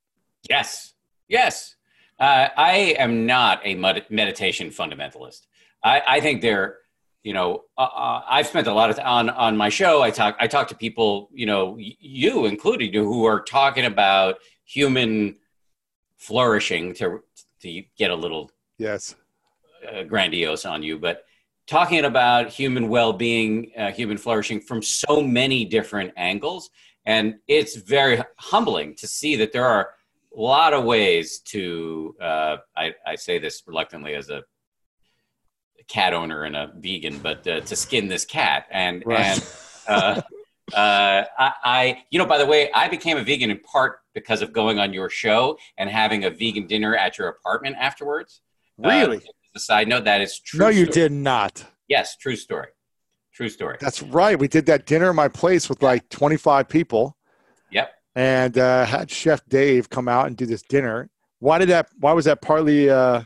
Yes, 0.48 0.94
yes. 1.28 1.74
Uh, 2.18 2.48
I 2.56 2.94
am 2.98 3.26
not 3.26 3.60
a 3.64 3.74
meditation 3.74 4.70
fundamentalist. 4.70 5.46
I, 5.84 6.02
I 6.06 6.20
think 6.20 6.40
there 6.40 6.78
you 7.26 7.32
know, 7.32 7.64
uh, 7.76 7.82
uh, 7.82 8.22
I've 8.28 8.46
spent 8.46 8.68
a 8.68 8.72
lot 8.72 8.88
of 8.88 8.94
time 8.94 9.06
on 9.06 9.30
on 9.30 9.56
my 9.56 9.68
show. 9.68 10.00
I 10.00 10.10
talk 10.10 10.36
I 10.38 10.46
talk 10.46 10.68
to 10.68 10.76
people, 10.76 11.28
you 11.32 11.44
know, 11.44 11.76
you 11.76 12.46
included, 12.46 12.94
who 12.94 13.24
are 13.24 13.40
talking 13.40 13.84
about 13.84 14.36
human 14.64 15.34
flourishing 16.18 16.94
to 16.94 17.24
to 17.62 17.82
get 17.98 18.12
a 18.12 18.14
little 18.14 18.52
yes 18.78 19.16
uh, 19.92 20.04
grandiose 20.04 20.64
on 20.64 20.84
you, 20.84 21.00
but 21.00 21.24
talking 21.66 22.04
about 22.04 22.48
human 22.48 22.88
well-being, 22.88 23.72
uh, 23.76 23.90
human 23.90 24.16
flourishing 24.16 24.60
from 24.60 24.80
so 24.80 25.20
many 25.20 25.64
different 25.64 26.12
angles, 26.16 26.70
and 27.06 27.36
it's 27.46 27.76
very 27.76 28.22
humbling 28.36 28.94
to 28.96 29.06
see 29.06 29.36
that 29.36 29.52
there 29.52 29.64
are 29.64 29.90
a 30.36 30.40
lot 30.40 30.74
of 30.74 30.84
ways 30.84 31.38
to. 31.46 32.14
Uh, 32.20 32.56
I, 32.76 32.94
I 33.06 33.14
say 33.14 33.38
this 33.38 33.62
reluctantly 33.66 34.14
as 34.14 34.28
a 34.28 34.42
cat 35.88 36.12
owner 36.12 36.44
and 36.44 36.56
a 36.56 36.72
vegan, 36.76 37.18
but 37.18 37.46
uh, 37.46 37.60
to 37.60 37.76
skin 37.76 38.08
this 38.08 38.24
cat. 38.24 38.66
And 38.70 39.02
right. 39.06 39.20
and 39.20 39.48
uh, 39.88 40.20
uh, 40.74 41.24
I, 41.38 41.52
I, 41.64 42.04
you 42.10 42.18
know, 42.18 42.26
by 42.26 42.38
the 42.38 42.46
way, 42.46 42.70
I 42.72 42.88
became 42.88 43.16
a 43.16 43.22
vegan 43.22 43.50
in 43.50 43.60
part 43.60 44.00
because 44.12 44.42
of 44.42 44.52
going 44.52 44.78
on 44.78 44.92
your 44.92 45.08
show 45.08 45.58
and 45.78 45.88
having 45.88 46.24
a 46.24 46.30
vegan 46.30 46.66
dinner 46.66 46.96
at 46.96 47.18
your 47.18 47.28
apartment 47.28 47.76
afterwards. 47.78 48.40
Uh, 48.82 48.88
really? 48.88 49.22
a 49.54 49.58
side 49.58 49.88
note, 49.88 50.04
that 50.04 50.20
is 50.20 50.38
true. 50.38 50.60
No, 50.60 50.68
you 50.68 50.84
story. 50.84 50.94
did 50.94 51.12
not. 51.12 51.64
Yes, 51.88 52.16
true 52.16 52.36
story. 52.36 52.68
True 53.36 53.50
story. 53.50 53.76
That's 53.80 54.02
right. 54.02 54.38
We 54.38 54.48
did 54.48 54.64
that 54.66 54.86
dinner 54.86 55.10
at 55.10 55.14
my 55.14 55.28
place 55.28 55.68
with 55.68 55.82
like 55.82 56.08
25 56.08 56.70
people. 56.70 57.18
Yep. 57.70 57.92
And 58.14 58.56
uh, 58.56 58.86
had 58.86 59.10
Chef 59.10 59.42
Dave 59.46 59.90
come 59.90 60.08
out 60.08 60.26
and 60.26 60.34
do 60.38 60.46
this 60.46 60.62
dinner. 60.62 61.10
Why 61.40 61.58
did 61.58 61.68
that? 61.68 61.90
Why 62.00 62.14
was 62.14 62.24
that 62.24 62.40
partly? 62.40 62.88
Uh, 62.88 63.24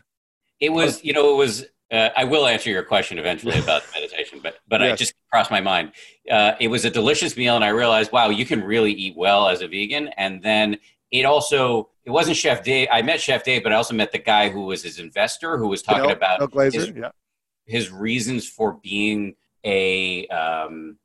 it 0.58 0.72
was, 0.72 1.04
you 1.04 1.12
know, 1.12 1.32
it 1.32 1.36
was 1.36 1.64
uh, 1.92 2.08
I 2.16 2.24
will 2.24 2.48
answer 2.48 2.70
your 2.70 2.82
question 2.82 3.20
eventually 3.20 3.56
about 3.62 3.82
meditation, 3.94 4.40
but 4.42 4.56
but 4.66 4.80
Yes. 4.80 4.92
I 4.92 4.96
just 4.96 5.14
crossed 5.30 5.52
my 5.52 5.60
mind. 5.60 5.92
Uh, 6.28 6.54
it 6.58 6.66
was 6.66 6.84
a 6.84 6.90
delicious 6.90 7.36
meal, 7.36 7.54
and 7.54 7.64
I 7.64 7.68
realized, 7.68 8.10
wow, 8.10 8.30
you 8.30 8.44
can 8.44 8.64
really 8.64 8.92
eat 8.92 9.16
well 9.16 9.48
as 9.48 9.60
a 9.62 9.68
vegan. 9.68 10.08
And 10.16 10.42
then 10.42 10.78
it 11.12 11.24
also 11.24 11.90
it 12.04 12.10
wasn't 12.10 12.36
Chef 12.36 12.64
Dave. 12.64 12.88
I 12.90 13.02
met 13.02 13.20
Chef 13.20 13.44
Dave, 13.44 13.62
but 13.62 13.72
I 13.72 13.76
also 13.76 13.94
met 13.94 14.10
the 14.10 14.18
guy 14.18 14.48
who 14.48 14.62
was 14.64 14.82
his 14.82 14.98
investor, 14.98 15.56
who 15.56 15.68
was 15.68 15.82
talking 15.82 16.02
Bill- 16.02 16.10
about 16.10 16.40
Bill 16.40 16.48
Glazer, 16.48 16.72
his- 16.72 16.88
yeah. 16.96 17.10
his 17.66 17.92
reasons 17.92 18.48
for 18.48 18.72
being 18.82 19.36
a 19.64 20.26
um, 20.28 20.98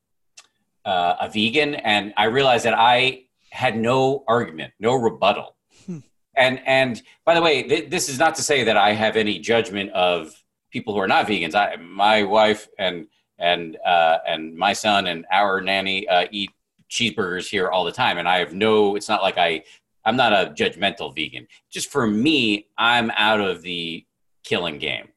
uh, 0.84 1.16
a 1.22 1.30
vegan, 1.30 1.76
and 1.76 2.14
I 2.18 2.26
realized 2.26 2.66
that 2.66 2.76
I 2.78 3.24
had 3.50 3.78
no 3.78 4.24
argument, 4.28 4.74
no 4.80 4.94
rebuttal. 4.96 5.56
Hmm. 5.86 6.00
And 6.36 6.62
and 6.66 7.02
by 7.26 7.34
the 7.34 7.42
way, 7.42 7.64
th- 7.64 7.90
this 7.90 8.10
is 8.10 8.20
not 8.20 8.36
to 8.36 8.44
say 8.44 8.64
that 8.64 8.78
I 8.78 8.94
have 8.94 9.16
any 9.16 9.40
judgment 9.40 9.92
of 9.92 10.44
people 10.72 10.94
who 10.94 11.00
are 11.00 11.08
not 11.08 11.28
vegans. 11.28 11.56
I, 11.56 11.78
my 11.78 12.24
wife 12.24 12.68
and 12.78 13.08
and 13.38 13.78
uh, 13.86 14.20
and 14.28 14.56
my 14.56 14.74
son 14.74 15.08
and 15.08 15.26
our 15.32 15.62
nanny 15.62 16.08
uh, 16.08 16.28
eat 16.32 16.52
cheeseburgers 16.90 17.50
here 17.50 17.70
all 17.70 17.84
the 17.84 17.92
time, 17.92 18.18
and 18.18 18.28
I 18.28 18.38
have 18.38 18.54
no. 18.54 18.96
It's 18.96 19.10
not 19.10 19.22
like 19.22 19.38
I. 19.38 19.64
I'm 20.08 20.18
not 20.18 20.34
a 20.34 20.54
judgmental 20.54 21.16
vegan. 21.16 21.48
Just 21.72 21.90
for 21.90 22.06
me, 22.06 22.68
I'm 22.78 23.10
out 23.18 23.42
of 23.42 23.64
the 23.64 24.06
killing 24.44 24.78
game. 24.78 25.08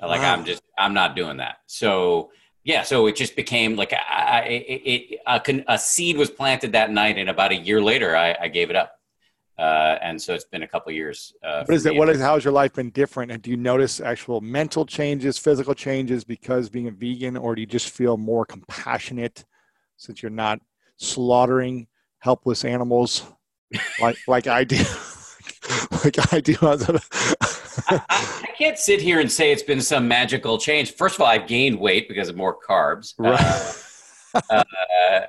Like 0.00 0.20
Wow. 0.20 0.34
I'm 0.34 0.44
just 0.44 0.62
I'm 0.78 0.94
not 0.94 1.16
doing 1.16 1.38
that. 1.38 1.56
So 1.66 2.30
yeah, 2.66 2.82
so 2.82 3.06
it 3.06 3.14
just 3.14 3.36
became 3.36 3.76
like 3.76 3.92
I, 3.94 4.40
it, 4.40 4.82
it, 4.84 5.20
a, 5.24 5.64
a 5.74 5.78
seed 5.78 6.16
was 6.16 6.30
planted 6.30 6.72
that 6.72 6.90
night, 6.90 7.16
and 7.16 7.30
about 7.30 7.52
a 7.52 7.54
year 7.54 7.80
later, 7.80 8.16
I, 8.16 8.36
I 8.42 8.48
gave 8.48 8.70
it 8.70 8.76
up. 8.76 8.92
Uh, 9.56 9.96
and 10.02 10.20
so 10.20 10.34
it's 10.34 10.44
been 10.44 10.64
a 10.64 10.68
couple 10.68 10.90
years. 10.92 11.32
Uh, 11.44 11.62
What 11.64 11.74
is 11.76 11.86
it? 11.86 11.94
What 11.94 12.08
is? 12.08 12.20
How's 12.20 12.44
your 12.44 12.52
life 12.52 12.74
been 12.74 12.90
different? 12.90 13.30
And 13.30 13.40
do 13.40 13.50
you 13.50 13.56
notice 13.56 14.00
actual 14.00 14.40
mental 14.40 14.84
changes, 14.84 15.38
physical 15.38 15.74
changes 15.74 16.24
because 16.24 16.68
being 16.68 16.88
a 16.88 16.90
vegan, 16.90 17.36
or 17.36 17.54
do 17.54 17.60
you 17.60 17.66
just 17.68 17.90
feel 17.90 18.16
more 18.16 18.44
compassionate 18.44 19.44
since 19.96 20.20
you're 20.20 20.30
not 20.30 20.60
slaughtering 20.96 21.86
helpless 22.18 22.64
animals 22.64 23.24
like 24.00 24.18
like 24.26 24.46
I 24.48 24.64
do, 24.64 24.76
like 26.04 26.32
I 26.32 26.40
do? 26.40 26.54
on 26.62 26.78
the- 26.86 27.00
I, 27.88 28.02
I, 28.08 28.26
I 28.42 28.45
can't 28.58 28.78
sit 28.78 29.00
here 29.00 29.20
and 29.20 29.30
say 29.30 29.52
it's 29.52 29.62
been 29.62 29.80
some 29.80 30.06
magical 30.08 30.58
change. 30.58 30.92
First 30.94 31.14
of 31.16 31.20
all, 31.22 31.26
I've 31.26 31.46
gained 31.46 31.78
weight 31.78 32.08
because 32.08 32.28
of 32.28 32.36
more 32.36 32.56
carbs. 32.58 33.14
Right. 33.18 34.42
Uh, 34.50 34.62
uh, 35.10 35.20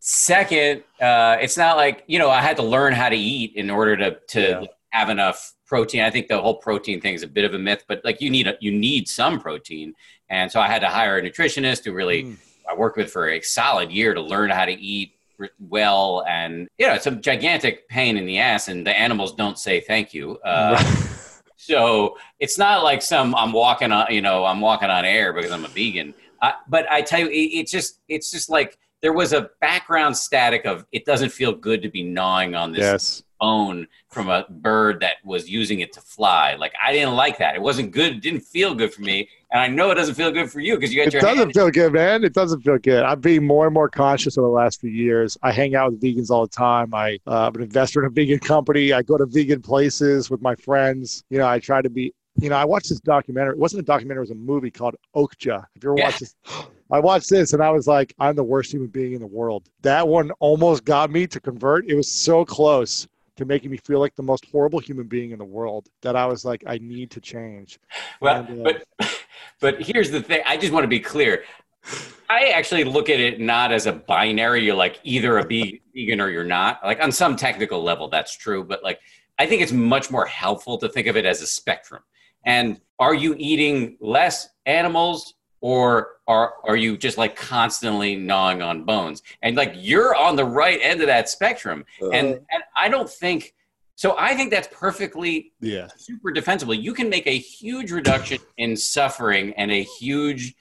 second, 0.00 0.82
uh, 1.00 1.36
it's 1.40 1.56
not 1.56 1.76
like 1.76 2.04
you 2.06 2.18
know 2.18 2.30
I 2.30 2.40
had 2.40 2.56
to 2.56 2.62
learn 2.62 2.92
how 2.92 3.08
to 3.08 3.16
eat 3.16 3.54
in 3.56 3.70
order 3.70 3.96
to 3.96 4.18
to 4.28 4.40
Yeah. 4.40 4.64
have 4.90 5.10
enough 5.10 5.52
protein. 5.66 6.02
I 6.02 6.10
think 6.10 6.28
the 6.28 6.40
whole 6.40 6.56
protein 6.56 7.00
thing 7.00 7.14
is 7.14 7.22
a 7.22 7.28
bit 7.28 7.44
of 7.44 7.54
a 7.54 7.58
myth, 7.58 7.84
but 7.88 8.00
like 8.04 8.20
you 8.20 8.30
need 8.30 8.46
a, 8.46 8.56
you 8.60 8.72
need 8.72 9.08
some 9.08 9.40
protein, 9.40 9.94
and 10.30 10.50
so 10.50 10.60
I 10.60 10.66
had 10.68 10.80
to 10.80 10.88
hire 10.88 11.18
a 11.18 11.22
nutritionist 11.22 11.84
who 11.84 11.92
really 11.92 12.24
Mm. 12.24 12.36
I 12.70 12.74
worked 12.74 12.98
with 12.98 13.10
for 13.10 13.30
a 13.30 13.40
solid 13.40 13.90
year 13.90 14.12
to 14.12 14.20
learn 14.20 14.50
how 14.50 14.66
to 14.66 14.72
eat 14.72 15.12
well, 15.60 16.24
and 16.28 16.68
you 16.78 16.86
know 16.86 16.94
it's 16.94 17.06
a 17.06 17.12
gigantic 17.12 17.88
pain 17.88 18.16
in 18.16 18.26
the 18.26 18.38
ass, 18.38 18.68
and 18.68 18.86
the 18.86 18.98
animals 18.98 19.34
don't 19.34 19.58
say 19.58 19.80
thank 19.80 20.12
you. 20.12 20.38
Uh, 20.44 20.76
so 21.58 22.16
it's 22.38 22.56
not 22.56 22.84
like 22.84 23.02
some 23.02 23.34
I'm 23.34 23.52
walking 23.52 23.90
on, 23.90 24.06
you 24.10 24.22
know, 24.22 24.44
I'm 24.44 24.60
walking 24.60 24.90
on 24.90 25.04
air 25.04 25.32
because 25.32 25.50
I'm 25.50 25.64
a 25.64 25.68
vegan. 25.68 26.14
Uh, 26.40 26.52
but 26.68 26.88
I 26.88 27.02
tell 27.02 27.18
you, 27.18 27.26
it, 27.26 27.32
it's 27.32 27.72
just, 27.72 27.98
it's 28.08 28.30
just 28.30 28.48
like 28.48 28.78
there 29.02 29.12
was 29.12 29.32
a 29.32 29.50
background 29.60 30.16
static 30.16 30.64
of 30.66 30.86
it 30.92 31.04
doesn't 31.04 31.30
feel 31.30 31.52
good 31.52 31.82
to 31.82 31.88
be 31.88 32.04
gnawing 32.04 32.54
on 32.54 32.70
this 32.70 32.80
yes. 32.80 33.22
bone 33.40 33.88
from 34.08 34.28
a 34.28 34.46
bird 34.48 35.00
that 35.00 35.16
was 35.24 35.50
using 35.50 35.80
it 35.80 35.92
to 35.94 36.00
fly. 36.00 36.54
Like 36.54 36.74
I 36.82 36.92
didn't 36.92 37.16
like 37.16 37.38
that. 37.38 37.56
It 37.56 37.60
wasn't 37.60 37.90
good. 37.90 38.12
It 38.12 38.22
didn't 38.22 38.42
feel 38.42 38.72
good 38.76 38.94
for 38.94 39.02
me, 39.02 39.28
and 39.50 39.60
I 39.60 39.66
know 39.68 39.90
it 39.90 39.94
doesn't 39.94 40.14
feel 40.14 40.30
good 40.30 40.50
for 40.50 40.60
you 40.60 40.74
because 40.76 40.92
you 40.92 41.00
got 41.00 41.06
It 41.08 41.14
your 41.14 41.22
It 41.22 41.24
doesn't 41.24 41.52
feel 41.52 41.70
good, 41.70 41.92
man. 41.92 42.24
It 42.24 42.34
doesn't 42.34 42.60
feel 42.62 42.78
good. 42.78 43.02
I'm 43.02 43.20
being 43.20 43.46
more 43.46 43.66
and 43.66 43.72
more 43.74 43.88
conscious 43.88 44.36
over 44.36 44.46
the 44.46 44.52
last 44.52 44.80
few 44.80 44.90
years. 44.90 45.38
I 45.42 45.52
hang 45.52 45.74
out 45.74 45.92
with 45.92 46.00
vegans 46.02 46.30
all 46.30 46.42
the 46.42 46.50
time. 46.50 46.92
I, 46.92 47.18
uh, 47.26 47.46
I'm 47.46 47.54
an 47.56 47.62
investor 47.62 48.00
in 48.02 48.06
a 48.06 48.10
vegan 48.10 48.40
company. 48.40 48.92
I 48.92 49.02
go 49.02 49.16
to 49.16 49.26
vegan 49.26 49.62
places 49.62 50.28
with 50.30 50.42
my 50.42 50.54
friends. 50.54 51.24
You 51.30 51.38
know, 51.38 51.46
I 51.48 51.58
try 51.60 51.80
to 51.82 51.90
be. 51.90 52.12
You 52.40 52.50
know, 52.50 52.56
I 52.56 52.64
watched 52.64 52.88
this 52.90 53.00
documentary. 53.00 53.54
It 53.54 53.58
wasn't 53.58 53.80
a 53.80 53.84
documentary. 53.84 54.20
It 54.20 54.28
was 54.28 54.30
a 54.30 54.34
movie 54.36 54.70
called 54.70 54.94
Okja. 55.16 55.64
If 55.74 55.82
you 55.82 55.90
ever 55.90 55.98
Yeah. 55.98 56.04
watched 56.04 56.20
this, 56.20 56.36
I 56.92 57.00
watched 57.00 57.28
this 57.30 57.52
and 57.52 57.62
I 57.62 57.70
was 57.70 57.86
like, 57.88 58.14
I'm 58.18 58.36
the 58.36 58.44
worst 58.44 58.72
human 58.72 58.88
being 58.88 59.12
in 59.12 59.20
the 59.20 59.26
world. 59.26 59.68
That 59.82 60.06
one 60.08 60.30
almost 60.38 60.84
got 60.84 61.10
me 61.10 61.26
to 61.26 61.40
convert. 61.40 61.86
It 61.86 61.96
was 61.96 62.10
so 62.10 62.44
close 62.44 63.08
to 63.38 63.44
making 63.44 63.70
me 63.70 63.76
feel 63.76 64.00
like 64.00 64.14
the 64.16 64.22
most 64.22 64.44
horrible 64.46 64.80
human 64.80 65.06
being 65.06 65.30
in 65.30 65.38
the 65.38 65.44
world 65.44 65.88
that 66.02 66.16
I 66.16 66.26
was 66.26 66.44
like, 66.44 66.64
I 66.66 66.78
need 66.78 67.10
to 67.12 67.20
change. 67.20 67.78
Well, 68.20 68.44
And, 68.44 68.66
uh, 68.66 68.72
but 68.98 69.18
but 69.60 69.80
here's 69.80 70.10
the 70.10 70.20
thing. 70.20 70.42
I 70.46 70.56
just 70.56 70.72
want 70.72 70.84
to 70.84 70.88
be 70.88 71.00
clear. 71.00 71.44
I 72.28 72.48
actually 72.48 72.84
look 72.84 73.08
at 73.08 73.20
it 73.20 73.40
not 73.40 73.72
as 73.72 73.86
a 73.86 73.92
binary. 73.92 74.64
You're 74.64 74.74
like 74.74 75.00
either 75.04 75.38
a 75.38 75.44
vegan 75.94 76.20
or 76.20 76.30
you're 76.30 76.44
not. 76.44 76.84
Like 76.84 77.00
on 77.00 77.12
some 77.12 77.36
technical 77.36 77.82
level, 77.82 78.08
that's 78.08 78.36
true. 78.36 78.64
But 78.64 78.82
like, 78.82 79.00
I 79.38 79.46
think 79.46 79.62
it's 79.62 79.72
much 79.72 80.10
more 80.10 80.26
helpful 80.26 80.76
to 80.78 80.88
think 80.88 81.06
of 81.06 81.16
it 81.16 81.24
as 81.24 81.40
a 81.40 81.46
spectrum. 81.46 82.02
And 82.44 82.80
are 82.98 83.14
you 83.14 83.36
eating 83.38 83.96
less 84.00 84.48
animals 84.66 85.34
or 85.60 86.08
are 86.26 86.54
are 86.64 86.76
you 86.76 86.96
just 86.96 87.18
like 87.18 87.36
constantly 87.36 88.16
gnawing 88.16 88.62
on 88.62 88.84
bones? 88.84 89.22
And 89.42 89.56
like 89.56 89.72
you're 89.76 90.14
on 90.14 90.36
the 90.36 90.44
right 90.44 90.78
end 90.82 91.00
of 91.00 91.06
that 91.06 91.28
spectrum. 91.28 91.84
And 92.00 92.26
and 92.50 92.62
I 92.76 92.88
don't 92.88 93.08
think 93.08 93.54
so. 93.96 94.14
I 94.18 94.34
think 94.34 94.50
that's 94.50 94.68
perfectly 94.70 95.52
yeah. 95.60 95.88
super 95.96 96.30
defensible. 96.30 96.74
You 96.74 96.94
can 96.94 97.08
make 97.08 97.26
a 97.26 97.38
huge 97.38 97.90
reduction 97.90 98.38
in 98.58 98.76
suffering 98.76 99.52
and 99.54 99.70
a 99.70 99.82
huge 99.82 100.54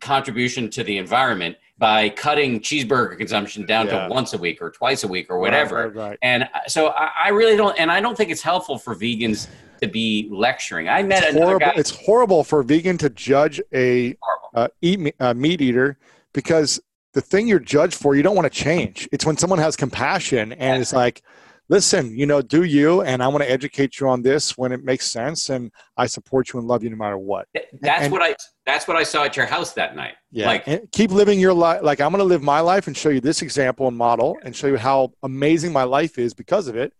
contribution 0.00 0.70
to 0.70 0.84
the 0.84 0.96
environment 0.98 1.56
by 1.78 2.08
cutting 2.10 2.60
cheeseburger 2.60 3.16
consumption 3.16 3.64
down 3.66 3.86
Yeah. 3.86 4.06
to 4.06 4.12
once 4.12 4.32
a 4.32 4.38
week 4.38 4.60
or 4.60 4.70
twice 4.70 5.04
a 5.04 5.08
week 5.08 5.26
or 5.30 5.38
whatever. 5.38 5.76
Right, 5.76 5.94
right, 5.94 6.08
right. 6.10 6.18
And 6.22 6.44
uh, 6.44 6.46
so 6.66 6.88
I, 6.88 7.10
I 7.26 7.28
really 7.30 7.56
don't, 7.56 7.78
and 7.78 7.90
I 7.90 8.00
don't 8.00 8.16
think 8.16 8.30
it's 8.30 8.42
helpful 8.42 8.78
for 8.78 8.94
vegans 8.94 9.48
to 9.80 9.88
be 9.88 10.28
lecturing. 10.30 10.88
I 10.88 11.02
met 11.02 11.22
It's 11.22 11.32
another 11.36 11.46
horrible. 11.46 11.66
guy. 11.66 11.72
It's 11.76 11.90
horrible 11.90 12.44
for 12.44 12.60
a 12.60 12.64
vegan 12.64 12.98
to 12.98 13.10
judge 13.10 13.60
a 13.74 14.16
uh, 14.54 14.68
eat 14.82 15.14
uh, 15.20 15.34
meat 15.34 15.60
eater 15.60 15.98
because 16.32 16.80
the 17.14 17.20
thing 17.20 17.46
you're 17.46 17.58
judged 17.58 17.94
for, 17.94 18.14
you 18.14 18.22
don't 18.22 18.36
want 18.36 18.52
to 18.52 18.56
change. 18.64 19.08
It's 19.12 19.24
when 19.26 19.36
someone 19.36 19.58
has 19.58 19.76
compassion 19.76 20.52
and 20.52 20.80
it's 20.80 20.92
like, 20.92 21.22
listen, 21.70 22.16
you 22.16 22.26
know, 22.26 22.40
do 22.42 22.64
you, 22.64 23.02
and 23.02 23.22
I 23.22 23.28
want 23.28 23.42
to 23.42 23.50
educate 23.50 23.98
you 24.00 24.08
on 24.08 24.22
this 24.22 24.56
when 24.56 24.72
it 24.72 24.84
makes 24.84 25.10
sense, 25.10 25.50
and 25.50 25.70
I 25.96 26.06
support 26.06 26.52
you 26.52 26.58
and 26.58 26.68
love 26.68 26.82
you 26.82 26.90
no 26.90 26.96
matter 26.96 27.18
what. 27.18 27.46
That's 27.80 28.04
and- 28.04 28.12
what 28.12 28.22
I. 28.22 28.34
That's 28.66 28.86
what 28.86 28.98
I 28.98 29.02
saw 29.02 29.24
at 29.24 29.34
your 29.34 29.46
house 29.46 29.72
that 29.72 29.96
night. 29.96 30.12
Yeah, 30.30 30.46
Like 30.46 30.90
keep 30.92 31.10
living 31.10 31.40
your 31.40 31.54
life. 31.54 31.80
Like 31.82 32.02
I'm 32.02 32.10
going 32.10 32.18
to 32.18 32.24
live 32.24 32.42
my 32.42 32.60
life 32.60 32.86
and 32.86 32.94
show 32.94 33.08
you 33.08 33.18
this 33.22 33.40
example 33.40 33.88
and 33.88 33.96
model, 33.96 34.36
and 34.44 34.54
show 34.54 34.66
you 34.66 34.76
how 34.76 35.12
amazing 35.22 35.72
my 35.72 35.84
life 35.84 36.18
is 36.18 36.34
because 36.34 36.68
of 36.68 36.76
it. 36.76 36.92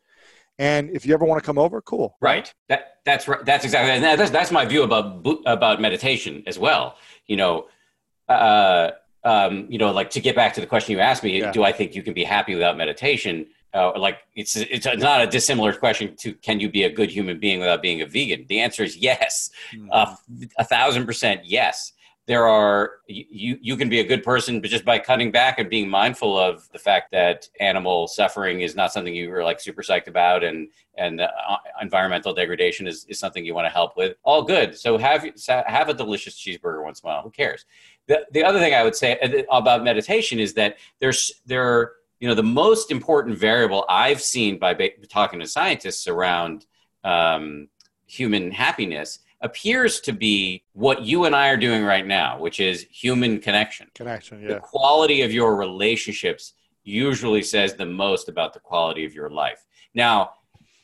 And 0.58 0.90
if 0.90 1.06
you 1.06 1.14
ever 1.14 1.24
want 1.24 1.40
to 1.42 1.46
come 1.46 1.58
over, 1.58 1.80
cool. 1.80 2.16
Right. 2.20 2.52
That 2.68 2.98
that's 3.04 3.28
right. 3.28 3.44
That's 3.44 3.64
exactly. 3.64 4.00
That's 4.00 4.30
that's 4.30 4.50
my 4.50 4.64
view 4.64 4.82
about 4.82 5.24
about 5.46 5.80
meditation 5.80 6.42
as 6.46 6.58
well. 6.58 6.96
You 7.26 7.36
know, 7.36 7.66
uh, 8.28 8.90
um, 9.24 9.66
you 9.68 9.78
know, 9.78 9.92
like 9.92 10.10
to 10.10 10.20
get 10.20 10.34
back 10.34 10.54
to 10.54 10.60
the 10.60 10.66
question 10.66 10.92
you 10.92 11.00
asked 11.00 11.22
me, 11.22 11.38
Yeah. 11.38 11.52
do 11.52 11.62
I 11.62 11.72
think 11.72 11.94
you 11.94 12.02
can 12.02 12.12
be 12.14 12.24
happy 12.24 12.54
without 12.54 12.76
meditation? 12.76 13.46
Uh, 13.74 13.92
like 13.98 14.18
it's 14.34 14.56
it's 14.56 14.86
not 14.86 15.20
a 15.20 15.26
dissimilar 15.26 15.72
question 15.74 16.16
to 16.16 16.32
can 16.34 16.58
you 16.58 16.70
be 16.70 16.84
a 16.84 16.90
good 16.90 17.10
human 17.10 17.38
being 17.38 17.60
without 17.60 17.82
being 17.82 18.00
a 18.02 18.06
vegan? 18.06 18.44
The 18.48 18.58
answer 18.60 18.82
is 18.82 18.96
yes, 18.96 19.50
Mhm. 19.74 19.88
uh, 19.92 20.16
a 20.58 20.64
thousand 20.64 21.06
percent 21.06 21.42
yes. 21.44 21.92
There 22.28 22.46
are 22.46 23.00
you 23.06 23.56
you 23.62 23.74
can 23.78 23.88
be 23.88 24.00
a 24.00 24.04
good 24.04 24.22
person, 24.22 24.60
but 24.60 24.68
just 24.68 24.84
by 24.84 24.98
cutting 24.98 25.32
back 25.32 25.58
and 25.58 25.70
being 25.70 25.88
mindful 25.88 26.38
of 26.38 26.70
the 26.72 26.78
fact 26.78 27.10
that 27.12 27.48
animal 27.58 28.06
suffering 28.06 28.60
is 28.60 28.76
not 28.76 28.92
something 28.92 29.14
you 29.14 29.32
are 29.32 29.42
like 29.42 29.58
super 29.60 29.80
psyched 29.80 30.08
about, 30.08 30.44
and 30.44 30.68
and 30.98 31.22
uh, 31.22 31.30
environmental 31.80 32.34
degradation 32.34 32.86
is, 32.86 33.06
is 33.06 33.18
something 33.18 33.46
you 33.46 33.54
want 33.54 33.64
to 33.64 33.70
help 33.70 33.96
with. 33.96 34.14
All 34.24 34.42
good. 34.42 34.78
So 34.78 34.98
have 34.98 35.26
have 35.48 35.88
a 35.88 35.94
delicious 35.94 36.38
cheeseburger 36.38 36.84
once 36.84 37.00
in 37.00 37.08
a 37.08 37.12
while. 37.12 37.22
Who 37.22 37.30
cares? 37.30 37.64
The 38.08 38.26
the 38.30 38.44
other 38.44 38.58
thing 38.58 38.74
I 38.74 38.84
would 38.84 38.94
say 38.94 39.18
uh, 39.20 39.56
about 39.56 39.82
meditation 39.82 40.38
is 40.38 40.52
that 40.52 40.76
there's 41.00 41.40
there 41.46 41.92
you 42.20 42.28
know 42.28 42.34
the 42.34 42.42
most 42.42 42.90
important 42.90 43.38
variable 43.38 43.86
I've 43.88 44.20
seen 44.20 44.58
by 44.58 44.74
ba- 44.74 44.90
talking 45.08 45.40
to 45.40 45.46
scientists 45.46 46.06
around 46.06 46.66
um, 47.04 47.68
human 48.06 48.50
happiness 48.50 49.20
appears 49.40 50.00
to 50.00 50.12
be 50.12 50.64
what 50.72 51.02
you 51.02 51.24
and 51.24 51.34
I 51.34 51.48
are 51.48 51.56
doing 51.56 51.84
right 51.84 52.06
now, 52.06 52.38
which 52.38 52.60
is 52.60 52.86
human 52.90 53.38
connection. 53.38 53.88
connection. 53.94 54.42
yeah. 54.42 54.54
The 54.54 54.60
quality 54.60 55.22
of 55.22 55.32
your 55.32 55.56
relationships 55.56 56.54
usually 56.84 57.42
says 57.42 57.74
the 57.74 57.86
most 57.86 58.28
about 58.28 58.52
the 58.52 58.60
quality 58.60 59.04
of 59.04 59.14
your 59.14 59.30
life. 59.30 59.64
Now, 59.94 60.32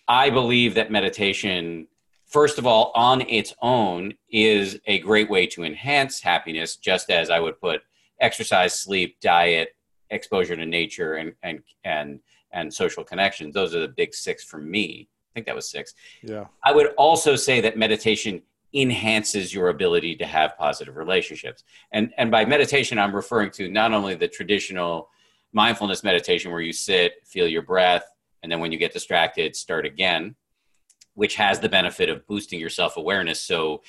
I 0.07 0.31
believe 0.31 0.75
that 0.75 0.91
meditation, 0.91 1.89
first 2.27 2.59
of 2.59 2.67
all, 2.67 2.93
on 2.95 3.23
its 3.23 3.55
own, 3.63 4.15
is 4.31 4.79
a 4.87 4.99
great 5.01 5.31
way 5.31 5.47
to 5.49 5.65
enhance 5.65 6.21
happiness, 6.21 6.77
just 6.77 7.11
as 7.11 7.31
I 7.31 7.41
would 7.41 7.61
put 7.61 7.83
exercise, 8.21 8.79
sleep, 8.79 9.19
diet, 9.21 9.71
exposure 10.11 10.57
to 10.57 10.67
nature, 10.67 11.15
and 11.15 11.33
and 11.43 11.63
and 11.85 12.21
and 12.53 12.73
social 12.73 13.03
connections. 13.03 13.55
Those 13.55 13.75
are 13.75 13.81
the 13.81 13.89
big 13.89 14.15
six 14.15 14.45
for 14.45 14.59
me. 14.59 15.09
I 15.35 15.41
think 15.41 15.47
that 15.47 15.57
was 15.57 15.68
six. 15.68 15.95
yeah. 16.22 16.45
I 16.62 16.72
would 16.72 16.95
also 16.97 17.35
say 17.35 17.61
that 17.61 17.76
meditation 17.76 18.43
enhances 18.72 19.53
your 19.53 19.68
ability 19.68 20.14
to 20.16 20.26
have 20.26 20.57
positive 20.57 20.97
relationships. 20.97 21.64
And 21.93 22.12
and 22.18 22.30
by 22.30 22.45
meditation, 22.45 22.99
I'm 22.99 23.14
referring 23.14 23.51
to 23.53 23.68
not 23.68 23.93
only 23.93 24.14
the 24.14 24.28
traditional 24.28 25.09
mindfulness 25.53 26.05
meditation 26.05 26.53
where 26.53 26.61
you 26.61 26.72
sit, 26.72 27.14
feel 27.24 27.49
your 27.49 27.62
breath, 27.62 28.05
and 28.43 28.51
then 28.51 28.61
when 28.61 28.70
you 28.70 28.78
get 28.78 28.93
distracted, 28.93 29.57
start 29.57 29.87
again, 29.87 30.37
which 31.14 31.35
has 31.37 31.59
the 31.59 31.68
benefit 31.68 32.09
of 32.09 32.26
boosting 32.28 32.61
your 32.61 32.70
self 32.70 32.97
awareness 32.97 33.41
so 33.41 33.82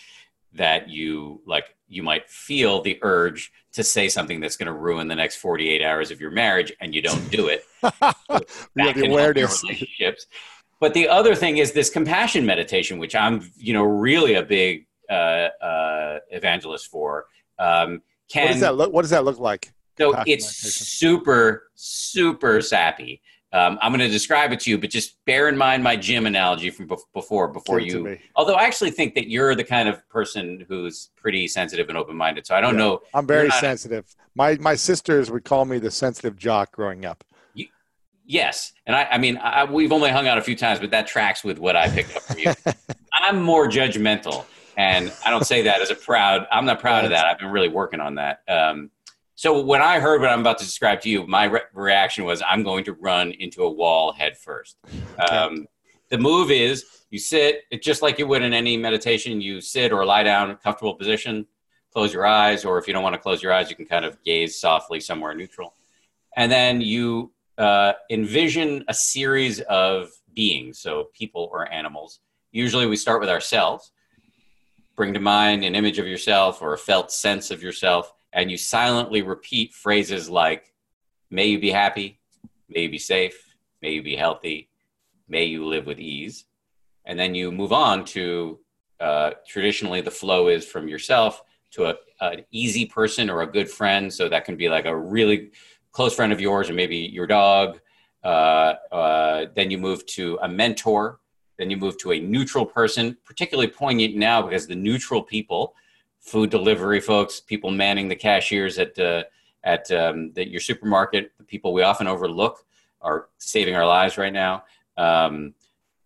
that 0.53 0.89
you 0.89 1.41
like 1.45 1.65
you 1.87 2.01
might 2.01 2.27
feel 2.29 2.81
the 2.81 2.97
urge 3.03 3.51
to 3.73 3.83
say 3.83 4.07
something 4.07 4.39
that's 4.39 4.57
going 4.57 4.67
to 4.67 4.73
ruin 4.73 5.07
the 5.07 5.15
next 5.15 5.35
48 5.35 5.83
hours 5.83 6.09
of 6.09 6.19
your 6.19 6.31
marriage 6.31 6.73
and 6.79 6.95
you 6.95 7.01
don't 7.01 7.29
do 7.29 7.47
it 7.47 7.63
the 7.81 9.05
awareness 9.05 9.61
relationships 9.63 10.25
but 10.79 10.93
the 10.93 11.07
other 11.07 11.35
thing 11.35 11.57
is 11.57 11.71
this 11.71 11.89
compassion 11.89 12.45
meditation 12.45 12.97
which 12.97 13.15
i'm 13.15 13.49
you 13.57 13.73
know 13.73 13.83
really 13.83 14.35
a 14.35 14.43
big 14.43 14.85
uh, 15.09 15.49
uh, 15.61 16.19
evangelist 16.31 16.87
for 16.87 17.25
um, 17.59 18.01
can, 18.27 18.45
what 18.45 18.51
does 18.51 18.61
that 18.61 18.75
look 18.75 18.91
what 18.91 19.01
does 19.01 19.11
that 19.11 19.23
look 19.23 19.39
like 19.39 19.71
so 19.97 20.15
it's 20.25 20.47
super 20.47 21.69
super 21.75 22.61
sappy 22.61 23.21
um, 23.55 23.79
I'm 23.81 23.93
going 23.93 24.01
to 24.01 24.09
describe 24.09 24.51
it 24.51 24.59
to 24.61 24.69
you, 24.69 24.77
but 24.77 24.89
just 24.89 25.23
bear 25.23 25.47
in 25.47 25.57
mind 25.57 25.81
my 25.81 25.95
gym 25.95 26.25
analogy 26.25 26.69
from 26.69 26.89
before. 27.13 27.47
Before 27.47 27.79
you, 27.79 28.17
although 28.35 28.55
I 28.55 28.63
actually 28.63 28.91
think 28.91 29.15
that 29.15 29.29
you're 29.29 29.55
the 29.55 29.63
kind 29.63 29.87
of 29.87 30.07
person 30.09 30.65
who's 30.67 31.11
pretty 31.15 31.47
sensitive 31.47 31.87
and 31.87 31.97
open 31.97 32.17
minded. 32.17 32.45
So 32.45 32.53
I 32.53 32.59
don't 32.59 32.73
yeah, 32.73 32.79
know. 32.79 33.01
I'm 33.13 33.25
very 33.25 33.49
sensitive. 33.51 34.13
My 34.35 34.57
my 34.59 34.75
sisters 34.75 35.31
would 35.31 35.45
call 35.45 35.63
me 35.63 35.79
the 35.79 35.89
sensitive 35.89 36.35
jock 36.35 36.73
growing 36.73 37.05
up. 37.05 37.23
Yes, 38.25 38.73
and 38.87 38.95
I, 38.95 39.03
I 39.11 39.17
mean, 39.17 39.37
I, 39.37 39.65
we've 39.65 39.91
only 39.91 40.09
hung 40.09 40.27
out 40.27 40.37
a 40.37 40.41
few 40.41 40.55
times, 40.55 40.79
but 40.79 40.89
that 40.91 41.05
tracks 41.05 41.43
with 41.43 41.59
what 41.59 41.75
I 41.75 41.89
picked 41.89 42.15
up 42.15 42.23
from 42.23 42.39
you. 42.39 42.53
I'm 43.13 43.41
more 43.41 43.67
judgmental, 43.67 44.45
and 44.77 45.13
I 45.23 45.29
don't 45.29 45.45
say 45.45 45.61
that 45.63 45.81
as 45.81 45.91
a 45.91 45.95
proud. 45.95 46.47
I'm 46.51 46.65
not 46.65 46.79
proud 46.79 47.05
of 47.05 47.11
that. 47.11 47.25
I've 47.25 47.37
been 47.37 47.51
really 47.51 47.69
working 47.69 47.99
on 47.99 48.15
that. 48.15 48.41
Um, 48.47 48.89
so 49.35 49.61
when 49.61 49.81
I 49.81 49.99
heard 49.99 50.21
what 50.21 50.29
I'm 50.29 50.39
about 50.39 50.57
to 50.59 50.65
describe 50.65 51.01
to 51.01 51.09
you, 51.09 51.27
my 51.27 51.43
re- 51.45 51.61
reaction 51.73 52.23
was 52.23 52.41
I'm 52.47 52.63
going 52.63 52.85
to 52.85 52.93
run 52.93 53.31
into 53.33 53.63
a 53.63 53.69
wall 53.69 54.13
head 54.13 54.37
first. 54.37 54.77
Um, 55.29 55.67
the 56.09 56.17
move 56.17 56.51
is 56.51 56.85
you 57.09 57.19
sit 57.19 57.63
just 57.81 58.01
like 58.01 58.17
you 58.17 58.27
would 58.27 58.41
in 58.41 58.53
any 58.53 58.77
meditation. 58.77 59.41
You 59.41 59.59
sit 59.59 59.91
or 59.91 60.05
lie 60.05 60.23
down 60.23 60.49
in 60.49 60.55
a 60.55 60.57
comfortable 60.57 60.95
position, 60.95 61.45
close 61.91 62.13
your 62.13 62.25
eyes, 62.25 62.63
or 62.63 62.77
if 62.77 62.87
you 62.87 62.93
don't 62.93 63.03
want 63.03 63.13
to 63.13 63.19
close 63.19 63.43
your 63.43 63.51
eyes, 63.51 63.69
you 63.69 63.75
can 63.75 63.85
kind 63.85 64.05
of 64.05 64.21
gaze 64.23 64.57
softly 64.57 64.99
somewhere 65.01 65.33
neutral. 65.35 65.73
And 66.37 66.51
then 66.51 66.79
you 66.81 67.31
uh, 67.57 67.93
envision 68.09 68.83
a 68.87 68.93
series 68.93 69.61
of 69.61 70.09
beings, 70.33 70.79
so 70.79 71.09
people 71.13 71.49
or 71.51 71.71
animals. 71.71 72.19
Usually 72.51 72.85
we 72.85 72.95
start 72.95 73.19
with 73.19 73.29
ourselves. 73.29 73.91
Bring 74.95 75.13
to 75.13 75.19
mind 75.19 75.63
an 75.63 75.75
image 75.75 75.99
of 75.99 76.07
yourself 76.07 76.61
or 76.61 76.73
a 76.73 76.77
felt 76.77 77.11
sense 77.11 77.51
of 77.51 77.61
yourself 77.61 78.13
and 78.35 78.51
you 78.51 78.57
silently 78.57 79.21
repeat 79.21 79.73
phrases 79.73 80.29
like, 80.29 80.73
may 81.31 81.45
you 81.45 81.57
be 81.57 81.71
happy, 81.71 82.19
may 82.69 82.81
you 82.81 82.89
be 82.89 82.99
safe, 82.99 83.55
may 83.81 83.93
you 83.93 84.03
be 84.03 84.15
healthy, 84.15 84.69
may 85.29 85.45
you 85.45 85.65
live 85.65 85.85
with 85.85 85.99
ease. 85.99 86.45
And 87.05 87.17
then 87.17 87.33
you 87.33 87.49
move 87.51 87.71
on 87.71 88.03
to 88.05 88.59
uh, 88.99 89.31
traditionally 89.47 90.01
the 90.01 90.11
flow 90.11 90.49
is 90.49 90.65
from 90.65 90.89
yourself 90.89 91.41
to 91.71 91.85
a, 91.85 91.95
an 92.19 92.45
easy 92.51 92.85
person 92.85 93.29
or 93.29 93.41
a 93.41 93.47
good 93.47 93.69
friend. 93.69 94.13
So 94.13 94.27
that 94.27 94.43
can 94.43 94.57
be 94.57 94.67
like 94.67 94.85
a 94.85 94.95
really 94.95 95.51
close 95.95 96.13
friend 96.13 96.33
of 96.33 96.41
yours 96.41 96.69
or 96.69 96.73
maybe 96.73 96.97
your 96.97 97.25
dog. 97.25 97.79
Uh, 98.21 98.73
uh, 98.91 99.45
then 99.55 99.71
you 99.71 99.77
move 99.77 100.05
to 100.05 100.37
a 100.41 100.47
mentor. 100.47 101.19
Then 101.57 101.69
you 101.69 101.77
move 101.77 101.97
to 101.99 102.11
a 102.11 102.19
neutral 102.19 102.65
person, 102.65 103.15
particularly 103.23 103.69
poignant 103.69 104.13
now 104.15 104.41
because 104.41 104.67
the 104.67 104.75
neutral 104.75 105.23
people 105.23 105.73
food 106.19 106.49
delivery 106.49 106.99
folks, 106.99 107.39
people 107.39 107.71
manning 107.71 108.09
the 108.09 108.15
cashiers 108.15 108.77
at 108.77 108.97
uh, 108.99 109.23
at 109.63 109.89
um, 109.91 110.31
your 110.35 110.59
supermarket, 110.59 111.31
the 111.37 111.43
people 111.43 111.73
we 111.73 111.81
often 111.81 112.07
overlook 112.07 112.65
are 113.01 113.29
saving 113.37 113.75
our 113.75 113.87
lives 113.87 114.17
right 114.17 114.33
now. 114.33 114.63
Um, 114.97 115.53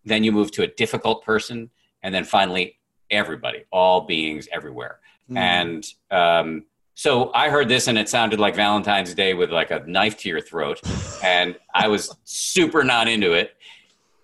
then 0.05 0.23
you 0.23 0.31
move 0.31 0.51
to 0.51 0.63
a 0.63 0.67
difficult 0.67 1.23
person, 1.25 1.69
and 2.03 2.13
then 2.13 2.25
finally 2.25 2.77
everybody, 3.09 3.63
all 3.71 4.01
beings 4.01 4.47
everywhere. 4.51 4.99
Mm. 5.29 5.37
And 5.37 5.93
um, 6.11 6.65
so 6.99 7.31
I 7.33 7.49
heard 7.49 7.69
this, 7.69 7.87
and 7.87 7.97
it 7.97 8.09
sounded 8.09 8.41
like 8.41 8.55
Valentine's 8.55 9.13
Day 9.13 9.33
with 9.33 9.51
like 9.51 9.71
a 9.71 9.85
knife 9.87 10.17
to 10.17 10.27
your 10.27 10.41
throat, 10.41 10.81
and 11.23 11.55
I 11.73 11.87
was 11.87 12.13
super 12.25 12.83
not 12.83 13.07
into 13.07 13.31
it. 13.31 13.55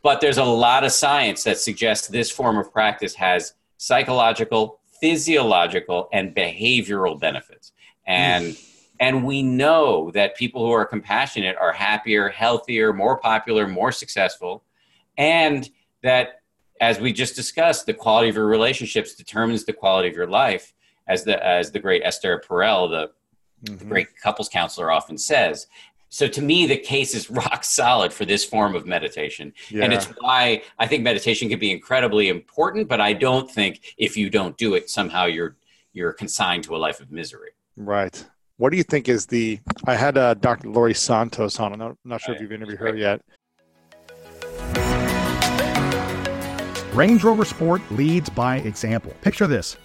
But 0.03 0.19
there's 0.19 0.39
a 0.39 0.43
lot 0.43 0.83
of 0.83 0.91
science 0.91 1.45
that 1.45 1.57
suggests 1.57 2.09
this 2.09 2.29
form 2.29 2.57
of 2.57 2.73
practice 2.73 3.15
has 3.15 3.53
psychological, 3.77 4.81
physiological 4.99 6.09
and 6.11 6.35
behavioral 6.35 7.17
benefits. 7.17 7.71
And 8.05 8.47
hmm. 8.47 8.61
and 8.99 9.25
we 9.25 9.41
know 9.41 10.11
that 10.11 10.35
people 10.35 10.65
who 10.65 10.73
are 10.73 10.85
compassionate 10.85 11.55
are 11.55 11.71
happier, 11.71 12.27
healthier, 12.27 12.91
more 12.91 13.17
popular, 13.17 13.69
more 13.69 13.93
successful, 13.93 14.65
and 15.17 15.69
that 16.03 16.41
as 16.81 16.99
we 16.99 17.13
just 17.13 17.37
discussed, 17.37 17.85
the 17.85 17.93
quality 17.93 18.27
of 18.27 18.35
your 18.35 18.47
relationships 18.47 19.15
determines 19.15 19.63
the 19.63 19.71
quality 19.71 20.09
of 20.09 20.15
your 20.17 20.27
life, 20.27 20.73
as 21.07 21.23
the 21.23 21.43
as 21.45 21.71
the 21.71 21.79
great 21.79 22.01
Esther 22.03 22.41
Perel, 22.47 22.89
the, 22.89 23.11
mm-hmm. 23.69 23.77
the 23.77 23.85
great 23.85 24.07
couples 24.21 24.49
counselor, 24.49 24.91
often 24.91 25.17
says. 25.17 25.67
So 26.09 26.27
to 26.27 26.41
me 26.41 26.65
the 26.65 26.77
case 26.77 27.13
is 27.13 27.29
rock 27.41 27.63
solid 27.63 28.13
for 28.13 28.25
this 28.25 28.45
form 28.45 28.75
of 28.75 28.85
meditation. 28.85 29.53
Yeah. 29.69 29.83
and 29.83 29.93
it's 29.93 30.05
why 30.19 30.61
i 30.79 30.87
think 30.87 31.03
meditation 31.03 31.49
can 31.49 31.59
be 31.59 31.71
incredibly 31.71 32.29
important 32.29 32.87
but 32.87 33.01
i 33.01 33.11
don't 33.13 33.49
think 33.49 33.95
if 33.97 34.15
you 34.15 34.29
don't 34.29 34.55
do 34.57 34.75
it 34.75 34.89
somehow 34.89 35.25
you're 35.25 35.57
you're 35.93 36.13
consigned 36.13 36.63
to 36.65 36.75
a 36.75 36.77
life 36.77 36.99
of 36.99 37.11
misery. 37.11 37.51
Right. 37.77 38.25
What 38.57 38.69
do 38.71 38.77
you 38.77 38.83
think 38.83 39.09
is 39.09 39.25
the 39.25 39.59
i 39.85 39.95
had 39.95 40.17
uh, 40.17 40.33
dr 40.35 40.67
Laurie 40.69 40.93
Santos 40.93 41.59
on. 41.59 41.73
I'm 41.73 41.79
not, 41.79 41.97
not 42.05 42.21
sure 42.21 42.35
if 42.35 42.41
you've 42.41 42.51
interviewed 42.51 42.79
her 42.79 42.95
yet. 42.95 43.21
Range 46.93 47.21
Rover 47.25 47.43
Sport 47.43 47.81
leads 47.91 48.29
by 48.29 48.59
example. 48.59 49.13
Picture 49.21 49.47
this 49.47 49.75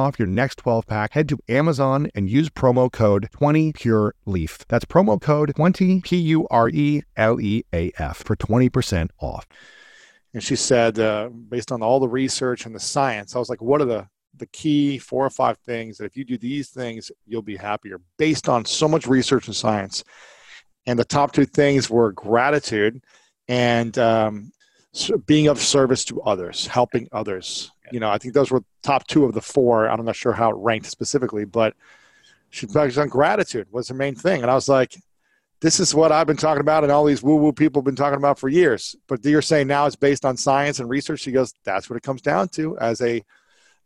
your 0.19 0.27
next 0.27 0.57
12 0.57 0.87
pack, 0.87 1.13
head 1.13 1.29
to 1.29 1.39
Amazon 1.47 2.09
and 2.15 2.29
use 2.29 2.49
promo 2.49 2.91
code 2.91 3.29
20PureLeaf. 3.33 4.65
That's 4.67 4.85
promo 4.85 5.21
code 5.21 5.53
20 5.55 6.01
P 6.01 6.17
U 6.17 6.47
R 6.49 6.69
E 6.69 7.03
L 7.17 7.39
E 7.39 7.63
A 7.73 7.91
F 7.97 8.23
for 8.23 8.35
20% 8.35 9.09
off. 9.19 9.47
And 10.33 10.43
she 10.43 10.55
said, 10.55 10.99
uh, 10.99 11.29
based 11.29 11.71
on 11.71 11.81
all 11.81 11.99
the 11.99 12.07
research 12.07 12.65
and 12.65 12.73
the 12.73 12.79
science, 12.79 13.35
I 13.35 13.39
was 13.39 13.49
like, 13.49 13.61
what 13.61 13.81
are 13.81 13.85
the 13.85 14.07
the 14.37 14.45
key 14.47 14.97
four 14.97 15.25
or 15.25 15.29
five 15.29 15.57
things 15.59 15.97
that 15.97 16.05
if 16.05 16.17
you 16.17 16.25
do 16.25 16.37
these 16.37 16.69
things, 16.69 17.11
you'll 17.27 17.41
be 17.41 17.57
happier 17.57 17.99
based 18.17 18.49
on 18.49 18.65
so 18.65 18.87
much 18.87 19.05
research 19.05 19.47
and 19.47 19.55
science. 19.55 20.03
And 20.87 20.97
the 20.97 21.05
top 21.05 21.31
two 21.31 21.45
things 21.45 21.89
were 21.89 22.11
gratitude 22.11 23.03
and 23.47 23.97
um, 23.97 24.51
being 25.25 25.47
of 25.47 25.59
service 25.59 26.05
to 26.05 26.21
others, 26.21 26.65
helping 26.67 27.07
others. 27.11 27.71
You 27.91 27.99
know, 27.99 28.09
I 28.09 28.17
think 28.17 28.33
those 28.33 28.51
were 28.51 28.63
top 28.83 29.07
two 29.07 29.25
of 29.25 29.33
the 29.33 29.41
four. 29.41 29.87
I'm 29.89 30.03
not 30.05 30.15
sure 30.15 30.33
how 30.33 30.51
it 30.51 30.55
ranked 30.57 30.87
specifically, 30.87 31.45
but 31.45 31.73
she 32.49 32.67
focused 32.67 32.97
on 32.97 33.07
gratitude 33.07 33.67
was 33.71 33.87
the 33.87 33.93
main 33.93 34.15
thing. 34.15 34.41
And 34.41 34.51
I 34.51 34.53
was 34.55 34.69
like, 34.69 34.95
this 35.61 35.79
is 35.79 35.93
what 35.93 36.11
I've 36.11 36.27
been 36.27 36.37
talking 36.37 36.61
about 36.61 36.83
and 36.83 36.91
all 36.91 37.05
these 37.05 37.21
woo 37.21 37.35
woo 37.35 37.53
people 37.53 37.81
have 37.81 37.85
been 37.85 37.95
talking 37.95 38.17
about 38.17 38.39
for 38.39 38.49
years. 38.49 38.95
But 39.07 39.23
you're 39.23 39.41
saying 39.41 39.67
now 39.67 39.85
it's 39.85 39.95
based 39.95 40.25
on 40.25 40.35
science 40.35 40.79
and 40.79 40.89
research. 40.89 41.21
She 41.21 41.31
goes, 41.31 41.53
that's 41.63 41.89
what 41.89 41.97
it 41.97 42.03
comes 42.03 42.21
down 42.21 42.49
to 42.49 42.77
as 42.79 42.99
a, 43.01 43.23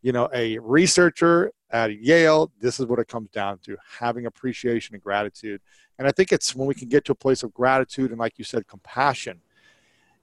you 0.02 0.12
know, 0.12 0.30
a 0.34 0.58
researcher 0.60 1.52
at 1.72 1.94
Yale. 2.00 2.52
This 2.60 2.80
is 2.80 2.86
what 2.86 3.00
it 3.00 3.08
comes 3.08 3.30
down 3.30 3.60
to 3.66 3.76
having 4.00 4.26
appreciation 4.26 4.96
and 4.96 5.04
gratitude. 5.04 5.62
And 6.00 6.08
I 6.08 6.12
think 6.12 6.32
it's 6.32 6.56
when 6.56 6.68
we 6.68 6.76
can 6.76 6.88
get 6.88 7.06
to 7.06 7.12
a 7.12 7.16
place 7.16 7.44
of 7.44 7.54
gratitude 7.54 8.12
and, 8.12 8.20
like 8.20 8.38
you 8.38 8.46
said, 8.46 8.68
compassion. 8.68 9.42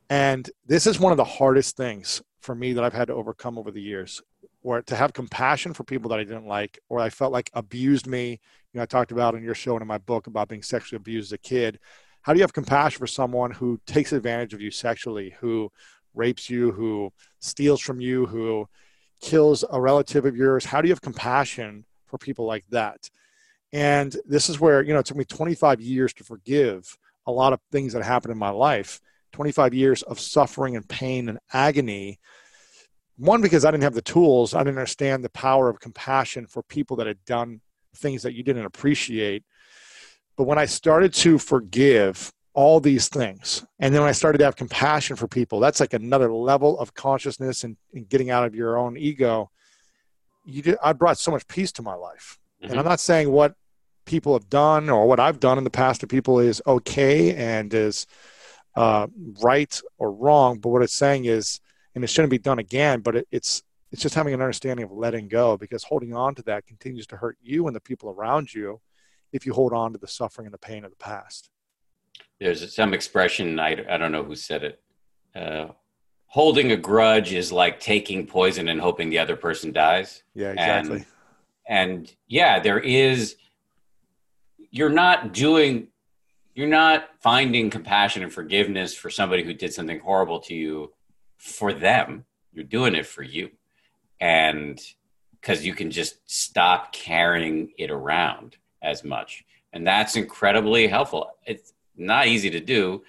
And 0.08 0.50
this 0.66 0.86
is 0.86 0.98
one 0.98 1.12
of 1.12 1.16
the 1.18 1.24
hardest 1.24 1.76
things 1.76 2.22
for 2.42 2.54
me 2.54 2.72
that 2.72 2.84
I've 2.84 2.92
had 2.92 3.08
to 3.08 3.14
overcome 3.14 3.56
over 3.56 3.70
the 3.70 3.80
years 3.80 4.20
or 4.62 4.82
to 4.82 4.96
have 4.96 5.12
compassion 5.12 5.72
for 5.72 5.84
people 5.84 6.08
that 6.10 6.18
I 6.18 6.24
didn't 6.24 6.46
like 6.46 6.78
or 6.88 6.98
I 6.98 7.10
felt 7.10 7.32
like 7.32 7.50
abused 7.54 8.06
me. 8.06 8.40
You 8.72 8.78
know, 8.78 8.82
I 8.82 8.86
talked 8.86 9.12
about 9.12 9.34
in 9.34 9.42
your 9.42 9.54
show 9.54 9.74
and 9.74 9.82
in 9.82 9.88
my 9.88 9.98
book 9.98 10.26
about 10.26 10.48
being 10.48 10.62
sexually 10.62 10.96
abused 10.96 11.28
as 11.28 11.32
a 11.32 11.38
kid. 11.38 11.78
How 12.22 12.32
do 12.32 12.38
you 12.38 12.42
have 12.42 12.52
compassion 12.52 12.98
for 12.98 13.06
someone 13.06 13.50
who 13.50 13.80
takes 13.86 14.12
advantage 14.12 14.54
of 14.54 14.60
you 14.60 14.70
sexually, 14.70 15.34
who 15.40 15.70
rapes 16.14 16.48
you, 16.48 16.72
who 16.72 17.12
steals 17.40 17.80
from 17.80 18.00
you, 18.00 18.26
who 18.26 18.68
kills 19.20 19.64
a 19.70 19.80
relative 19.80 20.24
of 20.24 20.36
yours? 20.36 20.64
How 20.64 20.80
do 20.80 20.88
you 20.88 20.92
have 20.92 21.00
compassion 21.00 21.84
for 22.06 22.18
people 22.18 22.44
like 22.44 22.64
that? 22.70 23.10
And 23.72 24.16
this 24.26 24.48
is 24.48 24.60
where, 24.60 24.82
you 24.82 24.92
know, 24.92 25.00
it 25.00 25.06
took 25.06 25.16
me 25.16 25.24
25 25.24 25.80
years 25.80 26.12
to 26.14 26.24
forgive 26.24 26.96
a 27.26 27.32
lot 27.32 27.52
of 27.52 27.60
things 27.70 27.92
that 27.92 28.02
happened 28.02 28.32
in 28.32 28.38
my 28.38 28.50
life, 28.50 29.00
25 29.32 29.74
years 29.74 30.02
of 30.02 30.20
suffering 30.20 30.76
and 30.76 30.88
pain 30.88 31.28
and 31.28 31.38
agony 31.52 32.18
one 33.22 33.40
because 33.40 33.64
i 33.64 33.70
didn't 33.70 33.84
have 33.84 33.94
the 33.94 34.02
tools 34.02 34.54
i 34.54 34.58
didn't 34.58 34.78
understand 34.78 35.24
the 35.24 35.30
power 35.30 35.68
of 35.68 35.80
compassion 35.80 36.46
for 36.46 36.62
people 36.62 36.96
that 36.96 37.06
had 37.06 37.24
done 37.24 37.60
things 37.96 38.22
that 38.22 38.34
you 38.34 38.42
didn't 38.42 38.64
appreciate. 38.64 39.44
But 40.36 40.44
when 40.44 40.58
i 40.58 40.64
started 40.64 41.12
to 41.14 41.38
forgive 41.38 42.32
all 42.54 42.80
these 42.80 43.08
things 43.08 43.64
and 43.78 43.94
then 43.94 44.02
when 44.02 44.08
i 44.08 44.12
started 44.12 44.38
to 44.38 44.44
have 44.44 44.56
compassion 44.56 45.16
for 45.16 45.26
people 45.26 45.58
that's 45.60 45.80
like 45.80 45.94
another 45.94 46.32
level 46.32 46.78
of 46.78 46.92
consciousness 46.94 47.64
and, 47.64 47.76
and 47.94 48.08
getting 48.08 48.30
out 48.30 48.44
of 48.44 48.54
your 48.54 48.76
own 48.76 48.96
ego. 48.96 49.50
You 50.44 50.62
did, 50.62 50.78
i 50.82 50.92
brought 50.92 51.18
so 51.18 51.30
much 51.30 51.46
peace 51.48 51.72
to 51.72 51.82
my 51.82 51.94
life. 51.94 52.38
Mm-hmm. 52.62 52.70
and 52.70 52.80
i'm 52.80 52.86
not 52.86 53.00
saying 53.00 53.30
what 53.30 53.54
people 54.04 54.32
have 54.34 54.50
done 54.50 54.90
or 54.90 55.06
what 55.06 55.20
i've 55.20 55.40
done 55.40 55.58
in 55.58 55.64
the 55.64 55.70
past 55.70 56.00
to 56.00 56.06
people 56.06 56.40
is 56.40 56.60
okay 56.66 57.34
and 57.34 57.72
is 57.72 58.06
uh, 58.74 59.06
right 59.42 59.80
or 59.98 60.10
wrong 60.12 60.58
but 60.58 60.70
what 60.70 60.82
it's 60.82 60.94
saying 60.94 61.26
is 61.26 61.60
and 61.94 62.04
it 62.04 62.08
shouldn't 62.08 62.30
be 62.30 62.38
done 62.38 62.58
again. 62.58 63.00
But 63.00 63.16
it, 63.16 63.28
it's 63.30 63.62
it's 63.90 64.02
just 64.02 64.14
having 64.14 64.34
an 64.34 64.40
understanding 64.40 64.84
of 64.84 64.92
letting 64.92 65.28
go 65.28 65.56
because 65.56 65.84
holding 65.84 66.14
on 66.14 66.34
to 66.36 66.42
that 66.42 66.66
continues 66.66 67.06
to 67.08 67.16
hurt 67.16 67.36
you 67.42 67.66
and 67.66 67.76
the 67.76 67.80
people 67.80 68.08
around 68.10 68.52
you 68.52 68.80
if 69.32 69.44
you 69.44 69.52
hold 69.52 69.72
on 69.72 69.92
to 69.92 69.98
the 69.98 70.08
suffering 70.08 70.46
and 70.46 70.54
the 70.54 70.58
pain 70.58 70.84
of 70.84 70.90
the 70.90 70.96
past. 70.96 71.50
There's 72.40 72.74
some 72.74 72.94
expression 72.94 73.58
I 73.60 73.84
I 73.88 73.96
don't 73.98 74.12
know 74.12 74.24
who 74.24 74.36
said 74.36 74.64
it. 74.64 74.82
Uh, 75.34 75.68
holding 76.26 76.72
a 76.72 76.76
grudge 76.76 77.32
is 77.32 77.52
like 77.52 77.80
taking 77.80 78.26
poison 78.26 78.68
and 78.68 78.80
hoping 78.80 79.10
the 79.10 79.18
other 79.18 79.36
person 79.36 79.72
dies. 79.72 80.22
Yeah, 80.34 80.52
exactly. 80.52 81.04
And, 81.66 81.90
and 82.00 82.16
yeah, 82.26 82.60
there 82.60 82.78
is. 82.78 83.36
You're 84.74 84.88
not 84.88 85.34
doing 85.34 85.88
you're 86.54 86.68
not 86.68 87.08
finding 87.20 87.70
compassion 87.70 88.22
and 88.22 88.32
forgiveness 88.32 88.94
for 88.94 89.10
somebody 89.10 89.42
who 89.42 89.54
did 89.54 89.72
something 89.72 90.00
horrible 90.00 90.40
to 90.40 90.54
you 90.54 90.92
for 91.42 91.72
them. 91.72 92.24
You're 92.52 92.64
doing 92.64 92.94
it 92.94 93.04
for 93.04 93.24
you. 93.24 93.50
And 94.20 94.80
because 95.40 95.66
you 95.66 95.74
can 95.74 95.90
just 95.90 96.18
stop 96.30 96.92
carrying 96.92 97.72
it 97.76 97.90
around 97.90 98.56
as 98.80 99.02
much. 99.02 99.44
And 99.72 99.84
that's 99.84 100.14
incredibly 100.14 100.86
helpful. 100.86 101.32
It's 101.44 101.72
not 101.96 102.28
easy 102.28 102.48
to 102.50 102.60
do. 102.60 103.02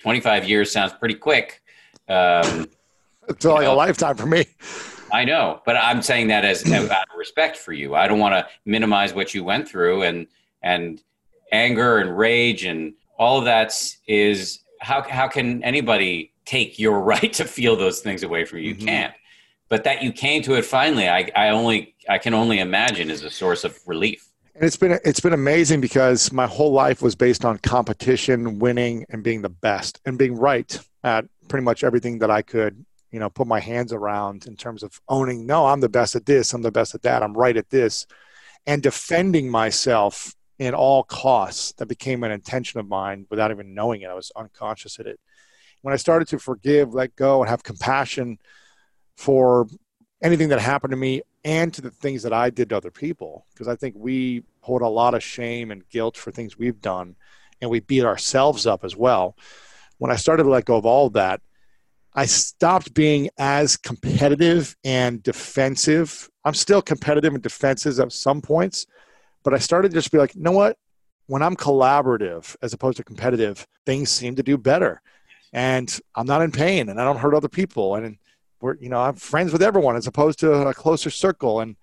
25 0.00 0.46
years 0.46 0.70
sounds 0.70 0.92
pretty 0.92 1.14
quick. 1.14 1.62
Um, 2.08 2.68
it's 3.26 3.44
like 3.44 3.64
know, 3.64 3.72
a 3.72 3.74
lifetime 3.74 4.16
for 4.16 4.26
me. 4.26 4.44
I 5.10 5.24
know, 5.24 5.62
but 5.64 5.76
I'm 5.76 6.02
saying 6.02 6.28
that 6.28 6.44
as 6.44 6.70
out 6.70 6.90
of 7.10 7.16
respect 7.16 7.56
for 7.56 7.72
you. 7.72 7.94
I 7.94 8.06
don't 8.06 8.18
want 8.18 8.34
to 8.34 8.46
minimize 8.66 9.14
what 9.14 9.32
you 9.32 9.44
went 9.44 9.66
through 9.66 10.02
and 10.02 10.26
and 10.62 11.02
anger 11.52 11.98
and 11.98 12.18
rage 12.18 12.64
and 12.64 12.92
all 13.18 13.38
of 13.38 13.46
that 13.46 13.72
is 14.06 14.60
how 14.80 15.02
how 15.08 15.26
can 15.26 15.62
anybody 15.64 16.32
take 16.48 16.78
your 16.78 17.00
right 17.12 17.32
to 17.34 17.44
feel 17.44 17.76
those 17.76 18.00
things 18.00 18.22
away 18.22 18.44
from 18.44 18.58
you. 18.58 18.70
You 18.70 18.74
mm-hmm. 18.74 18.86
can't. 18.86 19.14
But 19.68 19.84
that 19.84 20.02
you 20.02 20.12
came 20.12 20.42
to 20.42 20.54
it 20.54 20.64
finally, 20.64 21.08
I, 21.08 21.30
I 21.36 21.50
only 21.50 21.94
I 22.08 22.16
can 22.16 22.32
only 22.32 22.60
imagine 22.60 23.10
is 23.10 23.22
a 23.22 23.30
source 23.30 23.64
of 23.64 23.78
relief. 23.86 24.26
And 24.54 24.64
it's 24.64 24.76
been 24.76 24.98
it's 25.04 25.20
been 25.20 25.34
amazing 25.34 25.82
because 25.82 26.32
my 26.32 26.46
whole 26.46 26.72
life 26.72 27.02
was 27.02 27.14
based 27.14 27.44
on 27.44 27.58
competition, 27.58 28.58
winning, 28.58 29.04
and 29.10 29.22
being 29.22 29.42
the 29.42 29.50
best, 29.50 30.00
and 30.06 30.16
being 30.16 30.34
right 30.34 30.78
at 31.04 31.26
pretty 31.48 31.64
much 31.64 31.84
everything 31.84 32.18
that 32.20 32.30
I 32.30 32.40
could, 32.40 32.82
you 33.12 33.20
know, 33.20 33.28
put 33.28 33.46
my 33.46 33.60
hands 33.60 33.92
around 33.92 34.46
in 34.46 34.56
terms 34.56 34.82
of 34.82 34.98
owning. 35.06 35.44
No, 35.44 35.66
I'm 35.66 35.80
the 35.80 35.88
best 35.88 36.16
at 36.16 36.24
this. 36.24 36.54
I'm 36.54 36.62
the 36.62 36.72
best 36.72 36.94
at 36.94 37.02
that. 37.02 37.22
I'm 37.22 37.34
right 37.34 37.56
at 37.56 37.68
this, 37.68 38.06
and 38.66 38.82
defending 38.82 39.50
myself 39.50 40.34
in 40.58 40.72
all 40.72 41.02
costs. 41.04 41.72
That 41.72 41.86
became 41.86 42.24
an 42.24 42.32
intention 42.32 42.80
of 42.80 42.88
mine 42.88 43.26
without 43.28 43.50
even 43.50 43.74
knowing 43.74 44.00
it. 44.00 44.08
I 44.08 44.14
was 44.14 44.32
unconscious 44.34 44.98
at 44.98 45.06
it 45.06 45.20
when 45.82 45.94
I 45.94 45.96
started 45.96 46.28
to 46.28 46.38
forgive, 46.38 46.94
let 46.94 47.14
go, 47.16 47.40
and 47.40 47.48
have 47.48 47.62
compassion 47.62 48.38
for 49.16 49.66
anything 50.22 50.48
that 50.48 50.60
happened 50.60 50.90
to 50.90 50.96
me 50.96 51.22
and 51.44 51.72
to 51.74 51.80
the 51.80 51.90
things 51.90 52.22
that 52.24 52.32
I 52.32 52.50
did 52.50 52.70
to 52.70 52.76
other 52.76 52.90
people, 52.90 53.46
because 53.52 53.68
I 53.68 53.76
think 53.76 53.94
we 53.96 54.42
hold 54.60 54.82
a 54.82 54.88
lot 54.88 55.14
of 55.14 55.22
shame 55.22 55.70
and 55.70 55.88
guilt 55.88 56.16
for 56.16 56.30
things 56.30 56.58
we've 56.58 56.80
done, 56.80 57.16
and 57.60 57.70
we 57.70 57.80
beat 57.80 58.04
ourselves 58.04 58.66
up 58.66 58.84
as 58.84 58.96
well. 58.96 59.36
When 59.98 60.10
I 60.10 60.16
started 60.16 60.44
to 60.44 60.50
let 60.50 60.64
go 60.64 60.76
of 60.76 60.86
all 60.86 61.06
of 61.06 61.12
that, 61.14 61.40
I 62.14 62.26
stopped 62.26 62.94
being 62.94 63.30
as 63.38 63.76
competitive 63.76 64.76
and 64.82 65.22
defensive. 65.22 66.28
I'm 66.44 66.54
still 66.54 66.82
competitive 66.82 67.34
and 67.34 67.42
defensive 67.42 68.00
at 68.00 68.12
some 68.12 68.42
points, 68.42 68.86
but 69.44 69.54
I 69.54 69.58
started 69.58 69.90
to 69.90 69.96
just 69.96 70.10
be 70.10 70.18
like, 70.18 70.34
you 70.34 70.42
know 70.42 70.52
what? 70.52 70.76
When 71.26 71.42
I'm 71.42 71.56
collaborative 71.56 72.56
as 72.62 72.72
opposed 72.72 72.96
to 72.96 73.04
competitive, 73.04 73.66
things 73.86 74.10
seem 74.10 74.34
to 74.36 74.42
do 74.42 74.58
better 74.58 75.00
and 75.52 76.00
I'm 76.14 76.26
not 76.26 76.42
in 76.42 76.52
pain 76.52 76.88
and 76.88 77.00
I 77.00 77.04
don't 77.04 77.18
hurt 77.18 77.34
other 77.34 77.48
people. 77.48 77.94
And 77.94 78.18
we're, 78.60 78.76
you 78.76 78.88
know, 78.88 79.00
I'm 79.00 79.14
friends 79.14 79.52
with 79.52 79.62
everyone 79.62 79.96
as 79.96 80.06
opposed 80.06 80.40
to 80.40 80.52
a 80.52 80.74
closer 80.74 81.10
circle. 81.10 81.60
And, 81.60 81.76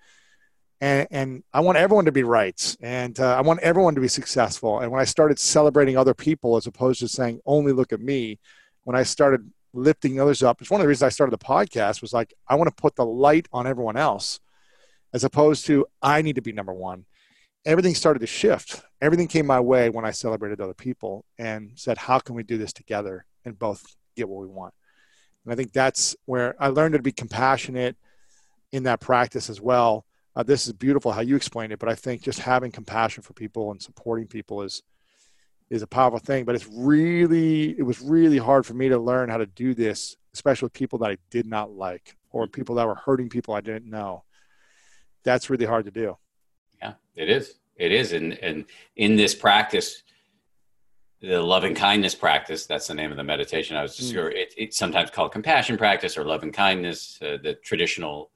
and, 0.82 1.08
and 1.10 1.44
I 1.54 1.62
want 1.62 1.78
everyone 1.78 2.06
to 2.06 2.12
be 2.12 2.24
right. 2.24 2.78
And 2.82 3.20
uh, 3.20 3.36
I 3.36 3.42
want 3.42 3.62
everyone 3.62 3.96
to 3.96 4.02
be 4.02 4.08
successful. 4.08 4.80
And 4.80 4.92
when 4.92 5.02
I 5.02 5.06
started 5.06 5.40
celebrating 5.40 5.98
other 5.98 6.14
people 6.14 6.58
as 6.58 6.68
opposed 6.68 7.00
to 7.00 7.08
saying, 7.08 7.40
only 7.46 7.72
look 7.72 7.94
at 7.94 8.02
me, 8.02 8.40
when 8.84 8.96
I 8.96 9.04
started 9.04 9.52
lifting 9.74 10.20
others 10.20 10.44
up, 10.44 10.62
it's 10.62 10.70
one 10.70 10.80
of 10.80 10.84
the 10.84 10.88
reasons 10.88 11.04
I 11.04 11.10
started 11.10 11.34
the 11.34 11.44
podcast 11.44 12.02
was 12.02 12.14
like, 12.14 12.34
I 12.48 12.56
want 12.56 12.70
to 12.70 12.82
put 12.82 12.96
the 12.96 13.06
light 13.06 13.48
on 13.52 13.68
everyone 13.68 13.98
else 13.98 14.40
as 15.14 15.24
opposed 15.24 15.66
to 15.66 15.86
I 16.02 16.22
need 16.22 16.36
to 16.36 16.42
be 16.42 16.52
number 16.52 16.74
one. 16.74 17.06
Everything 17.66 17.96
started 17.96 18.20
to 18.20 18.28
shift. 18.28 18.84
Everything 19.02 19.28
came 19.28 19.48
my 19.48 19.60
way 19.60 19.90
when 19.90 20.06
I 20.06 20.12
celebrated 20.12 20.62
other 20.62 20.74
people 20.74 21.26
and 21.40 21.72
said, 21.76 21.98
how 21.98 22.20
can 22.20 22.36
we 22.36 22.44
do 22.44 22.58
this 22.58 22.74
together? 22.74 23.26
And 23.46 23.58
both 23.58 23.96
get 24.16 24.28
what 24.28 24.42
we 24.42 24.48
want. 24.48 24.74
And 25.44 25.54
I 25.54 25.56
think 25.56 25.72
that's 25.72 26.16
where 26.26 26.56
I 26.60 26.70
learned 26.70 26.94
to 26.94 27.02
be 27.02 27.12
compassionate 27.12 27.96
in 28.72 28.84
that 28.84 29.00
practice 29.00 29.50
as 29.50 29.62
well. 29.62 30.06
Uh, 30.36 30.44
this 30.44 30.68
is 30.68 30.74
beautiful 30.74 31.12
how 31.12 31.22
you 31.22 31.36
explained 31.36 31.72
it, 31.72 31.80
but 31.80 31.88
I 31.88 31.96
think 31.96 32.22
just 32.22 32.40
having 32.40 32.72
compassion 32.72 33.24
for 33.24 33.34
people 33.34 33.72
and 33.72 33.82
supporting 33.82 34.28
people 34.28 34.64
is 34.64 34.84
is 35.70 35.82
a 35.82 35.88
powerful 35.88 36.20
thing. 36.20 36.46
But 36.46 36.56
it's 36.56 36.68
really 36.72 37.78
it 37.78 37.84
was 37.84 38.02
really 38.02 38.38
hard 38.38 38.66
for 38.66 38.74
me 38.74 38.90
to 38.90 38.98
learn 38.98 39.30
how 39.30 39.38
to 39.38 39.46
do 39.46 39.74
this, 39.74 40.18
especially 40.34 40.66
with 40.66 40.74
people 40.74 41.00
that 41.00 41.12
I 41.12 41.18
did 41.30 41.46
not 41.46 41.72
like 41.72 42.18
or 42.32 42.48
people 42.48 42.76
that 42.76 42.88
were 42.88 42.96
hurting 42.96 43.30
people 43.30 43.54
I 43.54 43.62
didn't 43.62 43.90
know. 43.90 44.24
That's 45.24 45.50
really 45.50 45.66
hard 45.66 45.86
to 45.86 45.92
do. 45.92 46.18
Yeah, 46.82 46.94
it 47.16 47.30
is. 47.30 47.56
It 47.78 47.92
is, 47.92 48.12
and 48.14 48.34
and 48.40 48.66
in 48.96 49.16
this 49.16 49.36
practice, 49.36 50.04
the 51.22 51.42
loving 51.42 51.74
kindness 51.74 52.14
practice 52.14 52.66
that's 52.66 52.88
the 52.88 52.94
name 52.94 53.12
of 53.12 53.18
the 53.18 53.24
meditation 53.24 53.78
i 53.78 53.82
was 53.82 53.96
just 53.96 54.14
mm. 54.14 54.32
it, 54.34 54.54
it's 54.58 54.78
sometimes 54.78 55.10
called 55.10 55.32
compassion 55.32 55.78
practice 55.78 56.18
or 56.18 56.24
loving 56.24 56.52
kindness 56.52 57.20
uh, 57.22 57.38
the 57.42 57.54
traditional 57.64 58.32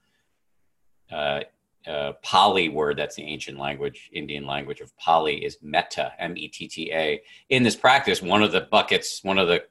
uh, 1.12 1.40
uh, 1.86 2.12
pali 2.22 2.68
word 2.68 2.96
that's 2.96 3.16
the 3.16 3.22
ancient 3.22 3.58
language 3.58 4.10
indian 4.12 4.46
language 4.46 4.80
of 4.80 4.96
pali 4.98 5.44
is 5.44 5.58
metta 5.62 6.12
m-e-t-t-a 6.18 7.20
in 7.48 7.62
this 7.62 7.76
practice 7.76 8.20
one 8.20 8.42
of 8.42 8.52
the 8.52 8.62
buckets 8.62 9.22
one 9.24 9.38
of 9.38 9.48
the 9.48 9.62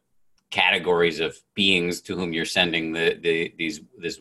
categories 0.50 1.20
of 1.20 1.38
beings 1.54 2.02
to 2.02 2.16
whom 2.16 2.34
you're 2.34 2.46
sending 2.46 2.92
the, 2.92 3.20
the 3.22 3.54
these 3.58 3.82
this 3.98 4.20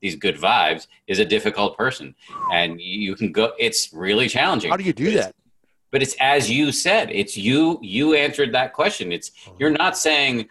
these 0.00 0.16
good 0.16 0.36
vibes 0.36 0.86
is 1.06 1.18
a 1.18 1.24
difficult 1.24 1.76
person 1.76 2.14
and 2.52 2.80
you 2.80 3.14
can 3.14 3.32
go 3.32 3.52
it's 3.58 3.92
really 3.92 4.28
challenging 4.28 4.70
How 4.70 4.76
do 4.76 4.84
you 4.84 4.92
do 4.92 5.12
that? 5.12 5.34
But 5.90 6.02
it's 6.02 6.14
as 6.20 6.50
you 6.50 6.72
said 6.72 7.10
it's 7.10 7.36
you 7.36 7.78
you 7.82 8.14
answered 8.14 8.52
that 8.54 8.72
question. 8.72 9.12
It's 9.12 9.30
you're 9.58 9.70
not 9.70 9.96
saying 9.96 10.48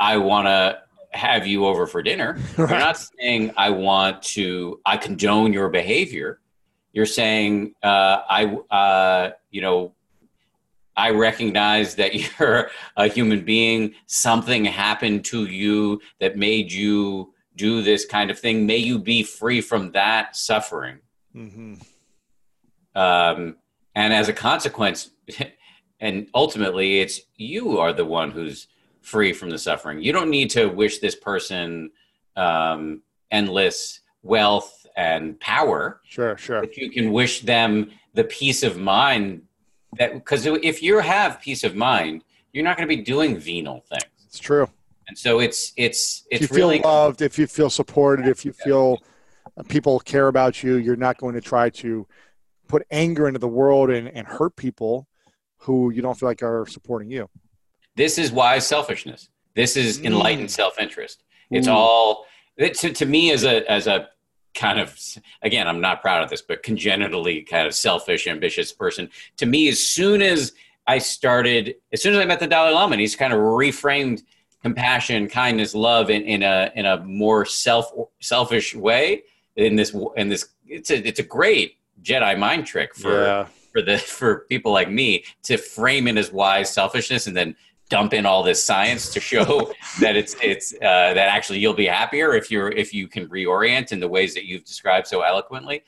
i 0.00 0.16
want 0.16 0.46
to 0.46 0.78
have 1.10 1.46
you 1.46 1.66
over 1.66 1.86
for 1.86 2.02
dinner. 2.02 2.36
You're 2.58 2.68
not 2.68 2.98
saying 2.98 3.52
i 3.56 3.70
want 3.70 4.22
to 4.34 4.80
i 4.84 4.96
condone 4.96 5.52
your 5.52 5.68
behavior. 5.68 6.40
You're 6.92 7.06
saying 7.06 7.74
uh, 7.82 8.18
i 8.28 8.44
uh, 8.70 9.30
you 9.50 9.60
know 9.60 9.94
i 10.96 11.10
recognize 11.10 11.94
that 11.96 12.14
you're 12.38 12.70
a 12.96 13.08
human 13.08 13.44
being. 13.44 13.94
Something 14.06 14.64
happened 14.64 15.24
to 15.26 15.44
you 15.46 16.00
that 16.20 16.36
made 16.36 16.72
you 16.72 17.32
do 17.56 17.82
this 17.82 18.04
kind 18.04 18.32
of 18.32 18.38
thing. 18.38 18.66
May 18.66 18.78
you 18.78 18.98
be 18.98 19.22
free 19.22 19.60
from 19.60 19.92
that 19.92 20.34
suffering. 20.34 20.98
Hmm 21.32 21.74
um, 22.94 23.56
and 23.94 24.12
as 24.12 24.28
a 24.28 24.32
consequence 24.32 25.10
and 26.00 26.28
ultimately 26.34 27.00
it's 27.00 27.20
you 27.36 27.78
are 27.78 27.92
the 27.92 28.04
one 28.04 28.30
who's 28.30 28.68
free 29.00 29.32
from 29.32 29.50
the 29.50 29.58
suffering 29.58 30.00
you 30.00 30.12
don't 30.12 30.30
need 30.30 30.50
to 30.50 30.66
wish 30.66 30.98
this 30.98 31.14
person 31.14 31.90
um, 32.36 33.02
endless 33.30 34.00
wealth 34.22 34.86
and 34.96 35.38
power 35.40 36.00
Sure, 36.04 36.36
sure. 36.36 36.60
but 36.60 36.76
you 36.76 36.90
can 36.90 37.12
wish 37.12 37.40
them 37.40 37.90
the 38.14 38.24
peace 38.24 38.62
of 38.62 38.78
mind 38.78 39.42
that 39.98 40.14
because 40.14 40.46
if 40.46 40.82
you 40.82 40.98
have 40.98 41.40
peace 41.40 41.64
of 41.64 41.74
mind 41.76 42.24
you're 42.52 42.64
not 42.64 42.76
going 42.76 42.88
to 42.88 42.96
be 42.96 43.02
doing 43.02 43.36
venal 43.38 43.84
things 43.88 44.04
It's 44.26 44.38
true. 44.38 44.68
and 45.08 45.16
so 45.18 45.40
it's 45.40 45.72
it's 45.76 46.24
If 46.30 46.42
it's 46.42 46.50
you 46.50 46.56
feel 46.56 46.68
really 46.68 46.80
loved, 46.80 47.20
if 47.22 47.38
you 47.38 47.46
feel 47.46 47.68
supported, 47.70 48.26
if 48.26 48.44
you 48.44 48.52
feel 48.52 48.98
people 49.68 50.00
care 50.00 50.28
about 50.28 50.62
you, 50.62 50.76
you're 50.76 50.96
not 50.96 51.18
going 51.18 51.34
to 51.34 51.40
try 51.40 51.68
to 51.70 52.06
put 52.68 52.86
anger 52.90 53.26
into 53.28 53.38
the 53.38 53.48
world 53.48 53.90
and, 53.90 54.08
and 54.08 54.26
hurt 54.26 54.56
people 54.56 55.06
who 55.58 55.90
you 55.90 56.02
don't 56.02 56.18
feel 56.18 56.28
like 56.28 56.42
are 56.42 56.66
supporting 56.66 57.10
you. 57.10 57.28
This 57.96 58.18
is 58.18 58.32
wise 58.32 58.66
selfishness. 58.66 59.28
This 59.54 59.76
is 59.76 59.98
mm. 59.98 60.06
enlightened 60.06 60.50
self-interest. 60.50 61.22
It's 61.50 61.68
Ooh. 61.68 61.72
all 61.72 62.26
it, 62.56 62.74
to, 62.78 62.92
to 62.92 63.06
me 63.06 63.32
as 63.32 63.44
a 63.44 63.70
as 63.70 63.86
a 63.86 64.08
kind 64.54 64.78
of 64.78 64.98
again, 65.42 65.66
I'm 65.66 65.80
not 65.80 66.00
proud 66.00 66.22
of 66.22 66.30
this, 66.30 66.42
but 66.42 66.62
congenitally 66.62 67.42
kind 67.42 67.66
of 67.66 67.74
selfish, 67.74 68.26
ambitious 68.26 68.72
person. 68.72 69.10
To 69.38 69.46
me, 69.46 69.68
as 69.68 69.80
soon 69.80 70.22
as 70.22 70.52
I 70.86 70.98
started, 70.98 71.76
as 71.92 72.02
soon 72.02 72.14
as 72.14 72.20
I 72.20 72.24
met 72.24 72.40
the 72.40 72.46
Dalai 72.46 72.72
Lama, 72.72 72.92
and 72.92 73.00
he's 73.00 73.16
kind 73.16 73.32
of 73.32 73.38
reframed 73.38 74.22
compassion, 74.62 75.28
kindness, 75.28 75.74
love 75.74 76.10
in, 76.10 76.22
in 76.22 76.42
a 76.42 76.70
in 76.74 76.86
a 76.86 76.98
more 77.04 77.44
self 77.44 77.92
selfish 78.20 78.74
way. 78.74 79.24
In 79.56 79.76
this 79.76 79.94
in 80.16 80.28
this, 80.28 80.48
it's 80.66 80.90
a 80.90 81.06
it's 81.06 81.20
a 81.20 81.24
great 81.24 81.76
Jedi 82.04 82.38
mind 82.38 82.66
trick 82.66 82.94
for 82.94 83.24
yeah. 83.24 83.46
for 83.72 83.82
the 83.82 83.98
for 84.18 84.40
people 84.48 84.72
like 84.72 84.90
me 84.90 85.24
to 85.44 85.56
frame 85.56 86.06
in 86.06 86.18
as 86.18 86.32
wise 86.32 86.72
selfishness 86.72 87.26
and 87.26 87.36
then 87.36 87.56
dump 87.90 88.14
in 88.14 88.24
all 88.24 88.42
this 88.42 88.62
science 88.62 89.12
to 89.12 89.20
show 89.20 89.72
that 90.00 90.16
it's 90.16 90.36
it's 90.42 90.72
uh, 90.74 91.14
that 91.14 91.28
actually 91.28 91.58
you'll 91.58 91.74
be 91.74 91.86
happier 91.86 92.34
if 92.34 92.50
you're 92.50 92.70
if 92.70 92.94
you 92.94 93.08
can 93.08 93.28
reorient 93.28 93.92
in 93.92 94.00
the 94.00 94.08
ways 94.08 94.34
that 94.34 94.46
you've 94.46 94.64
described 94.64 95.06
so 95.06 95.22
eloquently 95.22 95.82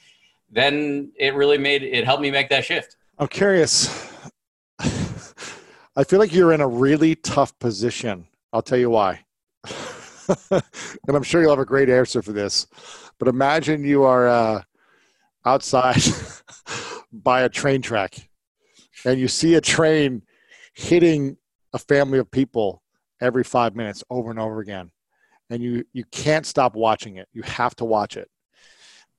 then 0.50 1.10
it 1.16 1.34
really 1.34 1.58
made 1.58 1.82
it 1.82 2.04
helped 2.04 2.22
me 2.22 2.30
make 2.30 2.48
that 2.48 2.64
shift 2.64 2.96
I'm 3.18 3.28
curious. 3.28 4.12
I 4.78 6.04
feel 6.04 6.18
like 6.18 6.34
you're 6.34 6.52
in 6.52 6.60
a 6.60 6.68
really 6.68 7.14
tough 7.14 7.58
position. 7.58 8.26
I'll 8.52 8.62
tell 8.62 8.78
you 8.78 8.90
why. 8.90 9.24
and 10.28 10.62
I'm 11.16 11.22
sure 11.22 11.40
you'll 11.40 11.50
have 11.50 11.58
a 11.58 11.64
great 11.64 11.88
answer 11.88 12.20
for 12.20 12.32
this. 12.32 12.66
But 13.18 13.28
imagine 13.28 13.84
you 13.84 14.02
are 14.02 14.28
uh, 14.28 14.62
outside 15.46 16.02
by 17.12 17.42
a 17.42 17.48
train 17.48 17.80
track 17.80 18.28
and 19.04 19.20
you 19.20 19.28
see 19.28 19.54
a 19.54 19.60
train 19.60 20.22
hitting 20.74 21.36
a 21.72 21.78
family 21.78 22.18
of 22.18 22.30
people 22.30 22.82
every 23.20 23.44
five 23.44 23.74
minutes 23.74 24.02
over 24.10 24.30
and 24.30 24.38
over 24.38 24.60
again. 24.60 24.90
And 25.48 25.62
you, 25.62 25.84
you 25.92 26.04
can't 26.10 26.44
stop 26.44 26.74
watching 26.74 27.16
it. 27.16 27.28
You 27.32 27.42
have 27.42 27.76
to 27.76 27.84
watch 27.84 28.16
it. 28.16 28.28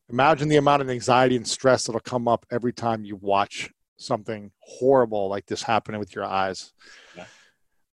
Imagine 0.10 0.50
the 0.50 0.58
amount 0.58 0.82
of 0.82 0.90
anxiety 0.90 1.36
and 1.36 1.48
stress 1.48 1.86
that'll 1.86 2.02
come 2.02 2.28
up 2.28 2.46
every 2.52 2.74
time 2.74 3.06
you 3.06 3.16
watch 3.16 3.70
something 3.98 4.52
horrible 4.60 5.30
like 5.30 5.46
this 5.46 5.64
happening 5.64 6.00
with 6.00 6.14
your 6.14 6.26
eyes. 6.26 6.74
Yeah. 7.16 7.26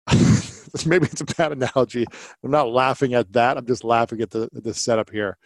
Maybe 0.87 1.07
it's 1.07 1.21
a 1.21 1.25
bad 1.25 1.53
analogy. 1.53 2.07
I'm 2.43 2.51
not 2.51 2.71
laughing 2.71 3.15
at 3.15 3.33
that. 3.33 3.57
I'm 3.57 3.67
just 3.67 3.85
laughing 3.85 4.21
at 4.23 4.31
the 4.31 4.49
the 4.53 4.75
setup 4.75 5.11
here. 5.11 5.37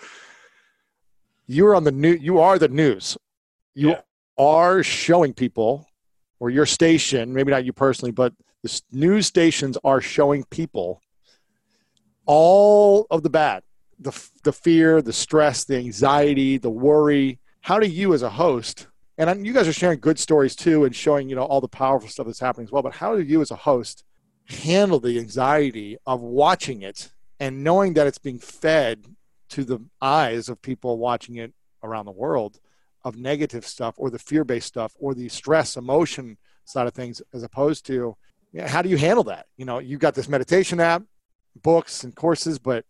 You're 1.46 1.74
on 1.74 1.84
the 1.84 1.92
new. 1.92 2.14
You 2.14 2.38
are 2.40 2.58
the 2.58 2.68
news. 2.68 3.16
You 3.74 3.90
Yeah. 3.90 4.00
are 4.38 4.82
showing 4.82 5.34
people, 5.34 5.86
or 6.40 6.50
your 6.50 6.66
station. 6.66 7.32
Maybe 7.32 7.50
not 7.50 7.64
you 7.64 7.72
personally, 7.72 8.12
but 8.12 8.32
the 8.62 8.80
news 8.92 9.26
stations 9.26 9.76
are 9.84 10.00
showing 10.00 10.44
people 10.44 11.00
all 12.26 13.06
of 13.10 13.22
the 13.22 13.30
bad, 13.30 13.62
the 13.98 14.12
the 14.42 14.52
fear, 14.52 15.02
the 15.02 15.12
stress, 15.12 15.64
the 15.64 15.76
anxiety, 15.76 16.56
the 16.58 16.70
worry. 16.70 17.38
How 17.60 17.78
do 17.78 17.86
you, 17.86 18.12
as 18.14 18.22
a 18.22 18.30
host, 18.30 18.88
and 19.18 19.46
you 19.46 19.52
guys 19.52 19.68
are 19.68 19.72
sharing 19.72 20.00
good 20.00 20.18
stories 20.18 20.56
too, 20.56 20.84
and 20.84 20.94
showing 20.94 21.28
you 21.28 21.36
know 21.36 21.44
all 21.44 21.60
the 21.60 21.68
powerful 21.68 22.08
stuff 22.08 22.26
that's 22.26 22.40
happening 22.40 22.66
as 22.66 22.72
well. 22.72 22.82
But 22.82 22.94
how 22.94 23.16
do 23.16 23.22
you, 23.22 23.40
as 23.40 23.50
a 23.50 23.56
host, 23.56 24.04
handle 24.46 25.00
the 25.00 25.18
anxiety 25.18 25.96
of 26.06 26.20
watching 26.20 26.82
it 26.82 27.12
and 27.40 27.64
knowing 27.64 27.94
that 27.94 28.06
it's 28.06 28.18
being 28.18 28.38
fed 28.38 29.13
to 29.54 29.64
the 29.64 29.78
eyes 30.00 30.48
of 30.48 30.60
people 30.62 30.98
watching 30.98 31.36
it 31.36 31.52
around 31.84 32.06
the 32.06 32.10
world 32.12 32.58
of 33.04 33.16
negative 33.16 33.64
stuff 33.64 33.94
or 33.98 34.10
the 34.10 34.18
fear-based 34.18 34.66
stuff 34.66 34.94
or 34.98 35.14
the 35.14 35.28
stress 35.28 35.76
emotion 35.76 36.36
side 36.64 36.88
of 36.88 36.92
things 36.94 37.22
as 37.32 37.44
opposed 37.44 37.86
to 37.86 38.16
how 38.66 38.82
do 38.82 38.88
you 38.88 38.96
handle 38.96 39.22
that 39.22 39.46
you 39.56 39.64
know 39.64 39.78
you've 39.78 40.00
got 40.00 40.14
this 40.14 40.28
meditation 40.28 40.80
app 40.80 41.02
books 41.62 42.02
and 42.02 42.16
courses 42.16 42.58
but 42.58 42.84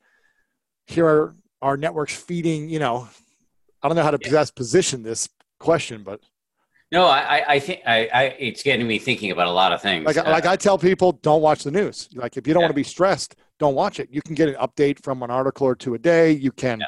here 0.86 1.06
are 1.06 1.34
our 1.60 1.76
networks 1.76 2.14
feeding 2.14 2.68
you 2.70 2.78
know 2.78 3.06
i 3.82 3.88
don't 3.88 3.96
know 3.96 4.02
how 4.02 4.10
to 4.10 4.18
best 4.18 4.54
position 4.54 5.02
this 5.02 5.28
question 5.58 6.02
but 6.02 6.20
no 6.92 7.04
i 7.06 7.18
I- 7.38 7.44
i 7.54 7.58
think 7.58 7.80
i, 7.86 8.08
I 8.14 8.22
it's 8.38 8.62
getting 8.62 8.86
me 8.86 8.98
thinking 8.98 9.32
about 9.32 9.48
a 9.48 9.52
lot 9.52 9.72
of 9.72 9.82
things 9.82 10.06
like, 10.06 10.16
Uh, 10.16 10.30
like 10.30 10.46
I 10.46 10.56
tell 10.56 10.78
people, 10.78 11.12
don't 11.12 11.42
watch 11.42 11.64
the 11.64 11.70
news. 11.70 12.08
Like 12.14 12.36
if 12.38 12.46
you 12.46 12.54
don't 12.54 12.60
Yeah. 12.62 12.66
want 12.68 12.76
to 12.76 12.82
be 12.84 12.84
stressed, 12.84 13.34
don't 13.58 13.74
watch 13.74 14.00
it. 14.00 14.08
You 14.10 14.20
can 14.22 14.34
get 14.34 14.48
an 14.48 14.56
update 14.56 15.02
from 15.02 15.22
an 15.22 15.30
article 15.30 15.66
or 15.66 15.74
two 15.74 15.94
a 15.94 15.98
day. 15.98 16.32
You 16.32 16.50
can, 16.52 16.80
Yeah. 16.80 16.86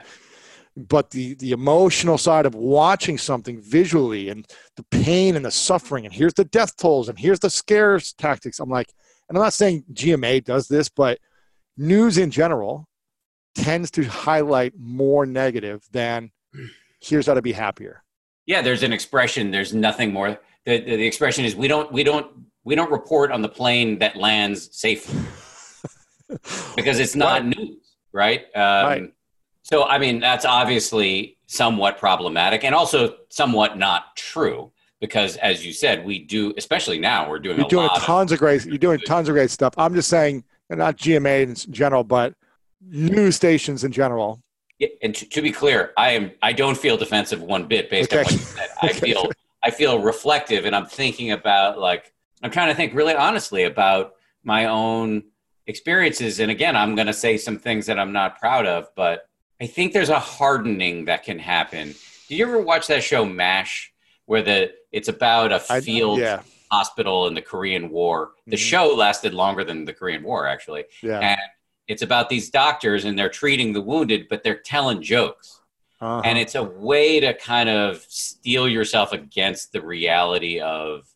but 0.77 1.11
the 1.11 1.35
the 1.35 1.53
emotional 1.53 2.19
side 2.19 2.47
of 2.47 2.55
watching 2.55 3.19
something 3.19 3.61
visually 3.61 4.29
and 4.29 4.47
the 4.77 4.83
pain 4.91 5.37
and 5.37 5.45
the 5.45 5.51
suffering, 5.51 6.05
and 6.05 6.13
here's 6.15 6.35
the 6.35 6.45
death 6.45 6.77
tolls, 6.77 7.09
and 7.09 7.19
here's 7.19 7.41
the 7.41 7.51
scares 7.51 8.13
tactics. 8.13 8.59
I'm 8.61 8.69
like, 8.71 8.89
and 9.29 9.37
I'm 9.39 9.43
not 9.45 9.53
saying 9.55 9.85
GMA 9.93 10.45
does 10.45 10.69
this, 10.69 10.89
but 10.89 11.19
news 11.77 12.19
in 12.19 12.31
general 12.31 12.87
tends 13.55 13.91
to 13.93 14.03
highlight 14.05 14.73
more 14.79 15.25
negative 15.27 15.83
than 15.93 16.31
here's 17.01 17.27
how 17.27 17.35
to 17.35 17.43
be 17.43 17.53
happier. 17.53 18.03
yeah 18.47 18.61
there's 18.63 18.83
an 18.83 18.93
expression 18.93 19.51
there's 19.51 19.73
nothing 19.75 20.13
more 20.13 20.39
the, 20.65 20.79
the, 20.81 20.97
the 20.97 21.07
expression 21.07 21.45
is 21.45 21.55
we 21.57 21.69
don't 21.69 21.91
we 21.93 22.03
don't 22.05 22.27
we 22.65 22.75
don't 22.75 22.91
report 22.91 23.31
on 23.33 23.41
the 23.43 23.49
plane 23.49 23.99
that 23.99 24.17
lands 24.17 24.69
safely 24.77 25.19
because 26.75 26.99
it's 26.99 27.15
not 27.15 27.45
news 27.45 27.97
right 28.13 28.45
um, 28.55 28.87
Right. 28.87 29.15
so 29.63 29.85
i 29.85 29.99
mean 29.99 30.21
that's 30.21 30.45
obviously 30.45 31.39
somewhat 31.47 31.99
problematic 31.99 32.65
and 32.65 32.75
also 32.75 33.17
somewhat 33.29 33.79
not 33.79 34.17
true 34.17 34.73
because 35.01 35.37
as 35.37 35.65
you 35.65 35.73
said 35.73 36.05
we 36.05 36.19
do 36.19 36.53
especially 36.57 36.99
now 36.99 37.29
we're 37.29 37.39
doing 37.39 37.59
You're 37.59 37.67
a 37.67 37.71
doing 37.71 37.87
lot 37.87 37.99
of 37.99 38.03
tons 38.03 38.33
of 38.33 38.39
great. 38.39 38.65
You're 38.65 38.79
doing 38.79 38.99
tons 39.01 39.29
of 39.29 39.35
great 39.35 39.51
stuff. 39.51 39.75
I'm 39.77 39.95
just 39.95 40.09
saying, 40.09 40.43
not 40.71 40.97
GMA 40.97 41.43
in 41.43 41.55
general, 41.73 42.03
but 42.03 42.35
news 42.81 43.37
stations 43.37 43.85
in 43.85 43.93
general. 43.93 44.41
Yeah, 44.79 44.89
and 45.03 45.15
to, 45.15 45.29
to 45.29 45.43
be 45.43 45.53
clear, 45.53 45.93
I 45.99 46.13
am 46.13 46.33
I 46.43 46.53
don't 46.55 46.77
feel 46.77 46.97
defensive 46.97 47.43
one 47.43 47.67
bit 47.69 47.91
based 47.91 48.13
on 48.13 48.25
what 48.25 48.33
you 48.33 48.39
said. 48.39 48.69
I 48.83 48.87
Okay. 48.91 48.99
feel 49.13 49.31
I 49.63 49.71
feel 49.71 50.01
reflective, 50.01 50.65
and 50.65 50.75
I'm 50.75 50.87
thinking 50.87 51.31
about 51.33 51.79
like 51.79 52.13
I'm 52.43 52.51
trying 52.51 52.69
to 52.69 52.75
think 52.75 52.95
really 52.95 53.15
honestly 53.15 53.65
about 53.65 54.15
my 54.43 54.65
own 54.67 55.25
experiences. 55.67 56.41
And 56.41 56.51
again, 56.51 56.77
I'm 56.77 56.95
going 56.95 57.07
to 57.07 57.13
say 57.13 57.37
some 57.37 57.59
things 57.59 57.87
that 57.87 57.99
I'm 57.99 58.13
not 58.13 58.39
proud 58.39 58.67
of, 58.67 58.89
but 58.95 59.29
I 59.61 59.67
think 59.67 59.93
there's 59.93 60.09
a 60.11 60.19
hardening 60.19 61.07
that 61.07 61.25
can 61.25 61.39
happen. 61.39 61.95
Did 62.29 62.39
you 62.39 62.47
ever 62.47 62.61
watch 62.61 62.87
that 62.89 63.03
show 63.03 63.25
MASH, 63.25 63.93
where 64.27 64.43
the 64.43 64.73
it's 64.93 65.09
about 65.09 65.53
a 65.53 65.61
field 65.83 66.19
yeah, 66.21 66.43
hospital 66.71 67.27
in 67.27 67.35
the 67.35 67.43
Korean 67.43 67.91
War? 67.91 68.33
The 68.47 68.57
Mhm. 68.57 68.61
show 68.71 68.95
lasted 68.95 69.35
longer 69.35 69.65
than 69.65 69.85
the 69.85 69.93
Korean 69.93 70.23
War, 70.23 70.47
actually 70.47 70.85
yeah. 71.03 71.21
and 71.21 71.41
it's 71.89 72.03
about 72.03 72.29
these 72.29 72.51
doctors 72.51 73.05
and 73.05 73.17
they're 73.19 73.29
treating 73.29 73.73
the 73.73 73.81
wounded 73.81 74.27
but 74.29 74.43
they're 74.43 74.59
telling 74.59 75.01
jokes 75.03 75.61
Uh-huh. 76.01 76.21
and 76.25 76.37
it's 76.39 76.55
a 76.57 76.63
way 76.65 77.21
to 77.21 77.33
kind 77.35 77.69
of 77.69 78.05
steel 78.09 78.69
yourself 78.69 79.13
against 79.13 79.73
the 79.73 79.81
reality 79.81 80.61
of 80.61 81.07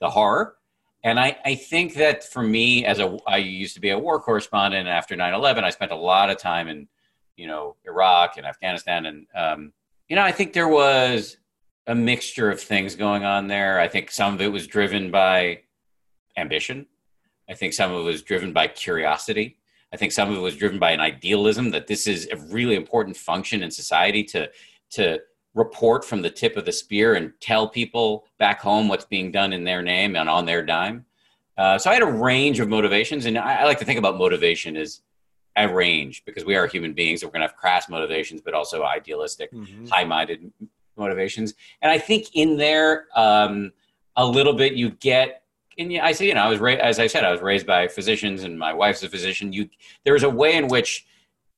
the 0.00 0.08
horror 0.10 0.54
and 1.02 1.18
I, 1.18 1.36
I 1.44 1.54
think 1.54 1.94
that 1.94 2.24
for 2.24 2.42
me 2.42 2.84
as 2.84 2.98
a 2.98 3.16
i 3.26 3.38
used 3.38 3.74
to 3.74 3.80
be 3.80 3.90
a 3.90 3.98
war 3.98 4.20
correspondent 4.20 4.88
after 4.88 5.16
9-11 5.16 5.64
i 5.64 5.70
spent 5.70 5.92
a 5.92 5.96
lot 5.96 6.30
of 6.30 6.38
time 6.38 6.68
in 6.68 6.88
you 7.40 7.46
know 7.46 7.74
Iraq 7.86 8.36
and 8.36 8.46
Afghanistan, 8.46 9.06
and 9.06 9.26
um, 9.34 9.72
you 10.08 10.14
know 10.14 10.22
I 10.22 10.30
think 10.30 10.52
there 10.52 10.68
was 10.68 11.38
a 11.86 11.94
mixture 11.94 12.50
of 12.50 12.60
things 12.60 12.94
going 12.94 13.24
on 13.24 13.48
there. 13.48 13.80
I 13.80 13.88
think 13.88 14.10
some 14.10 14.34
of 14.34 14.40
it 14.42 14.52
was 14.52 14.66
driven 14.66 15.10
by 15.10 15.62
ambition. 16.36 16.86
I 17.48 17.54
think 17.54 17.72
some 17.72 17.90
of 17.92 18.00
it 18.00 18.04
was 18.04 18.22
driven 18.22 18.52
by 18.52 18.68
curiosity. 18.68 19.56
I 19.92 19.96
think 19.96 20.12
some 20.12 20.30
of 20.30 20.36
it 20.36 20.40
was 20.40 20.54
driven 20.54 20.78
by 20.78 20.92
an 20.92 21.00
idealism 21.00 21.70
that 21.70 21.86
this 21.86 22.06
is 22.06 22.28
a 22.30 22.36
really 22.36 22.76
important 22.76 23.16
function 23.16 23.62
in 23.62 23.70
society 23.70 24.22
to 24.24 24.50
to 24.90 25.18
report 25.54 26.04
from 26.04 26.22
the 26.22 26.30
tip 26.30 26.56
of 26.56 26.64
the 26.64 26.72
spear 26.72 27.14
and 27.14 27.32
tell 27.40 27.68
people 27.68 28.24
back 28.38 28.60
home 28.60 28.88
what's 28.88 29.04
being 29.04 29.32
done 29.32 29.52
in 29.52 29.64
their 29.64 29.82
name 29.82 30.16
and 30.16 30.28
on 30.28 30.46
their 30.46 30.64
dime. 30.64 31.04
Uh, 31.58 31.78
so 31.78 31.90
I 31.90 31.94
had 31.94 32.02
a 32.02 32.06
range 32.06 32.60
of 32.60 32.68
motivations, 32.68 33.26
and 33.26 33.36
I, 33.36 33.56
I, 33.56 33.64
like 33.64 33.78
to 33.80 33.84
think 33.84 33.98
about 33.98 34.16
motivation 34.16 34.76
as 34.76 35.02
a 35.56 35.68
range 35.68 36.24
because 36.24 36.44
we 36.44 36.56
are 36.56 36.66
human 36.66 36.94
beings. 36.94 37.22
We're 37.22 37.30
going 37.30 37.42
to 37.42 37.48
have 37.48 37.56
crass 37.56 37.88
motivations, 37.88 38.40
but 38.40 38.54
also 38.54 38.84
idealistic, 38.84 39.52
mm-hmm. 39.52 39.86
high-minded 39.86 40.50
motivations. 40.96 41.54
And 41.82 41.92
I 41.92 41.98
think 41.98 42.28
in 42.34 42.56
there, 42.56 43.08
um, 43.14 43.72
a 44.16 44.26
little 44.26 44.52
bit 44.52 44.74
you 44.74 44.90
get. 44.90 45.42
And 45.78 45.98
I 45.98 46.12
say, 46.12 46.26
you 46.26 46.34
know, 46.34 46.42
I 46.42 46.48
was 46.48 46.58
raised, 46.58 46.80
as 46.80 46.98
I 46.98 47.06
said, 47.06 47.24
I 47.24 47.32
was 47.32 47.40
raised 47.40 47.66
by 47.66 47.88
physicians, 47.88 48.44
and 48.44 48.58
my 48.58 48.72
wife's 48.72 49.02
a 49.02 49.08
physician. 49.08 49.52
You, 49.52 49.68
there 50.04 50.14
is 50.14 50.22
a 50.22 50.30
way 50.30 50.56
in 50.56 50.68
which 50.68 51.06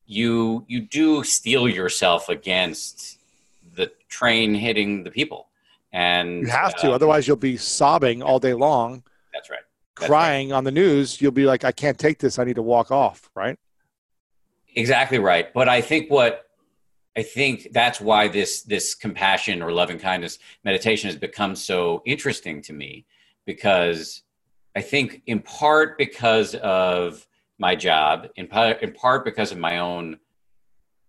you 0.07 0.64
you 0.68 0.80
do 0.80 1.24
steel 1.24 1.68
yourself 1.68 2.28
against 2.28 3.18
the 3.75 3.91
train 4.09 4.55
hitting 4.55 5.05
the 5.05 5.11
people, 5.11 5.49
and 5.93 6.43
you 6.43 6.49
have 6.49 6.75
to, 6.77 6.91
uh, 6.91 6.95
otherwise 6.95 7.27
you'll 7.27 7.37
be 7.37 7.57
sobbing 7.57 8.23
all 8.23 8.39
day 8.39 8.55
long. 8.55 9.03
That's 9.33 9.51
right. 9.51 9.61
That's 9.97 10.09
crying 10.09 10.51
right. 10.51 10.57
on 10.57 10.64
the 10.64 10.70
news, 10.70 11.20
you'll 11.20 11.33
be 11.33 11.45
like, 11.45 11.64
I 11.64 11.73
can't 11.73 11.99
take 11.99 12.18
this. 12.18 12.39
I 12.39 12.45
need 12.45 12.57
to 12.57 12.62
walk 12.62 12.91
off. 12.91 13.31
Right. 13.35 13.59
Exactly 14.75 15.18
right. 15.18 15.53
But 15.53 15.68
I 15.68 15.81
think 15.81 16.11
what 16.11 16.47
I 17.16 17.23
think 17.23 17.68
that's 17.73 18.01
why 18.01 18.29
this 18.29 18.62
this 18.62 18.95
compassion 18.95 19.62
or 19.62 19.70
loving 19.70 19.99
kindness 19.99 20.39
meditation 20.64 21.09
has 21.09 21.18
become 21.18 21.55
so 21.55 22.03
interesting 22.07 22.62
to 22.62 22.73
me 22.73 23.05
because 23.45 24.23
I 24.75 24.81
think 24.81 25.23
in 25.27 25.41
part 25.41 25.99
because 25.99 26.55
of 26.55 27.27
my 27.59 27.77
job, 27.77 28.29
in 28.37 28.47
part, 28.47 28.83
in 28.83 28.93
part 28.93 29.25
because 29.25 29.53
of 29.53 29.59
my 29.59 29.79
own 29.79 30.18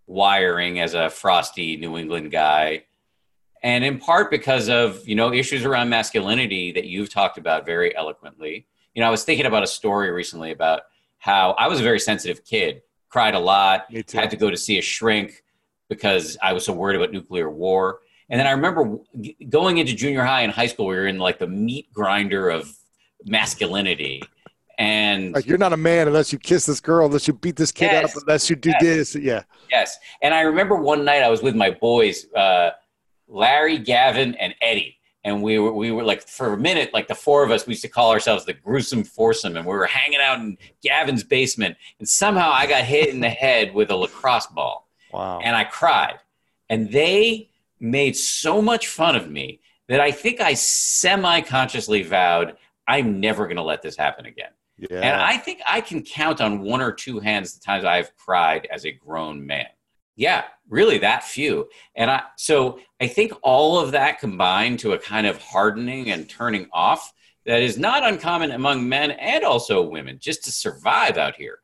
wiring 0.08 0.80
as 0.80 0.93
a 0.93 1.10
frosty 1.10 1.78
New 1.78 1.97
England 1.97 2.32
guy, 2.32 2.84
and 3.62 3.84
in 3.84 3.99
part 3.99 4.30
because 4.30 4.70
of 4.70 5.08
you 5.08 5.16
know 5.16 5.34
issues 5.34 5.66
around 5.66 5.89
masculinity 5.89 6.72
that 6.72 6.86
you've 6.86 7.10
talked 7.10 7.38
about 7.38 7.66
very 7.66 7.95
eloquently. 7.95 8.68
You 8.93 9.01
know, 9.01 9.08
I 9.08 9.12
was 9.12 9.24
thinking 9.24 9.45
about 9.45 9.64
a 9.64 9.68
story 9.68 10.12
recently 10.12 10.51
about 10.51 10.84
how 11.18 11.51
I 11.51 11.68
was 11.68 11.80
a 11.80 11.84
very 11.84 11.99
sensitive 11.99 12.43
kid, 12.43 12.82
cried 13.10 13.34
a 13.34 13.39
lot, 13.39 13.86
had 14.12 14.30
to 14.30 14.36
go 14.36 14.51
to 14.51 14.58
see 14.58 14.78
a 14.78 14.82
shrink 14.82 15.43
because 15.89 16.38
I 16.41 16.54
was 16.54 16.66
so 16.66 16.74
worried 16.74 16.97
about 16.97 17.12
nuclear 17.12 17.49
war. 17.49 17.99
And 18.30 18.39
then 18.39 18.47
I 18.47 18.51
remember 18.51 18.97
going 19.49 19.78
into 19.78 19.95
junior 19.95 20.24
high 20.24 20.41
and 20.41 20.51
high 20.51 20.68
school, 20.68 20.88
we 20.88 20.95
were 20.95 21.08
in 21.08 21.20
like 21.20 21.39
the 21.39 21.47
meat 21.47 21.91
grinder 21.93 22.49
of 22.49 22.76
masculinity. 23.26 24.24
And 24.84 25.34
like 25.34 25.45
you're 25.45 25.57
not 25.57 25.71
a 25.71 25.77
man 25.77 26.07
unless 26.07 26.34
you 26.34 26.39
kiss 26.39 26.65
this 26.65 26.81
girl, 26.81 27.05
unless 27.05 27.25
you 27.25 27.34
beat 27.34 27.55
this 27.55 27.71
kid 27.71 27.86
yes, 27.86 28.17
up, 28.17 28.23
unless 28.23 28.49
you 28.49 28.57
do 28.57 28.69
yes, 28.69 28.81
this. 28.81 29.15
Yeah. 29.15 29.43
Yes. 29.71 29.97
And 30.21 30.34
I 30.34 30.41
remember 30.41 30.75
one 30.75 31.05
night 31.05 31.23
I 31.23 31.29
was 31.29 31.41
with 31.41 31.55
my 31.55 31.69
boys, 31.69 32.25
uh, 32.34 32.71
Larry, 33.29 33.77
Gavin, 33.77 34.36
and 34.36 34.53
Eddie. 34.61 34.97
And 35.23 35.41
we 35.41 35.57
were, 35.57 35.71
we 35.71 35.91
were 35.91 36.03
like, 36.03 36.27
for 36.27 36.51
a 36.51 36.57
minute, 36.57 36.93
like 36.93 37.07
the 37.07 37.15
four 37.15 37.45
of 37.45 37.51
us, 37.51 37.65
we 37.65 37.71
used 37.71 37.81
to 37.84 37.88
call 37.88 38.11
ourselves 38.11 38.43
the 38.43 38.51
gruesome 38.51 39.05
foursome. 39.05 39.55
And 39.55 39.65
we 39.65 39.73
were 39.73 39.86
hanging 39.86 40.19
out 40.19 40.39
in 40.39 40.57
Gavin's 40.81 41.23
basement. 41.23 41.77
And 41.99 42.09
somehow 42.09 42.51
I 42.51 42.67
got 42.67 42.84
hit 42.84 43.07
in 43.07 43.21
the 43.21 43.29
head 43.45 43.73
with 43.73 43.89
a 43.89 43.95
lacrosse 43.95 44.47
ball. 44.47 44.89
Wow. 45.13 45.39
And 45.41 45.55
I 45.55 45.63
cried. 45.63 46.19
And 46.69 46.91
they 46.91 47.49
made 47.79 48.17
so 48.17 48.61
much 48.61 48.88
fun 48.88 49.15
of 49.15 49.31
me 49.31 49.61
that 49.88 50.01
I 50.01 50.11
think 50.11 50.41
I 50.41 50.55
semi 50.55 51.39
consciously 51.39 52.03
vowed, 52.03 52.57
I'm 52.86 53.21
never 53.21 53.45
going 53.45 53.55
to 53.55 53.63
let 53.63 53.81
this 53.81 53.95
happen 53.95 54.25
again. 54.25 54.51
Yeah. 54.78 54.99
And 54.99 55.21
I 55.21 55.38
think 55.38 55.61
I 55.67 55.82
can 55.82 56.01
count 56.03 56.41
on 56.41 56.61
one 56.61 56.82
or 56.82 56.91
two 56.91 57.19
hands 57.19 57.53
the 57.53 57.63
times 57.63 57.86
I've 57.86 58.15
cried 58.15 58.67
as 58.71 58.86
a 58.86 58.91
grown 58.91 59.45
man. 59.45 59.67
Yeah, 60.15 60.43
really 60.69 60.99
that 60.99 61.24
few. 61.24 61.69
And 61.95 62.11
I 62.11 62.24
so 62.38 62.80
I 63.01 63.07
think 63.07 63.34
all 63.41 63.80
of 63.80 63.91
that 63.91 64.19
combined 64.19 64.80
to 64.80 64.93
a 64.93 64.99
kind 64.99 65.26
of 65.26 65.41
hardening 65.41 66.11
and 66.11 66.30
turning 66.30 66.67
off 66.71 67.13
that 67.45 67.61
is 67.61 67.78
not 67.78 68.03
uncommon 68.03 68.51
among 68.51 68.88
men 68.88 69.11
and 69.11 69.43
also 69.43 69.82
women 69.82 70.17
just 70.19 70.43
to 70.45 70.51
survive 70.51 71.17
out 71.17 71.36
here. 71.36 71.59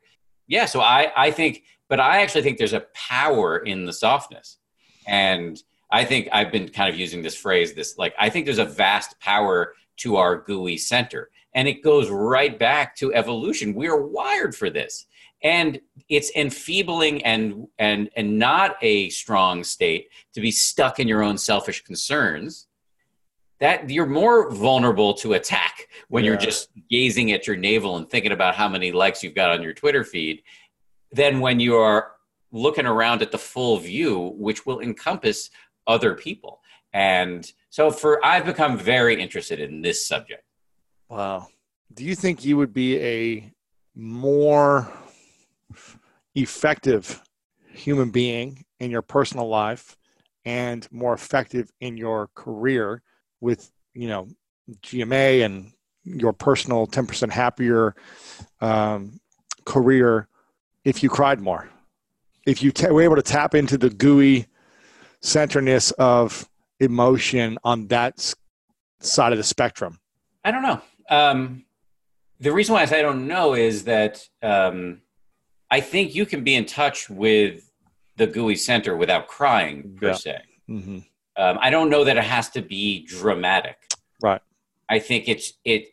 Yeah, 0.46 0.66
so 0.66 0.80
I 0.80 1.12
I 1.16 1.30
think 1.30 1.62
but 1.90 2.00
I 2.00 2.22
actually 2.22 2.42
think 2.42 2.56
there's 2.56 2.72
a 2.72 2.86
power 2.94 3.58
in 3.58 3.84
the 3.84 3.92
softness. 3.92 4.58
And 5.06 5.60
I 5.90 6.04
think 6.04 6.28
I've 6.32 6.52
been 6.52 6.68
kind 6.68 6.88
of 6.88 6.98
using 6.98 7.20
this 7.20 7.36
phrase, 7.36 7.74
this 7.74 7.98
like, 7.98 8.14
I 8.18 8.30
think 8.30 8.46
there's 8.46 8.58
a 8.58 8.64
vast 8.64 9.18
power 9.18 9.74
to 9.98 10.16
our 10.16 10.36
gooey 10.36 10.78
center. 10.78 11.30
And 11.54 11.66
it 11.68 11.82
goes 11.82 12.10
right 12.10 12.58
back 12.58 12.96
to 12.96 13.12
evolution. 13.14 13.74
We 13.74 13.88
are 13.88 14.00
wired 14.00 14.54
for 14.54 14.70
this. 14.70 15.06
And 15.42 15.80
it's 16.08 16.30
enfeebling 16.36 17.24
and 17.24 17.66
and 17.78 18.10
and 18.14 18.38
not 18.38 18.76
a 18.82 19.08
strong 19.08 19.64
state 19.64 20.10
to 20.34 20.40
be 20.40 20.50
stuck 20.50 21.00
in 21.00 21.08
your 21.08 21.22
own 21.22 21.38
selfish 21.38 21.82
concerns 21.82 22.66
that 23.60 23.88
you're 23.88 24.06
more 24.06 24.50
vulnerable 24.50 25.14
to 25.14 25.34
attack 25.34 25.88
when 26.08 26.24
yeah. 26.24 26.30
you're 26.30 26.40
just 26.40 26.70
gazing 26.90 27.32
at 27.32 27.46
your 27.46 27.56
navel 27.56 27.96
and 27.96 28.08
thinking 28.08 28.32
about 28.32 28.54
how 28.54 28.68
many 28.68 28.90
likes 28.90 29.22
you've 29.22 29.34
got 29.34 29.50
on 29.50 29.62
your 29.62 29.74
Twitter 29.74 30.02
feed 30.02 30.42
than 31.12 31.40
when 31.40 31.60
you 31.60 31.76
are 31.76 32.12
looking 32.52 32.86
around 32.86 33.22
at 33.22 33.30
the 33.30 33.38
full 33.38 33.78
view, 33.78 34.34
which 34.36 34.66
will 34.66 34.80
encompass 34.80 35.50
other 35.86 36.14
people. 36.14 36.60
And 36.92 37.50
so 37.68 37.90
for 37.90 38.24
I've 38.24 38.46
become 38.46 38.76
very 38.78 39.20
interested 39.20 39.60
in 39.60 39.82
this 39.82 40.06
subject. 40.06 40.42
Wow. 41.10 41.48
Do 41.92 42.04
you 42.04 42.14
think 42.14 42.44
you 42.44 42.56
would 42.56 42.72
be 42.72 42.98
a 43.00 43.52
more 43.96 44.88
effective 46.36 47.20
human 47.72 48.10
being 48.10 48.64
in 48.78 48.92
your 48.92 49.02
personal 49.02 49.48
life 49.48 49.96
and 50.44 50.86
more 50.92 51.12
effective 51.12 51.70
in 51.80 51.96
your 51.96 52.30
career 52.36 53.02
with, 53.40 53.72
you 53.92 54.06
know, 54.06 54.28
GMA 54.82 55.44
and 55.44 55.72
your 56.04 56.32
personal 56.32 56.86
10% 56.86 57.30
happier 57.30 57.96
um, 58.60 59.20
career 59.64 60.28
if 60.84 61.02
you 61.02 61.08
cried 61.08 61.40
more, 61.40 61.68
if 62.46 62.62
you 62.62 62.72
were 62.88 63.02
able 63.02 63.16
to 63.16 63.22
tap 63.22 63.54
into 63.56 63.76
the 63.76 63.90
gooey 63.90 64.46
centerness 65.22 65.92
of 65.98 66.48
emotion 66.78 67.58
on 67.64 67.88
that 67.88 68.32
side 69.00 69.32
of 69.32 69.38
the 69.38 69.44
spectrum? 69.44 69.98
I 70.44 70.52
don't 70.52 70.62
know. 70.62 70.80
Um, 71.10 71.64
the 72.38 72.52
reason 72.52 72.74
why 72.74 72.82
I 72.82 72.84
say 72.86 73.00
I 73.00 73.02
don't 73.02 73.26
know 73.26 73.54
is 73.54 73.84
that 73.84 74.26
um, 74.42 75.02
I 75.70 75.80
think 75.80 76.14
you 76.14 76.24
can 76.24 76.42
be 76.42 76.54
in 76.54 76.64
touch 76.64 77.10
with 77.10 77.70
the 78.16 78.26
gooey 78.26 78.56
center 78.56 78.96
without 78.96 79.28
crying 79.28 79.96
per 79.98 80.08
yeah. 80.08 80.14
se. 80.14 80.38
Mm-hmm. 80.68 80.98
Um, 81.36 81.58
I 81.60 81.70
don't 81.70 81.90
know 81.90 82.04
that 82.04 82.16
it 82.16 82.24
has 82.24 82.50
to 82.50 82.62
be 82.62 83.04
dramatic. 83.06 83.76
Right. 84.22 84.40
I 84.88 84.98
think 84.98 85.28
it's 85.28 85.54
it 85.64 85.88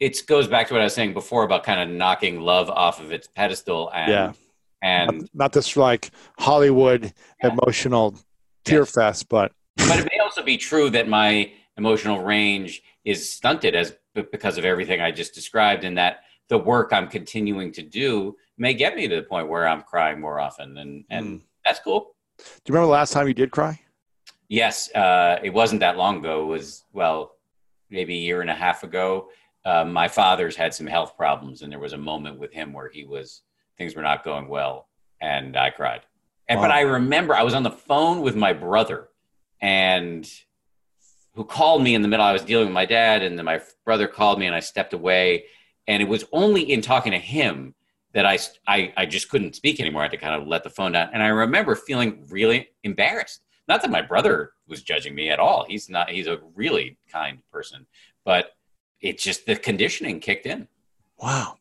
it 0.00 0.26
goes 0.26 0.46
back 0.48 0.68
to 0.68 0.74
what 0.74 0.80
I 0.80 0.84
was 0.84 0.94
saying 0.94 1.14
before 1.14 1.44
about 1.44 1.64
kind 1.64 1.80
of 1.80 1.96
knocking 1.96 2.40
love 2.40 2.68
off 2.70 3.00
of 3.00 3.12
its 3.12 3.26
pedestal 3.26 3.90
and 3.94 4.10
yeah. 4.10 4.32
and 4.82 5.20
not, 5.20 5.30
not 5.34 5.52
this 5.52 5.76
like 5.76 6.10
Hollywood 6.38 7.12
yeah. 7.42 7.50
emotional 7.50 8.16
tear 8.64 8.80
yes. 8.80 8.92
fest, 8.92 9.28
but 9.28 9.52
but 9.76 9.98
it 9.98 10.08
may 10.12 10.18
also 10.18 10.42
be 10.42 10.56
true 10.56 10.90
that 10.90 11.08
my 11.08 11.52
emotional 11.76 12.22
range 12.22 12.82
is 13.04 13.30
stunted 13.30 13.74
as 13.74 13.96
because 14.14 14.58
of 14.58 14.64
everything 14.64 15.00
I 15.00 15.10
just 15.10 15.34
described, 15.34 15.84
and 15.84 15.96
that 15.98 16.20
the 16.48 16.58
work 16.58 16.92
I'm 16.92 17.08
continuing 17.08 17.72
to 17.72 17.82
do 17.82 18.36
may 18.58 18.74
get 18.74 18.96
me 18.96 19.08
to 19.08 19.16
the 19.16 19.22
point 19.22 19.48
where 19.48 19.66
I'm 19.66 19.82
crying 19.82 20.20
more 20.20 20.40
often, 20.40 20.78
and 20.78 21.04
and 21.10 21.26
mm. 21.26 21.42
that's 21.64 21.80
cool. 21.80 22.14
Do 22.38 22.44
you 22.66 22.74
remember 22.74 22.86
the 22.86 22.92
last 22.92 23.12
time 23.12 23.28
you 23.28 23.34
did 23.34 23.50
cry? 23.50 23.80
Yes, 24.48 24.94
uh, 24.94 25.38
it 25.42 25.50
wasn't 25.50 25.80
that 25.80 25.96
long 25.96 26.18
ago. 26.18 26.42
It 26.42 26.46
was 26.46 26.84
well, 26.92 27.36
maybe 27.90 28.14
a 28.14 28.20
year 28.20 28.40
and 28.40 28.50
a 28.50 28.54
half 28.54 28.82
ago 28.82 29.28
uh, 29.64 29.84
my 29.84 30.08
father's 30.08 30.56
had 30.56 30.74
some 30.74 30.86
health 30.86 31.16
problems, 31.16 31.62
and 31.62 31.72
there 31.72 31.78
was 31.78 31.94
a 31.94 31.98
moment 31.98 32.38
with 32.38 32.52
him 32.52 32.72
where 32.72 32.88
he 32.88 33.04
was 33.04 33.42
things 33.78 33.96
were 33.96 34.02
not 34.02 34.24
going 34.24 34.48
well, 34.48 34.88
and 35.20 35.56
I 35.56 35.70
cried. 35.70 36.02
And 36.48 36.60
wow. 36.60 36.66
but 36.66 36.70
I 36.70 36.82
remember 36.82 37.34
I 37.34 37.42
was 37.42 37.54
on 37.54 37.62
the 37.62 37.70
phone 37.70 38.20
with 38.20 38.36
my 38.36 38.52
brother, 38.52 39.08
and 39.60 40.28
who 41.34 41.44
called 41.44 41.82
me 41.82 41.94
in 41.94 42.02
the 42.02 42.08
middle. 42.08 42.24
I 42.24 42.32
was 42.32 42.42
dealing 42.42 42.66
with 42.66 42.74
my 42.74 42.86
dad, 42.86 43.22
and 43.22 43.36
then 43.36 43.44
my 43.44 43.60
brother 43.84 44.06
called 44.06 44.38
me, 44.38 44.46
and 44.46 44.54
I 44.54 44.60
stepped 44.60 44.92
away. 44.92 45.44
And 45.86 46.02
it 46.02 46.08
was 46.08 46.24
only 46.32 46.62
in 46.62 46.80
talking 46.80 47.12
to 47.12 47.18
him 47.18 47.74
that 48.12 48.24
I, 48.24 48.38
I, 48.66 48.92
I 48.96 49.06
just 49.06 49.28
couldn't 49.28 49.56
speak 49.56 49.80
anymore. 49.80 50.02
I 50.02 50.04
had 50.04 50.12
to 50.12 50.16
kind 50.16 50.40
of 50.40 50.46
let 50.46 50.62
the 50.62 50.70
phone 50.70 50.92
down. 50.92 51.10
And 51.12 51.22
I 51.22 51.28
remember 51.28 51.74
feeling 51.74 52.24
really 52.28 52.68
embarrassed. 52.84 53.40
Not 53.66 53.82
that 53.82 53.90
my 53.90 54.02
brother 54.02 54.52
was 54.68 54.82
judging 54.82 55.14
me 55.14 55.30
at 55.30 55.40
all. 55.40 55.66
He's 55.68 55.90
not, 55.90 56.10
he's 56.10 56.28
a 56.28 56.38
really 56.54 56.96
kind 57.10 57.38
person. 57.50 57.86
But 58.24 58.52
it's 59.00 59.22
just 59.22 59.46
the 59.46 59.56
conditioning 59.56 60.20
kicked 60.20 60.46
in. 60.46 60.68
Wow. 61.18 61.56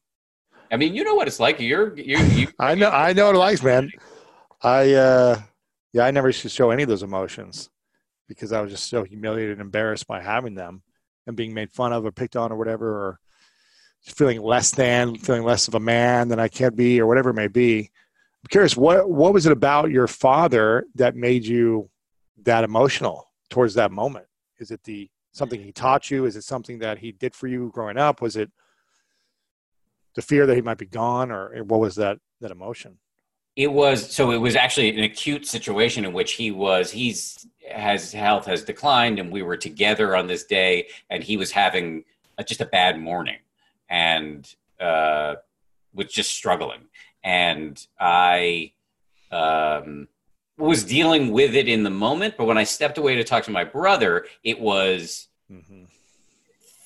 I 0.71 0.77
mean, 0.77 0.93
you 0.93 1.03
know 1.03 1.15
what 1.15 1.27
it's 1.27 1.39
like. 1.39 1.59
You're 1.59 1.95
you. 1.97 2.17
you 2.17 2.47
I 2.59 2.75
know. 2.75 2.89
I 2.89 3.13
know 3.13 3.27
what 3.27 3.35
it 3.35 3.39
likes, 3.39 3.61
man. 3.61 3.91
I 4.61 4.93
uh, 4.93 5.41
yeah, 5.91 6.05
I 6.05 6.11
never 6.11 6.31
to 6.31 6.49
show 6.49 6.71
any 6.71 6.83
of 6.83 6.89
those 6.89 7.03
emotions 7.03 7.69
because 8.27 8.51
I 8.51 8.61
was 8.61 8.71
just 8.71 8.89
so 8.89 9.03
humiliated 9.03 9.53
and 9.53 9.61
embarrassed 9.61 10.07
by 10.07 10.21
having 10.21 10.55
them 10.55 10.81
and 11.27 11.35
being 11.35 11.53
made 11.53 11.71
fun 11.71 11.93
of 11.93 12.05
or 12.05 12.11
picked 12.11 12.35
on 12.35 12.51
or 12.51 12.57
whatever, 12.57 12.87
or 12.87 13.19
feeling 14.01 14.41
less 14.41 14.71
than, 14.71 15.15
feeling 15.17 15.43
less 15.43 15.67
of 15.67 15.75
a 15.75 15.79
man 15.79 16.27
than 16.27 16.39
I 16.39 16.47
can 16.47 16.75
be, 16.75 16.99
or 16.99 17.07
whatever 17.07 17.29
it 17.29 17.35
may 17.35 17.47
be. 17.47 17.91
I'm 18.43 18.49
curious, 18.49 18.75
what 18.75 19.09
what 19.09 19.33
was 19.33 19.45
it 19.45 19.53
about 19.53 19.91
your 19.91 20.07
father 20.07 20.85
that 20.95 21.15
made 21.15 21.45
you 21.45 21.89
that 22.43 22.65
emotional 22.65 23.31
towards 23.49 23.75
that 23.75 23.91
moment? 23.91 24.25
Is 24.59 24.71
it 24.71 24.83
the 24.83 25.09
something 25.31 25.61
he 25.61 25.71
taught 25.71 26.11
you? 26.11 26.25
Is 26.25 26.35
it 26.35 26.43
something 26.43 26.79
that 26.79 26.97
he 26.97 27.11
did 27.11 27.35
for 27.35 27.47
you 27.47 27.71
growing 27.73 27.97
up? 27.97 28.21
Was 28.21 28.35
it 28.35 28.51
the 30.15 30.21
fear 30.21 30.45
that 30.45 30.55
he 30.55 30.61
might 30.61 30.77
be 30.77 30.85
gone, 30.85 31.31
or 31.31 31.63
what 31.63 31.79
was 31.79 31.95
that 31.95 32.17
that 32.41 32.51
emotion? 32.51 32.99
It 33.55 33.71
was 33.71 34.11
so. 34.11 34.31
It 34.31 34.37
was 34.37 34.55
actually 34.55 34.89
an 34.89 35.03
acute 35.03 35.45
situation 35.45 36.05
in 36.05 36.11
which 36.11 36.33
he 36.33 36.51
was. 36.51 36.91
He's 36.91 37.47
has 37.69 38.11
health 38.11 38.45
has 38.45 38.63
declined, 38.63 39.19
and 39.19 39.31
we 39.31 39.41
were 39.41 39.57
together 39.57 40.15
on 40.15 40.27
this 40.27 40.43
day, 40.43 40.87
and 41.09 41.23
he 41.23 41.37
was 41.37 41.51
having 41.51 42.03
a, 42.37 42.43
just 42.43 42.61
a 42.61 42.65
bad 42.65 42.99
morning, 42.99 43.37
and 43.89 44.53
uh, 44.79 45.35
was 45.93 46.07
just 46.07 46.31
struggling, 46.31 46.81
and 47.23 47.85
I 47.99 48.73
um, 49.31 50.07
was 50.57 50.83
dealing 50.83 51.31
with 51.31 51.55
it 51.55 51.67
in 51.67 51.83
the 51.83 51.89
moment. 51.89 52.35
But 52.37 52.45
when 52.45 52.57
I 52.57 52.63
stepped 52.63 52.97
away 52.97 53.15
to 53.15 53.23
talk 53.23 53.43
to 53.45 53.51
my 53.51 53.63
brother, 53.63 54.25
it 54.43 54.59
was. 54.59 55.27
Mm-hmm 55.51 55.83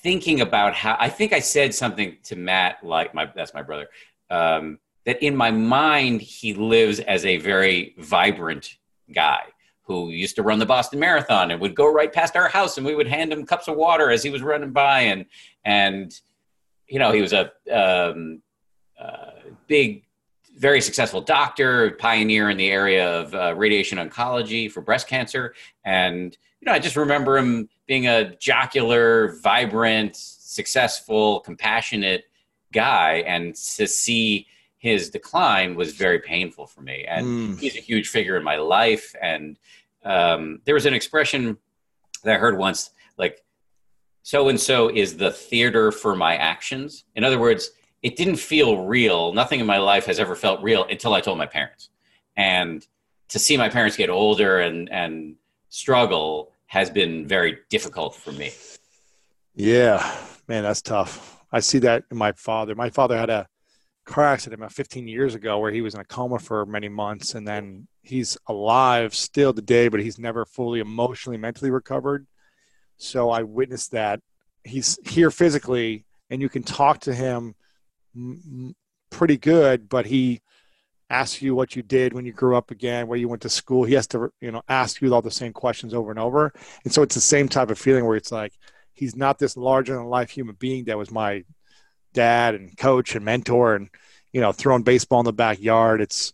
thinking 0.00 0.40
about 0.40 0.74
how 0.74 0.96
I 0.98 1.08
think 1.08 1.32
I 1.32 1.40
said 1.40 1.74
something 1.74 2.16
to 2.22 2.36
Matt, 2.36 2.84
like 2.84 3.14
my 3.14 3.26
that's 3.34 3.52
my 3.52 3.62
brother, 3.62 3.88
um, 4.30 4.78
that 5.04 5.22
in 5.22 5.36
my 5.36 5.50
mind 5.50 6.20
he 6.20 6.54
lives 6.54 7.00
as 7.00 7.24
a 7.24 7.38
very 7.38 7.94
vibrant 7.98 8.76
guy 9.12 9.42
who 9.88 10.10
used 10.10 10.36
to 10.36 10.42
run 10.42 10.58
the 10.58 10.66
Boston 10.66 11.00
Marathon 11.00 11.50
and 11.50 11.60
would 11.62 11.74
go 11.74 11.90
right 11.90 12.12
past 12.12 12.36
our 12.36 12.48
house 12.48 12.76
and 12.76 12.86
we 12.86 12.94
would 12.94 13.08
hand 13.08 13.32
him 13.32 13.46
cups 13.46 13.68
of 13.68 13.76
water 13.76 14.10
as 14.10 14.22
he 14.22 14.30
was 14.30 14.42
running 14.42 14.70
by. 14.70 15.00
And 15.00 15.24
and 15.64 16.14
you 16.86 16.98
know 16.98 17.10
he 17.10 17.22
was 17.22 17.32
a 17.32 17.50
um, 17.72 18.42
uh, 19.00 19.30
big 19.66 20.04
very 20.56 20.80
successful 20.80 21.22
doctor 21.22 21.92
pioneer 21.92 22.50
in 22.50 22.58
the 22.58 22.70
area 22.70 23.08
of 23.18 23.34
uh, 23.34 23.54
radiation 23.56 23.98
oncology 23.98 24.70
for 24.70 24.82
breast 24.82 25.08
cancer. 25.08 25.54
And 25.84 26.36
you 26.60 26.66
know 26.66 26.72
i 26.72 26.78
just 26.78 26.96
remember 26.96 27.38
him 27.38 27.68
being 27.86 28.06
a 28.06 28.36
jocular, 28.36 29.38
vibrant, 29.42 30.14
successful, 30.14 31.40
compassionate 31.40 32.24
guy, 32.72 33.24
and 33.26 33.54
to 33.54 33.86
see 33.86 34.46
his 34.78 35.10
decline 35.10 35.74
was 35.74 35.94
very 35.94 36.20
painful 36.20 36.66
for 36.66 36.80
me. 36.80 37.04
And 37.06 37.26
mm. 37.26 37.58
he's 37.58 37.76
a 37.76 37.80
huge 37.80 38.08
figure 38.08 38.36
in 38.36 38.44
my 38.44 38.56
life. 38.56 39.14
And 39.20 39.58
um, 40.04 40.60
there 40.64 40.74
was 40.74 40.86
an 40.86 40.94
expression 40.94 41.58
that 42.24 42.36
I 42.36 42.38
heard 42.38 42.56
once, 42.56 42.90
like, 43.16 43.44
so 44.22 44.48
and 44.48 44.60
so 44.60 44.88
is 44.88 45.16
the 45.16 45.30
theater 45.30 45.90
for 45.90 46.14
my 46.14 46.36
actions. 46.36 47.04
In 47.16 47.24
other 47.24 47.38
words, 47.38 47.70
it 48.02 48.16
didn't 48.16 48.36
feel 48.36 48.84
real. 48.84 49.32
Nothing 49.32 49.58
in 49.60 49.66
my 49.66 49.78
life 49.78 50.06
has 50.06 50.20
ever 50.20 50.36
felt 50.36 50.62
real 50.62 50.84
until 50.84 51.14
I 51.14 51.20
told 51.20 51.38
my 51.38 51.46
parents. 51.46 51.90
And 52.36 52.86
to 53.28 53.38
see 53.38 53.56
my 53.56 53.68
parents 53.68 53.96
get 53.96 54.10
older 54.10 54.60
and, 54.60 54.90
and 54.92 55.36
struggle 55.70 56.52
has 56.66 56.90
been 56.90 57.26
very 57.26 57.58
difficult 57.68 58.14
for 58.14 58.32
me. 58.32 58.52
Yeah, 59.54 60.14
man, 60.46 60.62
that's 60.62 60.82
tough. 60.82 61.42
I 61.50 61.60
see 61.60 61.78
that 61.80 62.04
in 62.10 62.16
my 62.16 62.32
father. 62.32 62.74
My 62.74 62.90
father 62.90 63.16
had 63.18 63.30
a 63.30 63.48
car 64.08 64.24
accident 64.24 64.60
about 64.60 64.72
15 64.72 65.06
years 65.06 65.34
ago 65.34 65.58
where 65.58 65.70
he 65.70 65.82
was 65.82 65.94
in 65.94 66.00
a 66.00 66.04
coma 66.04 66.38
for 66.38 66.64
many 66.64 66.88
months 66.88 67.34
and 67.34 67.46
then 67.46 67.86
he's 68.02 68.38
alive 68.46 69.14
still 69.14 69.52
today, 69.52 69.88
but 69.88 70.00
he's 70.00 70.18
never 70.18 70.44
fully 70.46 70.80
emotionally, 70.80 71.36
mentally 71.36 71.70
recovered. 71.70 72.26
So 72.96 73.30
I 73.30 73.42
witnessed 73.42 73.92
that. 73.92 74.20
He's 74.64 74.98
here 75.06 75.30
physically 75.30 76.06
and 76.30 76.40
you 76.40 76.48
can 76.48 76.62
talk 76.62 77.00
to 77.00 77.14
him 77.14 77.54
pretty 79.10 79.36
good, 79.36 79.88
but 79.88 80.06
he 80.06 80.40
asks 81.10 81.40
you 81.40 81.54
what 81.54 81.76
you 81.76 81.82
did 81.82 82.12
when 82.12 82.24
you 82.24 82.32
grew 82.32 82.56
up 82.56 82.70
again, 82.70 83.06
where 83.08 83.18
you 83.18 83.28
went 83.28 83.42
to 83.42 83.50
school. 83.50 83.84
He 83.84 83.94
has 83.94 84.06
to, 84.08 84.32
you 84.40 84.50
know, 84.50 84.62
ask 84.68 85.00
you 85.02 85.14
all 85.14 85.22
the 85.22 85.30
same 85.30 85.52
questions 85.52 85.92
over 85.92 86.10
and 86.10 86.18
over. 86.18 86.52
And 86.84 86.92
so 86.92 87.02
it's 87.02 87.14
the 87.14 87.20
same 87.20 87.48
type 87.48 87.70
of 87.70 87.78
feeling 87.78 88.06
where 88.06 88.16
it's 88.16 88.32
like 88.32 88.54
he's 88.94 89.14
not 89.14 89.38
this 89.38 89.56
larger 89.56 89.94
than 89.94 90.06
life 90.06 90.30
human 90.30 90.56
being 90.58 90.84
that 90.84 90.98
was 90.98 91.10
my 91.10 91.44
dad 92.18 92.54
and 92.54 92.76
coach 92.76 93.14
and 93.14 93.24
mentor 93.24 93.74
and 93.74 93.88
you 94.32 94.40
know 94.40 94.52
throwing 94.52 94.82
baseball 94.82 95.20
in 95.20 95.24
the 95.24 95.32
backyard. 95.32 96.00
It's 96.00 96.32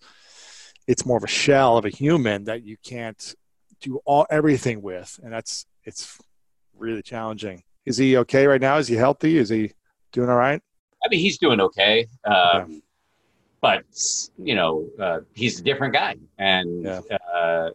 it's 0.87 1.07
more 1.07 1.17
of 1.17 1.25
a 1.25 1.29
shell 1.29 1.77
of 1.77 1.85
a 1.85 1.91
human 1.91 2.45
that 2.45 2.65
you 2.65 2.77
can't 2.83 3.35
do 3.81 4.01
all 4.05 4.27
everything 4.31 4.83
with, 4.83 5.21
and 5.23 5.33
that's 5.33 5.67
it's 5.85 6.19
really 6.77 7.03
challenging. 7.03 7.63
Is 7.85 7.97
he 7.99 8.17
okay 8.19 8.47
right 8.47 8.61
now? 8.61 8.79
Is 8.79 8.89
he 8.89 8.97
healthy? 8.97 9.37
Is 9.37 9.49
he 9.51 9.73
doing 10.13 10.31
all 10.31 10.37
right? 10.37 10.63
I 11.05 11.09
mean, 11.11 11.21
he's 11.21 11.39
doing 11.39 11.61
okay. 11.61 12.07
Um, 12.25 12.83
but 13.65 13.85
you 14.37 14.55
know 14.55 14.87
uh, 15.01 15.21
he's 15.33 15.59
a 15.59 15.63
different 15.63 15.95
guy 15.95 16.15
and 16.39 16.85
yeah. 16.85 17.01
uh, 17.35 17.71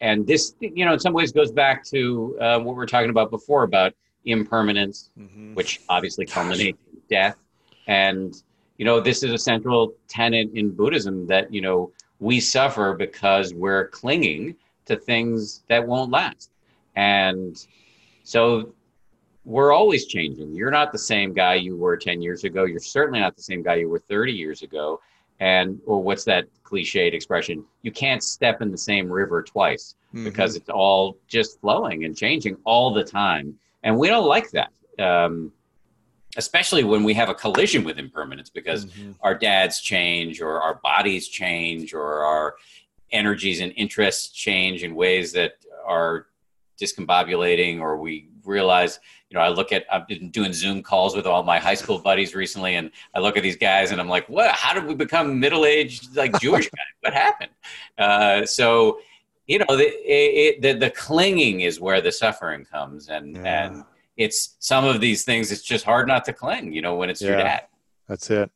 and 0.00 0.26
this 0.26 0.54
you 0.60 0.82
know 0.86 0.94
in 0.94 0.98
some 0.98 1.12
ways 1.12 1.30
goes 1.30 1.52
back 1.52 1.84
to 1.84 2.38
uh, 2.40 2.58
what 2.58 2.72
we 2.74 2.78
were 2.82 2.86
talking 2.86 3.10
about 3.10 3.30
before 3.30 3.64
about 3.64 3.92
impermanence 4.24 5.10
mm-hmm. 5.18 5.54
which 5.54 5.82
obviously 5.90 6.24
culminates 6.24 6.78
in 6.83 6.83
death 7.08 7.38
and 7.86 8.42
you 8.78 8.84
know 8.84 9.00
this 9.00 9.22
is 9.22 9.32
a 9.32 9.38
central 9.38 9.94
tenet 10.08 10.50
in 10.54 10.70
buddhism 10.70 11.26
that 11.26 11.52
you 11.52 11.60
know 11.60 11.90
we 12.20 12.40
suffer 12.40 12.94
because 12.94 13.54
we're 13.54 13.88
clinging 13.88 14.54
to 14.86 14.96
things 14.96 15.62
that 15.68 15.86
won't 15.86 16.10
last 16.10 16.50
and 16.96 17.66
so 18.22 18.72
we're 19.44 19.72
always 19.72 20.06
changing. 20.06 20.54
You're 20.54 20.70
not 20.70 20.90
the 20.90 20.98
same 20.98 21.32
guy 21.32 21.54
you 21.54 21.76
were 21.76 21.96
10 21.96 22.22
years 22.22 22.44
ago. 22.44 22.64
You're 22.64 22.80
certainly 22.80 23.20
not 23.20 23.36
the 23.36 23.42
same 23.42 23.62
guy 23.62 23.76
you 23.76 23.88
were 23.88 23.98
30 23.98 24.32
years 24.32 24.62
ago. 24.62 25.00
And, 25.40 25.80
or 25.86 26.02
what's 26.02 26.24
that 26.24 26.46
cliched 26.64 27.12
expression? 27.12 27.64
You 27.82 27.92
can't 27.92 28.22
step 28.22 28.62
in 28.62 28.70
the 28.70 28.78
same 28.78 29.10
river 29.10 29.42
twice 29.42 29.96
mm-hmm. 30.14 30.24
because 30.24 30.56
it's 30.56 30.70
all 30.70 31.18
just 31.28 31.60
flowing 31.60 32.04
and 32.04 32.16
changing 32.16 32.56
all 32.64 32.94
the 32.94 33.04
time. 33.04 33.58
And 33.82 33.98
we 33.98 34.08
don't 34.08 34.26
like 34.26 34.50
that. 34.52 34.72
Um, 34.98 35.52
especially 36.36 36.84
when 36.84 37.04
we 37.04 37.14
have 37.14 37.28
a 37.28 37.34
collision 37.34 37.84
with 37.84 37.98
impermanence 37.98 38.50
because 38.50 38.86
mm-hmm. 38.86 39.12
our 39.22 39.34
dads 39.34 39.80
change 39.80 40.40
or 40.40 40.60
our 40.60 40.76
bodies 40.82 41.28
change 41.28 41.94
or 41.94 42.24
our 42.24 42.56
energies 43.12 43.60
and 43.60 43.72
interests 43.76 44.28
change 44.28 44.82
in 44.82 44.94
ways 44.94 45.32
that 45.32 45.54
are 45.86 46.26
discombobulating 46.80 47.80
or 47.80 47.96
we 47.96 48.28
realize 48.44 48.98
you 49.30 49.36
know 49.36 49.40
i 49.40 49.48
look 49.48 49.72
at 49.72 49.84
i've 49.92 50.06
been 50.08 50.28
doing 50.30 50.52
zoom 50.52 50.82
calls 50.82 51.14
with 51.14 51.26
all 51.26 51.42
my 51.42 51.58
high 51.58 51.74
school 51.74 51.98
buddies 51.98 52.34
recently 52.34 52.74
and 52.74 52.90
i 53.14 53.20
look 53.20 53.36
at 53.36 53.42
these 53.42 53.56
guys 53.56 53.92
and 53.92 54.00
i'm 54.00 54.08
like 54.08 54.28
what 54.28 54.50
how 54.50 54.74
did 54.74 54.84
we 54.84 54.94
become 54.94 55.38
middle-aged 55.38 56.16
like 56.16 56.38
jewish 56.40 56.64
guys 56.64 56.86
what 57.00 57.14
happened 57.14 57.50
uh, 57.98 58.44
so 58.44 58.98
you 59.46 59.58
know 59.58 59.76
the, 59.76 59.86
it, 59.86 60.62
the, 60.62 60.72
the 60.72 60.90
clinging 60.90 61.60
is 61.60 61.78
where 61.78 62.00
the 62.00 62.10
suffering 62.10 62.64
comes 62.64 63.08
and 63.08 63.36
yeah. 63.36 63.66
and 63.66 63.84
it's 64.16 64.56
some 64.60 64.84
of 64.84 65.00
these 65.00 65.24
things 65.24 65.50
it's 65.50 65.62
just 65.62 65.84
hard 65.84 66.06
not 66.06 66.24
to 66.24 66.32
cling 66.32 66.72
you 66.72 66.82
know 66.82 66.96
when 66.96 67.10
it's 67.10 67.20
yeah, 67.20 67.28
your 67.28 67.38
dad 67.38 67.62
that's 68.08 68.30
it 68.30 68.50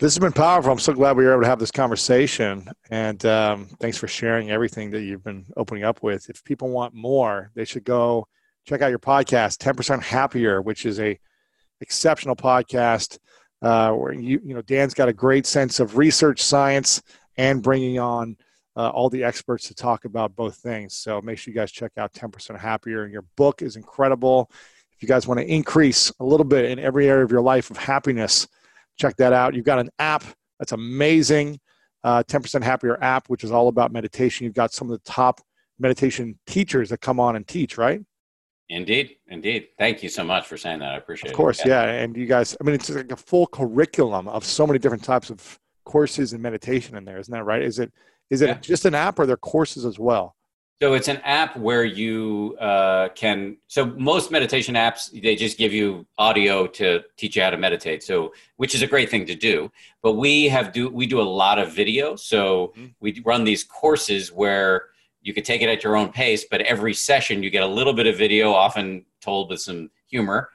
this 0.00 0.14
has 0.14 0.18
been 0.18 0.32
powerful. 0.32 0.72
I'm 0.72 0.78
so 0.78 0.94
glad 0.94 1.18
we 1.18 1.24
were 1.24 1.32
able 1.32 1.42
to 1.42 1.48
have 1.48 1.58
this 1.58 1.70
conversation. 1.70 2.70
And 2.90 3.22
um, 3.26 3.66
thanks 3.80 3.98
for 3.98 4.08
sharing 4.08 4.50
everything 4.50 4.90
that 4.92 5.02
you've 5.02 5.22
been 5.22 5.44
opening 5.58 5.84
up 5.84 6.02
with. 6.02 6.30
If 6.30 6.42
people 6.42 6.70
want 6.70 6.94
more, 6.94 7.50
they 7.54 7.66
should 7.66 7.84
go 7.84 8.26
check 8.66 8.80
out 8.80 8.88
your 8.88 8.98
podcast, 8.98 9.58
10% 9.58 10.02
Happier, 10.02 10.62
which 10.62 10.86
is 10.86 10.98
a 11.00 11.18
exceptional 11.82 12.34
podcast 12.34 13.18
uh, 13.60 13.92
where 13.92 14.14
you, 14.14 14.40
you 14.42 14.54
know, 14.54 14.62
Dan's 14.62 14.94
got 14.94 15.10
a 15.10 15.12
great 15.12 15.44
sense 15.44 15.80
of 15.80 15.98
research, 15.98 16.42
science, 16.42 17.02
and 17.36 17.62
bringing 17.62 17.98
on 17.98 18.38
uh, 18.80 18.88
all 18.88 19.10
the 19.10 19.22
experts 19.22 19.68
to 19.68 19.74
talk 19.74 20.06
about 20.06 20.34
both 20.34 20.56
things. 20.56 20.94
So 20.94 21.20
make 21.20 21.36
sure 21.36 21.52
you 21.52 21.54
guys 21.54 21.70
check 21.70 21.92
out 21.98 22.14
10% 22.14 22.58
Happier. 22.58 23.02
And 23.02 23.12
your 23.12 23.26
book 23.36 23.60
is 23.60 23.76
incredible. 23.76 24.50
If 24.94 25.02
you 25.02 25.08
guys 25.08 25.26
want 25.26 25.38
to 25.38 25.46
increase 25.46 26.10
a 26.18 26.24
little 26.24 26.44
bit 26.44 26.64
in 26.64 26.78
every 26.78 27.06
area 27.06 27.22
of 27.22 27.30
your 27.30 27.42
life 27.42 27.70
of 27.70 27.76
happiness, 27.76 28.48
check 28.96 29.16
that 29.16 29.34
out. 29.34 29.52
You've 29.52 29.66
got 29.66 29.80
an 29.80 29.90
app 29.98 30.24
that's 30.58 30.72
amazing, 30.72 31.60
uh, 32.04 32.22
10% 32.22 32.62
Happier 32.62 32.96
app, 33.02 33.28
which 33.28 33.44
is 33.44 33.52
all 33.52 33.68
about 33.68 33.92
meditation. 33.92 34.44
You've 34.44 34.54
got 34.54 34.72
some 34.72 34.90
of 34.90 34.92
the 34.92 35.10
top 35.10 35.42
meditation 35.78 36.38
teachers 36.46 36.88
that 36.88 37.02
come 37.02 37.20
on 37.20 37.36
and 37.36 37.46
teach, 37.46 37.76
right? 37.76 38.00
Indeed, 38.70 39.16
indeed. 39.28 39.68
Thank 39.78 40.02
you 40.02 40.08
so 40.08 40.24
much 40.24 40.46
for 40.46 40.56
saying 40.56 40.78
that. 40.78 40.94
I 40.94 40.96
appreciate 40.96 41.28
it. 41.28 41.32
Of 41.32 41.36
course, 41.36 41.60
it. 41.60 41.66
yeah. 41.66 41.82
And 41.82 42.16
you 42.16 42.24
guys, 42.24 42.56
I 42.58 42.64
mean, 42.64 42.74
it's 42.76 42.88
like 42.88 43.12
a 43.12 43.16
full 43.16 43.46
curriculum 43.46 44.26
of 44.28 44.42
so 44.42 44.66
many 44.66 44.78
different 44.78 45.04
types 45.04 45.28
of 45.28 45.58
courses 45.84 46.32
and 46.32 46.42
meditation 46.42 46.96
in 46.96 47.04
there, 47.04 47.18
isn't 47.18 47.32
that 47.32 47.44
right? 47.44 47.62
Is 47.62 47.78
it 47.78 47.92
is 48.30 48.42
it 48.42 48.48
yeah. 48.48 48.54
just 48.60 48.84
an 48.84 48.94
app 48.94 49.18
or 49.18 49.22
are 49.22 49.26
there 49.26 49.36
courses 49.36 49.84
as 49.84 49.98
well? 49.98 50.36
So 50.82 50.94
it's 50.94 51.08
an 51.08 51.18
app 51.24 51.58
where 51.58 51.84
you 51.84 52.56
uh, 52.58 53.10
can. 53.10 53.58
So 53.66 53.84
most 53.84 54.30
meditation 54.30 54.76
apps 54.76 55.10
they 55.10 55.36
just 55.36 55.58
give 55.58 55.74
you 55.74 56.06
audio 56.16 56.66
to 56.68 57.02
teach 57.18 57.36
you 57.36 57.42
how 57.42 57.50
to 57.50 57.58
meditate. 57.58 58.02
So 58.02 58.32
which 58.56 58.74
is 58.74 58.80
a 58.80 58.86
great 58.86 59.10
thing 59.10 59.26
to 59.26 59.34
do. 59.34 59.70
But 60.02 60.12
we 60.14 60.48
have 60.48 60.72
do 60.72 60.88
we 60.88 61.04
do 61.06 61.20
a 61.20 61.28
lot 61.42 61.58
of 61.58 61.72
video. 61.72 62.16
So 62.16 62.68
mm-hmm. 62.68 62.86
we 63.00 63.20
run 63.26 63.44
these 63.44 63.62
courses 63.62 64.32
where 64.32 64.86
you 65.20 65.34
can 65.34 65.44
take 65.44 65.60
it 65.60 65.68
at 65.68 65.84
your 65.84 65.96
own 65.96 66.12
pace. 66.12 66.46
But 66.50 66.62
every 66.62 66.94
session 66.94 67.42
you 67.42 67.50
get 67.50 67.62
a 67.62 67.66
little 67.66 67.92
bit 67.92 68.06
of 68.06 68.16
video, 68.16 68.52
often 68.52 69.04
told 69.20 69.50
with 69.50 69.60
some 69.60 69.90
humor, 70.06 70.48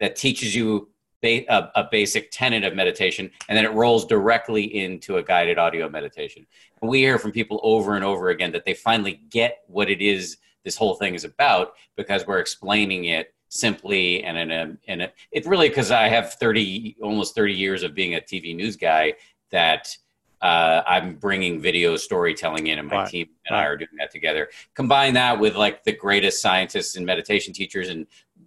that 0.00 0.16
teaches 0.16 0.54
you 0.54 0.88
a, 1.26 1.70
a, 1.74 1.88
basic 1.90 2.30
tenet 2.30 2.64
of 2.64 2.74
meditation, 2.74 3.30
and 3.48 3.56
then 3.56 3.64
it 3.64 3.72
rolls 3.72 4.06
directly 4.06 4.64
into 4.64 5.16
a 5.16 5.22
guided 5.22 5.58
audio 5.58 5.88
meditation. 5.88 6.46
And 6.80 6.90
we 6.90 7.00
hear 7.00 7.18
from 7.18 7.32
people 7.32 7.60
over 7.62 7.94
and 7.96 8.04
over 8.04 8.30
again 8.30 8.52
that 8.52 8.64
they 8.64 8.74
finally 8.74 9.20
get 9.30 9.64
what 9.66 9.90
it 9.90 10.00
is 10.00 10.38
this 10.64 10.76
whole 10.76 10.94
thing 10.94 11.14
is 11.14 11.24
about 11.24 11.74
because 11.96 12.26
we're 12.26 12.40
explaining 12.40 13.04
it 13.04 13.34
simply 13.48 14.24
and 14.24 14.36
in 14.36 14.50
a 14.50 14.76
in 14.92 15.00
a 15.02 15.12
it 15.30 15.46
really 15.46 15.68
because 15.68 15.92
I 15.92 16.08
have 16.08 16.34
30 16.34 16.96
almost 17.00 17.34
30 17.36 17.54
years 17.54 17.82
of 17.84 17.94
being 17.94 18.16
a 18.16 18.20
TV 18.20 18.54
news 18.54 18.76
guy 18.76 19.14
that 19.50 19.96
uh, 20.42 20.82
I'm 20.86 21.14
bringing 21.14 21.60
video 21.60 21.96
storytelling 21.96 22.66
in, 22.66 22.78
and 22.78 22.88
my 22.88 22.96
right. 22.96 23.08
team 23.08 23.28
and. 23.46 23.56
I 23.56 23.64
are 23.64 23.76
doing 23.76 23.96
that 23.98 24.10
together. 24.10 24.48
Combine 24.74 25.14
that 25.14 25.40
with 25.40 25.56
like 25.56 25.82
the 25.84 25.92
greatest 25.92 26.42
scientists 26.42 26.96
and 26.96 27.06
meditation 27.06 27.52
teachers, 27.52 27.88
and 27.88 28.06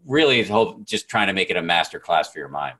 really 0.09 0.43
just 0.83 1.07
trying 1.07 1.27
to 1.27 1.33
make 1.33 1.49
it 1.49 1.55
a 1.55 1.61
master 1.61 1.99
class 1.99 2.31
for 2.31 2.39
your 2.39 2.49
mind. 2.49 2.75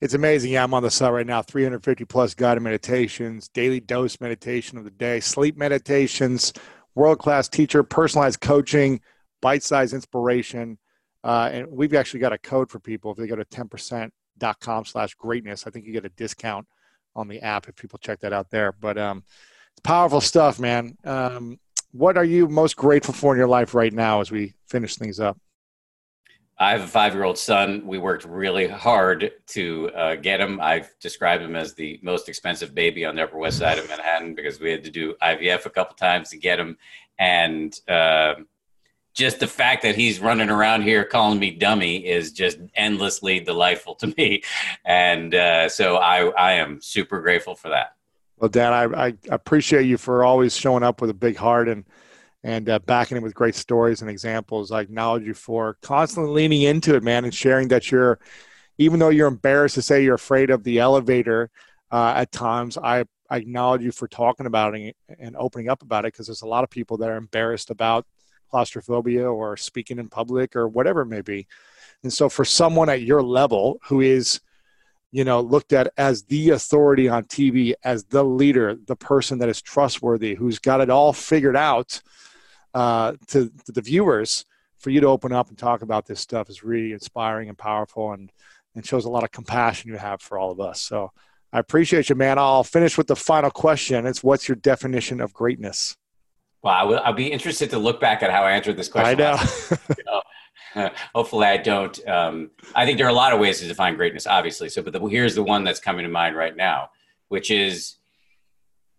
It's 0.00 0.12
amazing. 0.12 0.52
Yeah, 0.52 0.64
I'm 0.64 0.74
on 0.74 0.82
the 0.82 0.90
site 0.90 1.12
right 1.12 1.26
now. 1.26 1.40
350 1.40 2.04
plus 2.04 2.34
guided 2.34 2.62
meditations, 2.62 3.48
daily 3.48 3.80
dose 3.80 4.20
meditation 4.20 4.76
of 4.76 4.84
the 4.84 4.90
day, 4.90 5.20
sleep 5.20 5.56
meditations, 5.56 6.52
world 6.94 7.18
class 7.20 7.48
teacher, 7.48 7.82
personalized 7.82 8.40
coaching, 8.40 9.00
bite 9.40 9.62
sized 9.62 9.94
inspiration. 9.94 10.76
Uh, 11.22 11.48
and 11.52 11.68
we've 11.70 11.94
actually 11.94 12.20
got 12.20 12.32
a 12.32 12.38
code 12.38 12.68
for 12.68 12.80
people 12.80 13.12
if 13.12 13.16
they 13.16 13.26
go 13.26 13.36
to 13.36 13.44
10%.com 13.46 14.84
slash 14.84 15.14
greatness. 15.14 15.66
I 15.66 15.70
think 15.70 15.86
you 15.86 15.92
get 15.92 16.04
a 16.04 16.10
discount 16.10 16.66
on 17.16 17.28
the 17.28 17.40
app 17.40 17.68
if 17.68 17.76
people 17.76 17.98
check 17.98 18.20
that 18.20 18.32
out 18.32 18.50
there. 18.50 18.72
But 18.72 18.98
um, 18.98 19.22
it's 19.72 19.80
powerful 19.80 20.20
stuff, 20.20 20.58
man. 20.58 20.98
Um, 21.04 21.58
what 21.92 22.18
are 22.18 22.24
you 22.24 22.48
most 22.48 22.76
grateful 22.76 23.14
for 23.14 23.32
in 23.32 23.38
your 23.38 23.48
life 23.48 23.74
right 23.74 23.92
now 23.92 24.20
as 24.20 24.30
we 24.30 24.52
finish 24.66 24.96
things 24.96 25.20
up? 25.20 25.38
I 26.58 26.70
have 26.70 26.82
a 26.82 26.86
five 26.86 27.14
year 27.14 27.24
old 27.24 27.38
son. 27.38 27.84
We 27.84 27.98
worked 27.98 28.24
really 28.24 28.68
hard 28.68 29.32
to 29.48 29.90
uh, 29.90 30.14
get 30.16 30.40
him. 30.40 30.60
I've 30.60 30.94
described 31.00 31.42
him 31.42 31.56
as 31.56 31.74
the 31.74 31.98
most 32.02 32.28
expensive 32.28 32.74
baby 32.74 33.04
on 33.04 33.16
the 33.16 33.24
Upper 33.24 33.38
West 33.38 33.58
Side 33.58 33.78
of 33.78 33.88
Manhattan 33.88 34.34
because 34.34 34.60
we 34.60 34.70
had 34.70 34.84
to 34.84 34.90
do 34.90 35.14
IVF 35.20 35.66
a 35.66 35.70
couple 35.70 35.96
times 35.96 36.30
to 36.30 36.36
get 36.36 36.60
him. 36.60 36.76
And 37.18 37.78
uh, 37.88 38.34
just 39.14 39.40
the 39.40 39.48
fact 39.48 39.82
that 39.82 39.96
he's 39.96 40.20
running 40.20 40.48
around 40.48 40.82
here 40.82 41.04
calling 41.04 41.40
me 41.40 41.50
dummy 41.50 42.06
is 42.06 42.32
just 42.32 42.58
endlessly 42.74 43.40
delightful 43.40 43.96
to 43.96 44.06
me. 44.16 44.42
And 44.84 45.34
uh, 45.34 45.68
so 45.68 45.96
I, 45.96 46.28
I 46.30 46.52
am 46.54 46.80
super 46.80 47.20
grateful 47.20 47.56
for 47.56 47.70
that. 47.70 47.96
Well, 48.36 48.48
Dan, 48.48 48.72
I, 48.72 49.06
I 49.06 49.14
appreciate 49.28 49.86
you 49.86 49.96
for 49.96 50.24
always 50.24 50.56
showing 50.56 50.82
up 50.82 51.00
with 51.00 51.10
a 51.10 51.14
big 51.14 51.36
heart 51.36 51.68
and 51.68 51.84
and 52.44 52.68
uh, 52.68 52.78
backing 52.80 53.16
it 53.16 53.22
with 53.22 53.34
great 53.34 53.54
stories 53.54 54.02
and 54.02 54.10
examples. 54.10 54.70
I 54.70 54.82
acknowledge 54.82 55.24
you 55.24 55.32
for 55.32 55.78
constantly 55.80 56.30
leaning 56.30 56.62
into 56.62 56.94
it, 56.94 57.02
man, 57.02 57.24
and 57.24 57.34
sharing 57.34 57.68
that 57.68 57.90
you're, 57.90 58.20
even 58.76 59.00
though 59.00 59.08
you're 59.08 59.28
embarrassed 59.28 59.76
to 59.76 59.82
say 59.82 60.04
you're 60.04 60.14
afraid 60.14 60.50
of 60.50 60.62
the 60.62 60.78
elevator 60.78 61.50
uh, 61.90 62.12
at 62.16 62.30
times, 62.32 62.76
I, 62.76 63.06
I 63.30 63.38
acknowledge 63.38 63.82
you 63.82 63.92
for 63.92 64.06
talking 64.06 64.44
about 64.44 64.74
it 64.74 64.94
and 65.18 65.34
opening 65.36 65.70
up 65.70 65.82
about 65.82 66.04
it 66.04 66.12
because 66.12 66.26
there's 66.26 66.42
a 66.42 66.46
lot 66.46 66.64
of 66.64 66.70
people 66.70 66.98
that 66.98 67.08
are 67.08 67.16
embarrassed 67.16 67.70
about 67.70 68.06
claustrophobia 68.50 69.26
or 69.28 69.56
speaking 69.56 69.98
in 69.98 70.10
public 70.10 70.54
or 70.54 70.68
whatever 70.68 71.00
it 71.00 71.06
may 71.06 71.22
be. 71.22 71.46
And 72.02 72.12
so 72.12 72.28
for 72.28 72.44
someone 72.44 72.90
at 72.90 73.00
your 73.00 73.22
level 73.22 73.80
who 73.86 74.02
is, 74.02 74.40
you 75.12 75.24
know, 75.24 75.40
looked 75.40 75.72
at 75.72 75.92
as 75.96 76.24
the 76.24 76.50
authority 76.50 77.08
on 77.08 77.24
TV, 77.24 77.72
as 77.84 78.04
the 78.04 78.22
leader, 78.22 78.76
the 78.86 78.96
person 78.96 79.38
that 79.38 79.48
is 79.48 79.62
trustworthy, 79.62 80.34
who's 80.34 80.58
got 80.58 80.82
it 80.82 80.90
all 80.90 81.14
figured 81.14 81.56
out, 81.56 82.02
uh, 82.74 83.12
to, 83.28 83.50
to 83.64 83.72
the 83.72 83.80
viewers 83.80 84.44
for 84.78 84.90
you 84.90 85.00
to 85.00 85.06
open 85.06 85.32
up 85.32 85.48
and 85.48 85.56
talk 85.56 85.82
about 85.82 86.06
this 86.06 86.20
stuff 86.20 86.50
is 86.50 86.62
really 86.62 86.92
inspiring 86.92 87.48
and 87.48 87.56
powerful 87.56 88.12
and, 88.12 88.30
and 88.74 88.84
shows 88.84 89.04
a 89.04 89.10
lot 89.10 89.24
of 89.24 89.32
compassion 89.32 89.90
you 89.90 89.96
have 89.96 90.20
for 90.20 90.38
all 90.38 90.50
of 90.50 90.60
us. 90.60 90.82
So 90.82 91.10
I 91.52 91.60
appreciate 91.60 92.08
you, 92.08 92.16
man. 92.16 92.36
I'll 92.38 92.64
finish 92.64 92.98
with 92.98 93.06
the 93.06 93.16
final 93.16 93.50
question. 93.50 94.06
It's 94.06 94.22
what's 94.22 94.48
your 94.48 94.56
definition 94.56 95.20
of 95.20 95.32
greatness? 95.32 95.96
Well, 96.62 96.74
I 96.74 96.82
will, 96.82 97.00
I'll 97.04 97.12
be 97.12 97.30
interested 97.30 97.70
to 97.70 97.78
look 97.78 98.00
back 98.00 98.22
at 98.22 98.30
how 98.30 98.42
I 98.42 98.52
answered 98.52 98.76
this 98.76 98.88
question. 98.88 99.20
I 99.20 99.36
know. 100.74 100.82
uh, 100.82 100.90
hopefully 101.14 101.46
I 101.46 101.58
don't. 101.58 102.08
Um, 102.08 102.50
I 102.74 102.84
think 102.84 102.98
there 102.98 103.06
are 103.06 103.10
a 103.10 103.14
lot 103.14 103.32
of 103.32 103.38
ways 103.38 103.60
to 103.60 103.68
define 103.68 103.94
greatness, 103.96 104.26
obviously. 104.26 104.68
So, 104.68 104.82
but 104.82 104.92
the, 104.92 105.00
here's 105.06 105.36
the 105.36 105.44
one 105.44 105.62
that's 105.62 105.78
coming 105.78 106.02
to 106.02 106.10
mind 106.10 106.34
right 106.34 106.56
now, 106.56 106.90
which 107.28 107.50
is 107.52 107.96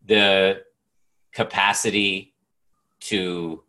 the 0.05 0.61
capacity 1.33 2.33
to 3.01 3.64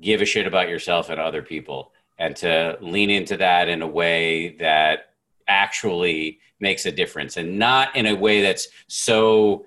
give 0.00 0.20
a 0.20 0.24
shit 0.24 0.46
about 0.46 0.68
yourself 0.68 1.10
and 1.10 1.20
other 1.20 1.42
people 1.42 1.92
and 2.18 2.34
to 2.36 2.78
lean 2.80 3.10
into 3.10 3.36
that 3.36 3.68
in 3.68 3.82
a 3.82 3.86
way 3.86 4.56
that 4.58 5.10
actually 5.48 6.38
makes 6.60 6.86
a 6.86 6.92
difference 6.92 7.36
and 7.36 7.58
not 7.58 7.94
in 7.94 8.06
a 8.06 8.14
way 8.14 8.42
that's 8.42 8.68
so 8.88 9.64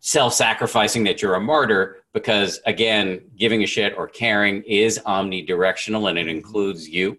self-sacrificing 0.00 1.04
that 1.04 1.20
you're 1.20 1.34
a 1.34 1.40
martyr 1.40 1.96
because 2.12 2.60
again 2.66 3.20
giving 3.36 3.62
a 3.62 3.66
shit 3.66 3.94
or 3.96 4.06
caring 4.06 4.62
is 4.62 5.00
omnidirectional 5.06 6.08
and 6.08 6.18
it 6.18 6.28
includes 6.28 6.88
you. 6.88 7.18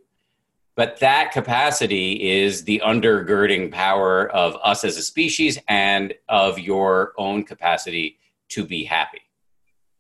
But 0.76 0.98
that 1.02 1.34
capacity 1.34 2.30
is 2.40 2.64
the 2.64 2.82
undergirding 2.86 3.70
power 3.70 4.30
of 4.30 4.56
us 4.64 4.86
as 4.86 4.96
a 4.96 5.02
species 5.02 5.60
and 5.68 6.14
of 6.30 6.58
your 6.58 7.14
own 7.18 7.44
capacity 7.44 8.18
to 8.50 8.66
be 8.66 8.86
happy. 8.86 9.20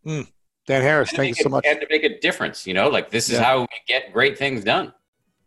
Mm. 0.06 0.30
Dan 0.70 0.84
Harris, 0.84 1.10
thank 1.10 1.36
you 1.36 1.44
so 1.44 1.50
much. 1.50 1.66
And 1.66 1.82
to 1.82 1.88
make 1.90 2.04
a 2.04 2.20
difference, 2.20 2.68
you 2.68 2.76
know, 2.76 2.90
like 2.90 3.10
this 3.10 3.28
is 3.28 3.40
yeah. 3.40 3.44
how 3.44 3.62
we 3.62 3.68
get 3.88 4.14
great 4.14 4.38
things 4.38 4.64
done. 4.64 4.94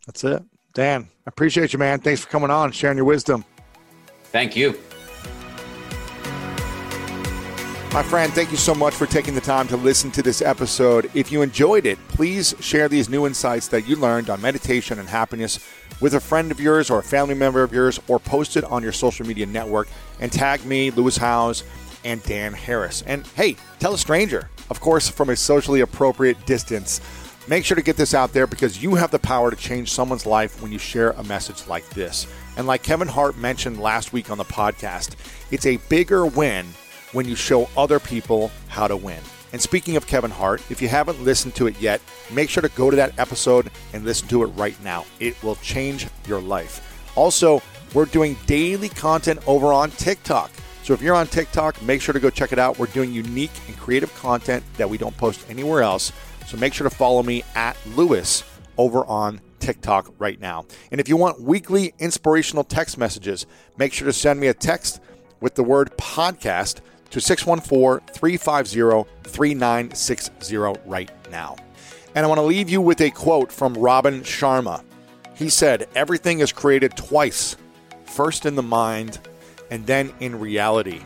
That's 0.05 0.25
it. 0.25 0.43
Dan, 0.75 1.03
I 1.03 1.29
appreciate 1.29 1.73
you, 1.73 1.79
man. 1.79 2.01
Thanks 2.01 2.23
for 2.23 2.29
coming 2.29 2.51
on, 2.51 2.73
sharing 2.73 2.97
your 2.97 3.05
wisdom. 3.05 3.45
Thank 4.33 4.57
you. 4.57 4.73
My 7.93 8.03
friend, 8.03 8.33
thank 8.33 8.51
you 8.51 8.57
so 8.57 8.75
much 8.75 8.95
for 8.95 9.07
taking 9.07 9.37
the 9.37 9.41
time 9.41 9.69
to 9.69 9.77
listen 9.77 10.11
to 10.11 10.23
this 10.23 10.43
episode. 10.43 11.09
If 11.15 11.31
you 11.31 11.43
enjoyed 11.43 11.87
it, 11.87 12.01
please 12.09 12.57
share 12.59 12.89
these 12.89 13.09
new 13.09 13.25
insights 13.25 13.69
that 13.69 13.87
you 13.87 13.95
learned 13.95 14.29
on 14.29 14.43
meditation 14.43 14.99
and 14.99 15.09
happiness 15.09 15.65
with 16.01 16.15
a 16.15 16.21
friend 16.21 16.51
of 16.51 16.59
yours 16.59 16.91
or 16.91 16.99
a 16.99 17.05
family 17.05 17.37
member 17.37 17.63
of 17.63 17.73
yours, 17.73 18.01
or 18.09 18.19
post 18.19 18.57
it 18.57 18.65
on 18.65 18.83
your 18.83 18.91
social 18.91 19.25
media 19.25 19.47
network 19.47 19.87
and 20.19 20.33
tag 20.33 20.65
me, 20.65 20.91
Lewis 20.91 21.17
Howes, 21.17 21.63
and 22.05 22.21
Dan 22.25 22.53
Harris. 22.55 23.03
And 23.07 23.25
hey, 23.37 23.57
tell 23.79 23.95
a 23.95 23.99
stranger 23.99 24.51
of 24.73 24.81
course, 24.81 25.07
from 25.07 25.29
a 25.29 25.37
socially 25.37 25.83
appropriate 25.83 26.47
distance. 26.47 27.03
Make 27.47 27.63
sure 27.63 27.75
to 27.75 27.83
get 27.83 27.99
this 27.99 28.15
out 28.15 28.33
there 28.33 28.47
because 28.47 28.83
you 28.83 28.95
have 28.95 29.11
the 29.11 29.19
power 29.19 29.51
to 29.51 29.57
change 29.57 29.93
someone's 29.93 30.25
life 30.25 30.63
when 30.63 30.73
you 30.73 30.79
share 30.79 31.11
a 31.11 31.25
message 31.25 31.67
like 31.67 31.87
this. 31.91 32.27
And 32.57 32.67
like 32.67 32.83
Kevin 32.83 33.07
Hart 33.07 33.37
mentioned 33.37 33.83
last 33.83 34.15
week 34.15 34.31
on 34.31 34.39
the 34.39 34.47
podcast, 34.47 35.17
it's 35.51 35.67
a 35.67 35.77
bigger 35.91 36.25
win 36.25 36.65
when 37.13 37.29
you 37.29 37.37
show 37.37 37.69
other 37.77 38.01
people 38.01 38.51
how 38.69 38.89
to 38.89 38.97
win. 38.97 39.21
And 39.53 39.61
speaking 39.61 39.99
of 39.99 40.07
Kevin 40.07 40.31
Hart, 40.31 40.63
if 40.71 40.81
you 40.81 40.89
haven't 40.89 41.23
listened 41.23 41.55
to 41.57 41.67
it 41.67 41.79
yet, 41.79 42.01
make 42.31 42.49
sure 42.49 42.63
to 42.63 42.71
go 42.71 42.89
to 42.89 42.97
that 42.97 43.19
episode 43.19 43.71
and 43.93 44.07
listen 44.07 44.27
to 44.29 44.43
it 44.43 44.47
right 44.57 44.83
now. 44.83 45.05
It 45.21 45.41
will 45.43 45.57
change 45.57 46.07
your 46.27 46.41
life. 46.41 47.13
Also, 47.15 47.61
we're 47.93 48.07
doing 48.07 48.39
daily 48.47 48.89
content 48.89 49.47
over 49.47 49.67
on 49.67 49.91
TikTok. 49.91 50.51
So 50.83 50.95
if 50.95 51.01
you're 51.01 51.15
on 51.15 51.29
TikTok, 51.29 51.81
make 51.83 52.03
sure 52.03 52.13
to 52.13 52.21
go 52.21 52.29
check 52.29 52.53
it 52.53 52.59
out. 52.59 52.79
We're 52.79 52.87
doing 52.87 53.13
unique 53.13 53.53
and 53.69 53.77
creative 53.77 54.13
content 54.17 54.65
that 54.79 54.91
we 54.91 54.99
don't 54.99 55.17
post 55.17 55.45
anywhere 55.49 55.83
else. 55.83 56.13
So 56.47 56.57
make 56.57 56.75
sure 56.75 56.89
to 56.89 56.95
follow 56.95 57.23
me 57.23 57.45
at 57.55 57.77
Lewis 57.95 58.43
over 58.77 59.05
on 59.07 59.41
TikTok 59.61 60.13
right 60.19 60.41
now. 60.41 60.67
And 60.91 61.01
if 61.01 61.09
you 61.09 61.17
want 61.17 61.41
weekly 61.41 61.95
inspirational 62.01 62.65
text 62.65 62.99
messages, 62.99 63.47
make 63.77 63.93
sure 63.93 64.07
to 64.07 64.13
send 64.13 64.41
me 64.41 64.49
a 64.49 64.55
text 64.55 65.01
with 65.41 65.55
the 65.55 65.63
word 65.63 65.97
podcast 65.97 66.81
to 67.11 67.21
614 67.21 68.07
350 68.13 69.09
3960 69.23 70.57
right 70.87 71.11
now. 71.31 71.57
And 72.15 72.27
I 72.27 72.29
want 72.29 72.39
to 72.39 72.43
leave 72.43 72.69
you 72.69 72.81
with 72.81 73.01
a 73.01 73.11
quote 73.11 73.53
from 73.53 73.75
Robin 73.75 74.23
Sharma. 74.23 74.83
He 75.35 75.49
said, 75.49 75.89
Everything 75.95 76.41
is 76.41 76.53
created 76.53 76.97
twice 76.97 77.57
first 78.05 78.45
in 78.45 78.57
the 78.57 78.63
mind 78.63 79.19
and 79.73 79.87
then 79.87 80.13
in 80.21 80.39
reality. 80.39 81.01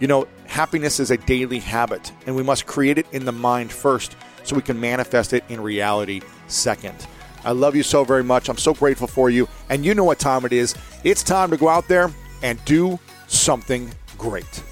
You 0.00 0.08
know, 0.08 0.26
happiness 0.48 0.98
is 0.98 1.12
a 1.12 1.16
daily 1.16 1.60
habit, 1.60 2.10
and 2.26 2.34
we 2.34 2.42
must 2.42 2.66
create 2.66 2.98
it 2.98 3.06
in 3.12 3.24
the 3.24 3.30
mind 3.32 3.70
first 3.70 4.16
so 4.42 4.56
we 4.56 4.62
can 4.62 4.80
manifest 4.80 5.32
it 5.32 5.44
in 5.48 5.60
reality 5.60 6.20
second. 6.48 7.06
I 7.44 7.52
love 7.52 7.76
you 7.76 7.84
so 7.84 8.02
very 8.02 8.24
much. 8.24 8.48
I'm 8.48 8.58
so 8.58 8.74
grateful 8.74 9.06
for 9.06 9.30
you. 9.30 9.48
And 9.70 9.84
you 9.84 9.94
know 9.94 10.02
what 10.02 10.18
time 10.18 10.44
it 10.44 10.52
is. 10.52 10.74
It's 11.04 11.22
time 11.22 11.52
to 11.52 11.56
go 11.56 11.68
out 11.68 11.86
there 11.86 12.10
and 12.42 12.62
do 12.64 12.98
something 13.28 13.88
great. 14.18 14.64